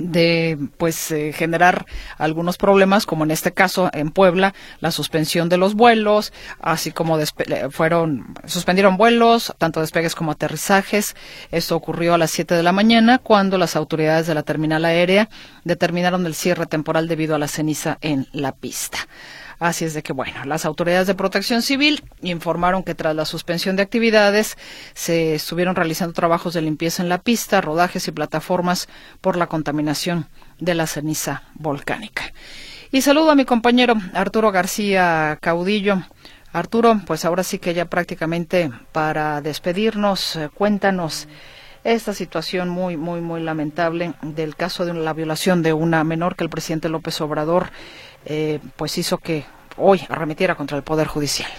de 0.00 0.58
pues 0.78 1.10
eh, 1.10 1.32
generar 1.32 1.86
algunos 2.18 2.56
problemas 2.56 3.06
como 3.06 3.24
en 3.24 3.30
este 3.30 3.52
caso 3.52 3.90
en 3.92 4.10
Puebla 4.10 4.54
la 4.80 4.90
suspensión 4.90 5.48
de 5.48 5.56
los 5.56 5.74
vuelos 5.74 6.32
así 6.60 6.92
como 6.92 7.18
fueron 7.70 8.34
suspendieron 8.46 8.96
vuelos 8.96 9.54
tanto 9.58 9.80
despegues 9.80 10.14
como 10.14 10.32
aterrizajes. 10.32 11.14
Esto 11.50 11.76
ocurrió 11.76 12.14
a 12.14 12.18
las 12.18 12.30
7 12.30 12.54
de 12.54 12.62
la 12.62 12.72
mañana 12.72 13.18
cuando 13.18 13.58
las 13.58 13.76
autoridades 13.76 14.26
de 14.26 14.34
la 14.34 14.42
terminal 14.42 14.84
aérea 14.84 15.28
determinaron 15.64 16.26
el 16.26 16.34
cierre 16.34 16.66
temporal 16.66 17.08
debido 17.08 17.34
a 17.34 17.38
la 17.38 17.48
ceniza 17.48 17.98
en 18.00 18.26
la 18.32 18.52
pista 18.52 18.98
Así 19.60 19.84
es 19.84 19.92
de 19.92 20.02
que, 20.02 20.14
bueno, 20.14 20.46
las 20.46 20.64
autoridades 20.64 21.06
de 21.06 21.14
protección 21.14 21.60
civil 21.60 22.02
informaron 22.22 22.82
que 22.82 22.94
tras 22.94 23.14
la 23.14 23.26
suspensión 23.26 23.76
de 23.76 23.82
actividades 23.82 24.56
se 24.94 25.34
estuvieron 25.34 25.76
realizando 25.76 26.14
trabajos 26.14 26.54
de 26.54 26.62
limpieza 26.62 27.02
en 27.02 27.10
la 27.10 27.18
pista, 27.18 27.60
rodajes 27.60 28.08
y 28.08 28.12
plataformas 28.12 28.88
por 29.20 29.36
la 29.36 29.48
contaminación 29.48 30.28
de 30.60 30.74
la 30.74 30.86
ceniza 30.86 31.42
volcánica. 31.52 32.32
Y 32.90 33.02
saludo 33.02 33.32
a 33.32 33.34
mi 33.34 33.44
compañero 33.44 33.96
Arturo 34.14 34.50
García 34.50 35.38
Caudillo. 35.42 36.02
Arturo, 36.54 36.98
pues 37.06 37.26
ahora 37.26 37.42
sí 37.42 37.58
que 37.58 37.74
ya 37.74 37.84
prácticamente 37.84 38.70
para 38.92 39.42
despedirnos, 39.42 40.36
eh, 40.36 40.48
cuéntanos 40.52 41.28
esta 41.84 42.12
situación 42.12 42.68
muy, 42.68 42.96
muy, 42.96 43.20
muy 43.20 43.42
lamentable 43.42 44.14
del 44.22 44.56
caso 44.56 44.84
de 44.84 44.94
la 44.94 45.12
violación 45.12 45.62
de 45.62 45.72
una 45.72 46.02
menor 46.04 46.36
que 46.36 46.44
el 46.44 46.50
presidente 46.50 46.88
López 46.88 47.20
Obrador 47.20 47.70
eh, 48.24 48.60
pues 48.76 48.96
hizo 48.98 49.18
que 49.18 49.44
hoy 49.76 50.00
arremetiera 50.08 50.54
contra 50.54 50.76
el 50.76 50.82
Poder 50.82 51.06
Judicial. 51.06 51.50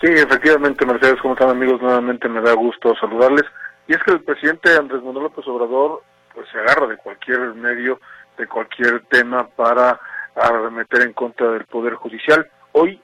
Sí, 0.00 0.08
efectivamente, 0.08 0.86
Mercedes, 0.86 1.20
¿cómo 1.20 1.34
están 1.34 1.50
amigos? 1.50 1.82
Nuevamente 1.82 2.28
me 2.28 2.40
da 2.40 2.54
gusto 2.54 2.94
saludarles. 2.96 3.44
Y 3.86 3.94
es 3.94 4.02
que 4.02 4.12
el 4.12 4.22
presidente 4.22 4.74
Andrés 4.76 5.02
Manuel 5.02 5.24
López 5.24 5.46
Obrador 5.46 6.02
pues 6.34 6.48
se 6.50 6.58
agarra 6.58 6.86
de 6.86 6.96
cualquier 6.96 7.54
medio, 7.54 8.00
de 8.38 8.46
cualquier 8.46 9.02
tema 9.06 9.46
para 9.48 10.00
arremeter 10.36 11.02
en 11.02 11.12
contra 11.12 11.50
del 11.50 11.64
Poder 11.64 11.94
Judicial. 11.94 12.48
Hoy 12.72 13.00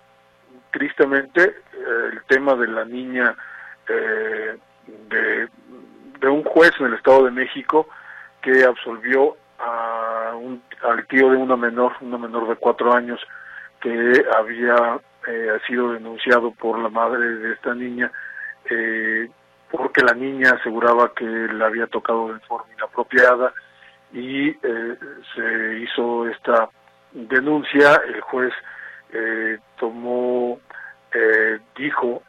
tristemente 0.71 1.57
el 2.13 2.23
tema 2.29 2.55
de 2.55 2.67
la 2.69 2.85
niña 2.85 3.37
eh, 3.89 4.57
de, 5.09 5.49
de 6.21 6.29
un 6.29 6.45
juez 6.45 6.73
en 6.81 6.87
el 6.87 6.95
Estado 6.95 7.25
de 7.25 7.31
México 7.31 7.89
que 8.43 8.65
absolvió 8.65 9.37
a 9.59 10.35
un, 10.37 10.63
al 10.83 11.07
tío 11.07 11.31
de 11.31 11.37
una 11.37 11.57
menor, 11.57 11.93
una 12.01 12.19
menor 12.19 12.49
de 12.49 12.57
cuatro 12.57 12.93
años, 12.93 13.21
que 13.81 14.25
había 14.37 14.99
eh, 15.27 15.59
sido 15.67 15.93
denunciado 15.93 16.51
por 16.53 16.79
la 16.79 16.89
madre 16.89 17.27
de 17.27 17.53
esta 17.53 17.75
niña, 17.75 18.11
eh, 18.71 19.29
porque 19.71 20.03
la 20.03 20.15
niña 20.15 20.53
aseguraba 20.59 21.13
que 21.15 21.25
la 21.25 21.67
había 21.67 21.87
tocado 21.87 22.33
de 22.33 22.41
forma 22.41 22.73
inapropiada 22.75 23.53
y 24.13 24.51
eh, 24.51 24.97
se 25.35 25.79
hizo 25.81 26.29
esta 26.29 26.69
denuncia, 27.13 28.01
el 28.07 28.21
juez 28.21 28.53
eh, 29.13 29.59
tomó, 29.79 30.59
eh, 31.13 31.59
dijo, 31.77 32.23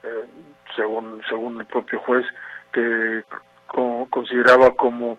según, 0.76 1.22
según 1.30 1.60
el 1.60 1.66
propio 1.68 2.00
juez, 2.00 2.26
que 2.72 3.24
co- 3.68 4.08
consideraba 4.10 4.72
como 4.76 5.18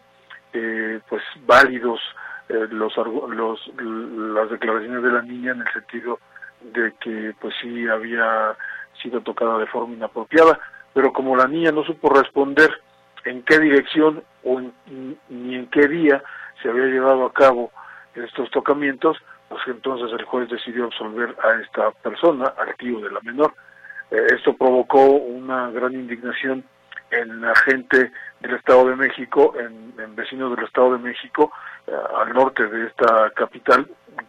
pues 1.09 1.22
válidos 1.47 2.01
eh, 2.49 2.66
los, 2.70 2.96
los 2.96 3.70
las 3.76 4.51
declaraciones 4.51 5.03
de 5.03 5.12
la 5.12 5.22
niña 5.22 5.53
en 5.53 5.61
el 5.61 5.72
sentido 5.72 6.18
de 6.61 6.92
que 7.01 7.34
pues 7.40 7.55
sí 7.61 7.86
había 7.88 8.57
sido 9.03 9.20
tocada 9.20 9.59
de 9.59 9.66
forma 9.66 9.94
inapropiada 9.94 10.59
pero 10.94 11.12
como 11.12 11.36
la 11.36 11.46
niña 11.46 11.70
no 11.70 11.84
supo 11.84 12.09
responder 12.11 12.70
en 13.24 13.42
qué 13.42 13.59
dirección 13.59 14.22
o 14.44 14.59
en- 14.59 15.18
ni 15.28 15.55
en 15.55 15.66
qué 15.70 15.86
día 15.86 16.22
se 16.62 16.68
había 16.70 16.86
llevado 16.86 17.26
a 17.26 17.32
cabo 17.32 17.70
estos 18.14 18.51
tocamientos 18.51 19.16
pues 19.49 19.62
entonces 19.66 20.11
el 20.18 20.24
juez 20.24 20.49
decidió 20.49 20.84
absolver 20.84 21.34
a 21.42 21.61
esta 21.61 21.90
persona 22.03 22.53
al 22.59 22.74
de 22.78 23.11
la 23.11 23.20
menor. 23.22 23.55
Eh, 24.11 24.26
esto 24.36 24.55
provocó 24.57 25.03
una 25.03 25.70
gran 25.70 25.94
indignación 25.94 26.64
en 27.11 27.41
la 27.41 27.55
gente 27.57 28.13
del 28.41 28.55
Estado 28.55 28.89
de 28.89 28.97
México, 28.97 29.55
en, 29.59 29.95
en 29.99 30.15
vecinos 30.15 30.55
del 30.55 30.65
Estado 30.65 30.93
de 30.93 30.99
México, 30.99 31.53
eh, 31.87 31.93
al 32.17 32.33
norte 32.33 32.67
de 32.67 32.87
esta 32.87 33.31
capital, 33.31 33.87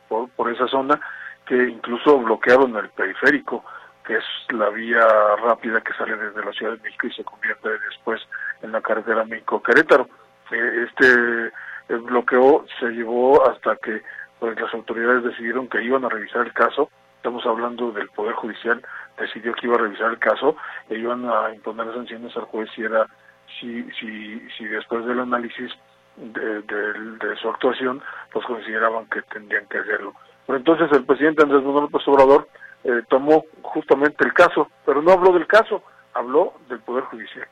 por, 0.07 0.51
esa 0.51 0.67
zona, 0.67 0.99
que 1.45 1.55
incluso 1.55 2.17
bloquearon 2.19 2.75
el 2.77 2.89
periférico, 2.89 3.63
que 4.05 4.17
es 4.17 4.23
la 4.49 4.69
vía 4.69 5.05
rápida 5.43 5.81
que 5.81 5.93
sale 5.93 6.15
desde 6.15 6.43
la 6.43 6.51
Ciudad 6.53 6.73
de 6.73 6.83
México 6.83 7.07
y 7.07 7.13
se 7.13 7.23
convierte 7.23 7.69
después 7.89 8.21
en 8.61 8.71
la 8.71 8.81
carretera 8.81 9.25
México-Querétaro. 9.25 10.07
Eh, 10.51 10.87
este 10.87 11.47
eh, 11.89 11.95
bloqueo 11.97 12.65
se 12.79 12.87
llevó 12.87 13.47
hasta 13.49 13.75
que 13.77 14.01
pues 14.39 14.59
las 14.59 14.73
autoridades 14.73 15.23
decidieron 15.23 15.67
que 15.67 15.83
iban 15.83 16.05
a 16.05 16.09
revisar 16.09 16.45
el 16.45 16.53
caso, 16.53 16.89
estamos 17.17 17.45
hablando 17.45 17.91
del 17.91 18.07
Poder 18.09 18.33
Judicial, 18.35 18.81
decidió 19.19 19.53
que 19.53 19.67
iba 19.67 19.75
a 19.75 19.79
revisar 19.79 20.11
el 20.11 20.19
caso 20.19 20.55
e 20.89 20.95
iban 20.97 21.25
a 21.29 21.53
imponer 21.53 21.93
sanciones 21.93 22.35
al 22.37 22.43
juez 22.45 22.69
si 22.75 22.83
era 22.83 23.05
si 23.59 23.83
si 23.99 24.39
si 24.57 24.65
después 24.65 25.05
del 25.05 25.19
análisis 25.19 25.71
de, 26.17 26.61
de- 26.61 26.93
de 27.27 27.35
su 27.37 27.49
actuación 27.49 28.01
pues 28.31 28.45
consideraban 28.45 29.05
que 29.07 29.21
tendrían 29.23 29.65
que 29.67 29.77
hacerlo. 29.79 30.13
Pero 30.45 30.57
entonces 30.57 30.91
el 30.91 31.05
presidente 31.05 31.43
Andrés 31.43 31.63
Manuel 31.63 31.83
López 31.91 32.07
Obrador 32.07 32.47
eh, 32.83 33.01
tomó 33.09 33.45
justamente 33.61 34.23
el 34.25 34.33
caso 34.33 34.69
pero 34.85 35.01
no 35.01 35.11
habló 35.11 35.31
del 35.33 35.47
caso 35.47 35.83
habló 36.13 36.53
del 36.67 36.79
poder 36.79 37.03
judicial. 37.05 37.47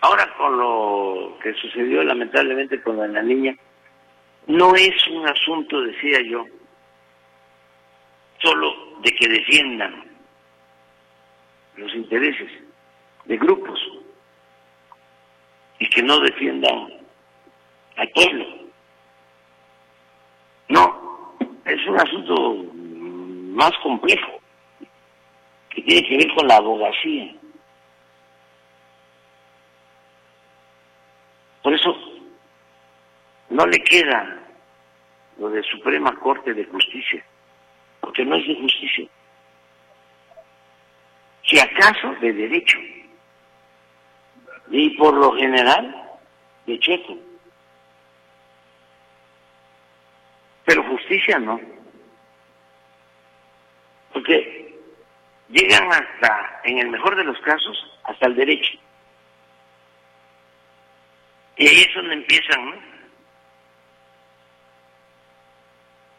Ahora 0.00 0.32
con 0.36 0.56
lo 0.56 1.36
que 1.42 1.52
sucedió 1.54 2.02
lamentablemente 2.04 2.80
con 2.82 2.96
la 3.12 3.20
niña, 3.22 3.52
no 4.46 4.74
es 4.76 4.94
un 5.08 5.26
asunto, 5.28 5.80
decía 5.82 6.20
yo, 6.22 6.44
solo 8.40 8.72
de 9.02 9.10
que 9.12 9.28
defiendan 9.28 10.04
los 11.78 11.94
intereses 11.94 12.50
de 13.24 13.36
grupos 13.36 13.80
y 15.78 15.88
que 15.88 16.02
no 16.02 16.18
defiendan 16.20 16.88
al 17.96 18.08
pueblo. 18.10 18.46
No, 20.68 21.36
es 21.64 21.86
un 21.86 22.00
asunto 22.00 22.64
más 23.54 23.72
complejo 23.82 24.40
que 25.70 25.82
tiene 25.82 26.08
que 26.08 26.16
ver 26.16 26.34
con 26.34 26.48
la 26.48 26.56
abogacía. 26.56 27.34
Por 31.62 31.74
eso 31.74 31.96
no 33.50 33.66
le 33.66 33.78
queda 33.84 34.38
lo 35.38 35.50
de 35.50 35.62
Suprema 35.62 36.14
Corte 36.16 36.52
de 36.54 36.64
Justicia, 36.64 37.24
porque 38.00 38.24
no 38.24 38.36
es 38.36 38.46
de 38.46 38.56
justicia. 38.56 39.08
Si 41.48 41.58
acaso 41.58 42.14
de 42.20 42.32
derecho, 42.32 42.78
y 44.70 44.90
por 44.90 45.14
lo 45.14 45.32
general 45.32 45.94
de 46.66 46.78
chueco. 46.78 47.16
Pero 50.64 50.82
justicia 50.84 51.38
no. 51.38 51.58
Porque 54.12 54.78
llegan 55.48 55.90
hasta, 55.90 56.60
en 56.64 56.78
el 56.78 56.90
mejor 56.90 57.16
de 57.16 57.24
los 57.24 57.40
casos, 57.40 57.98
hasta 58.04 58.26
el 58.26 58.36
derecho. 58.36 58.78
Y 61.56 61.66
ahí 61.66 61.80
es 61.80 61.94
donde 61.94 62.14
empiezan, 62.14 62.70
¿no? 62.70 62.76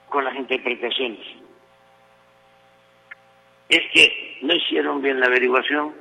Con 0.10 0.26
las 0.26 0.36
interpretaciones. 0.36 1.39
Es 3.70 3.82
que 3.94 4.38
no 4.42 4.54
hicieron 4.54 5.02
bien 5.02 5.20
la 5.20 5.28
averiguación, 5.28 5.94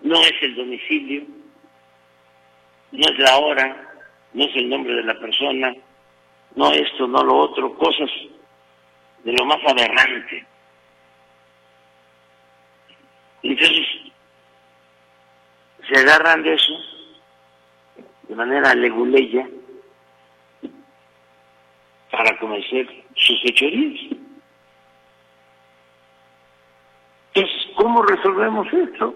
no 0.00 0.20
es 0.20 0.32
el 0.40 0.54
domicilio, 0.54 1.22
no 2.92 3.08
es 3.08 3.18
la 3.18 3.38
hora, 3.38 3.94
no 4.32 4.44
es 4.44 4.56
el 4.56 4.68
nombre 4.68 4.94
de 4.94 5.02
la 5.02 5.18
persona, 5.18 5.74
no 6.54 6.72
esto, 6.72 7.06
no 7.06 7.22
lo 7.22 7.36
otro, 7.36 7.74
cosas 7.74 8.10
de 9.24 9.32
lo 9.32 9.44
más 9.44 9.58
aberrante. 9.66 10.46
Entonces, 13.42 13.86
se 15.86 16.00
agarran 16.00 16.42
de 16.42 16.54
eso 16.54 16.72
de 18.28 18.34
manera 18.34 18.74
leguleya 18.74 19.48
para 22.10 22.38
cometer 22.38 22.86
sus 23.14 23.42
fechorías. 23.42 24.18
Entonces, 27.34 27.66
¿cómo 27.88 28.02
resolvemos 28.02 28.66
esto? 28.70 29.14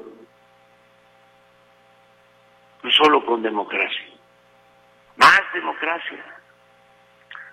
Pues 2.80 2.94
solo 2.94 3.24
con 3.26 3.42
democracia. 3.42 4.06
Más 5.16 5.42
democracia. 5.52 6.24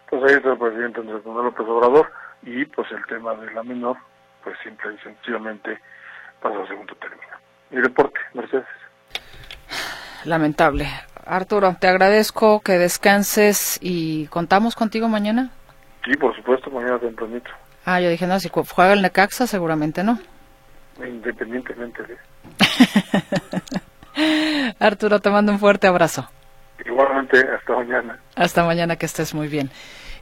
pues 0.09 0.23
ahí 0.23 0.37
está 0.37 0.53
el 0.53 0.57
presidente 0.57 1.01
Andrés 1.01 1.25
Manuel 1.25 1.47
López 1.47 1.67
Obrador 1.67 2.09
y 2.43 2.63
pues 2.67 2.89
el 2.93 3.05
tema 3.07 3.35
de 3.35 3.51
la 3.51 3.63
menor 3.63 3.97
pues 4.45 4.57
simple 4.63 4.93
y 4.93 4.97
sencillamente 4.99 5.77
pasa 6.41 6.63
a 6.63 6.67
segundo 6.67 6.95
término 6.95 7.35
y 7.69 7.75
reporte 7.81 8.17
Mercedes 8.33 8.65
Lamentable. 10.23 10.87
Arturo, 11.25 11.75
te 11.81 11.87
agradezco 11.89 12.61
que 12.61 12.77
descanses 12.77 13.77
y 13.81 14.27
contamos 14.27 14.75
contigo 14.75 15.09
mañana. 15.09 15.51
sí 16.05 16.15
por 16.15 16.33
supuesto 16.33 16.71
mañana 16.71 16.97
tempranito 16.97 17.51
Ah, 17.83 17.99
yo 17.99 18.09
dije, 18.09 18.25
no, 18.25 18.39
si 18.39 18.49
juega 18.49 18.93
el 18.93 19.01
Necaxa, 19.01 19.47
seguramente 19.47 20.03
no. 20.03 20.19
Independientemente 21.07 22.03
de 22.03 22.17
Arturo, 24.79 25.19
te 25.19 25.29
mando 25.29 25.51
un 25.51 25.59
fuerte 25.59 25.87
abrazo. 25.87 26.29
igualmente 26.85 27.45
hasta 27.55 27.73
mañana 27.73 28.19
Hasta 28.35 28.63
mañana, 28.63 28.95
que 28.95 29.05
estés 29.05 29.33
muy 29.33 29.47
bien. 29.47 29.69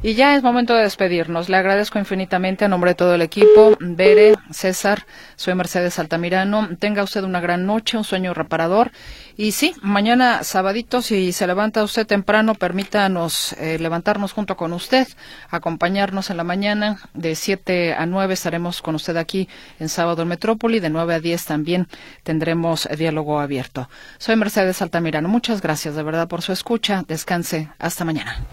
Y 0.03 0.13
ya 0.13 0.35
es 0.35 0.43
momento 0.43 0.75
de 0.75 0.83
despedirnos. 0.83 1.49
Le 1.49 1.57
agradezco 1.57 1.97
infinitamente 1.97 2.65
a 2.65 2.67
nombre 2.67 2.91
de 2.91 2.95
todo 2.95 3.15
el 3.15 3.23
equipo. 3.23 3.75
Bere, 3.79 4.35
César, 4.51 4.99
soy 5.35 5.55
Mercedes 5.55 5.97
Altamirano. 5.97 6.69
Tenga 6.77 7.01
usted 7.01 7.23
una 7.23 7.39
gran 7.39 7.65
noche, 7.65 7.97
un 7.97 8.03
sueño 8.03 8.35
reparador. 8.35 8.91
Y 9.39 9.51
sí, 9.51 9.75
mañana 9.83 10.43
sabadito, 10.43 11.03
si 11.03 11.31
se 11.31 11.45
levanta 11.45 11.83
usted 11.83 12.07
temprano, 12.07 12.55
permítanos 12.55 13.53
eh, 13.53 13.77
levantarnos 13.77 14.33
junto 14.33 14.57
con 14.57 14.73
usted, 14.73 15.07
acompañarnos 15.51 16.31
en 16.31 16.37
la 16.37 16.43
mañana. 16.43 16.99
De 17.13 17.35
7 17.35 17.93
a 17.93 18.07
9 18.07 18.33
estaremos 18.33 18.81
con 18.81 18.95
usted 18.95 19.15
aquí 19.15 19.47
en 19.79 19.89
Sábado 19.89 20.23
en 20.23 20.29
Metrópoli. 20.29 20.79
De 20.79 20.89
9 20.89 21.13
a 21.13 21.19
10 21.19 21.45
también 21.45 21.87
tendremos 22.23 22.89
diálogo 22.97 23.39
abierto. 23.39 23.89
Soy 24.17 24.35
Mercedes 24.37 24.81
Altamirano. 24.81 25.29
Muchas 25.29 25.61
gracias 25.61 25.95
de 25.95 26.01
verdad 26.01 26.27
por 26.27 26.41
su 26.41 26.51
escucha. 26.51 27.03
Descanse. 27.07 27.69
Hasta 27.77 28.05
mañana. 28.05 28.43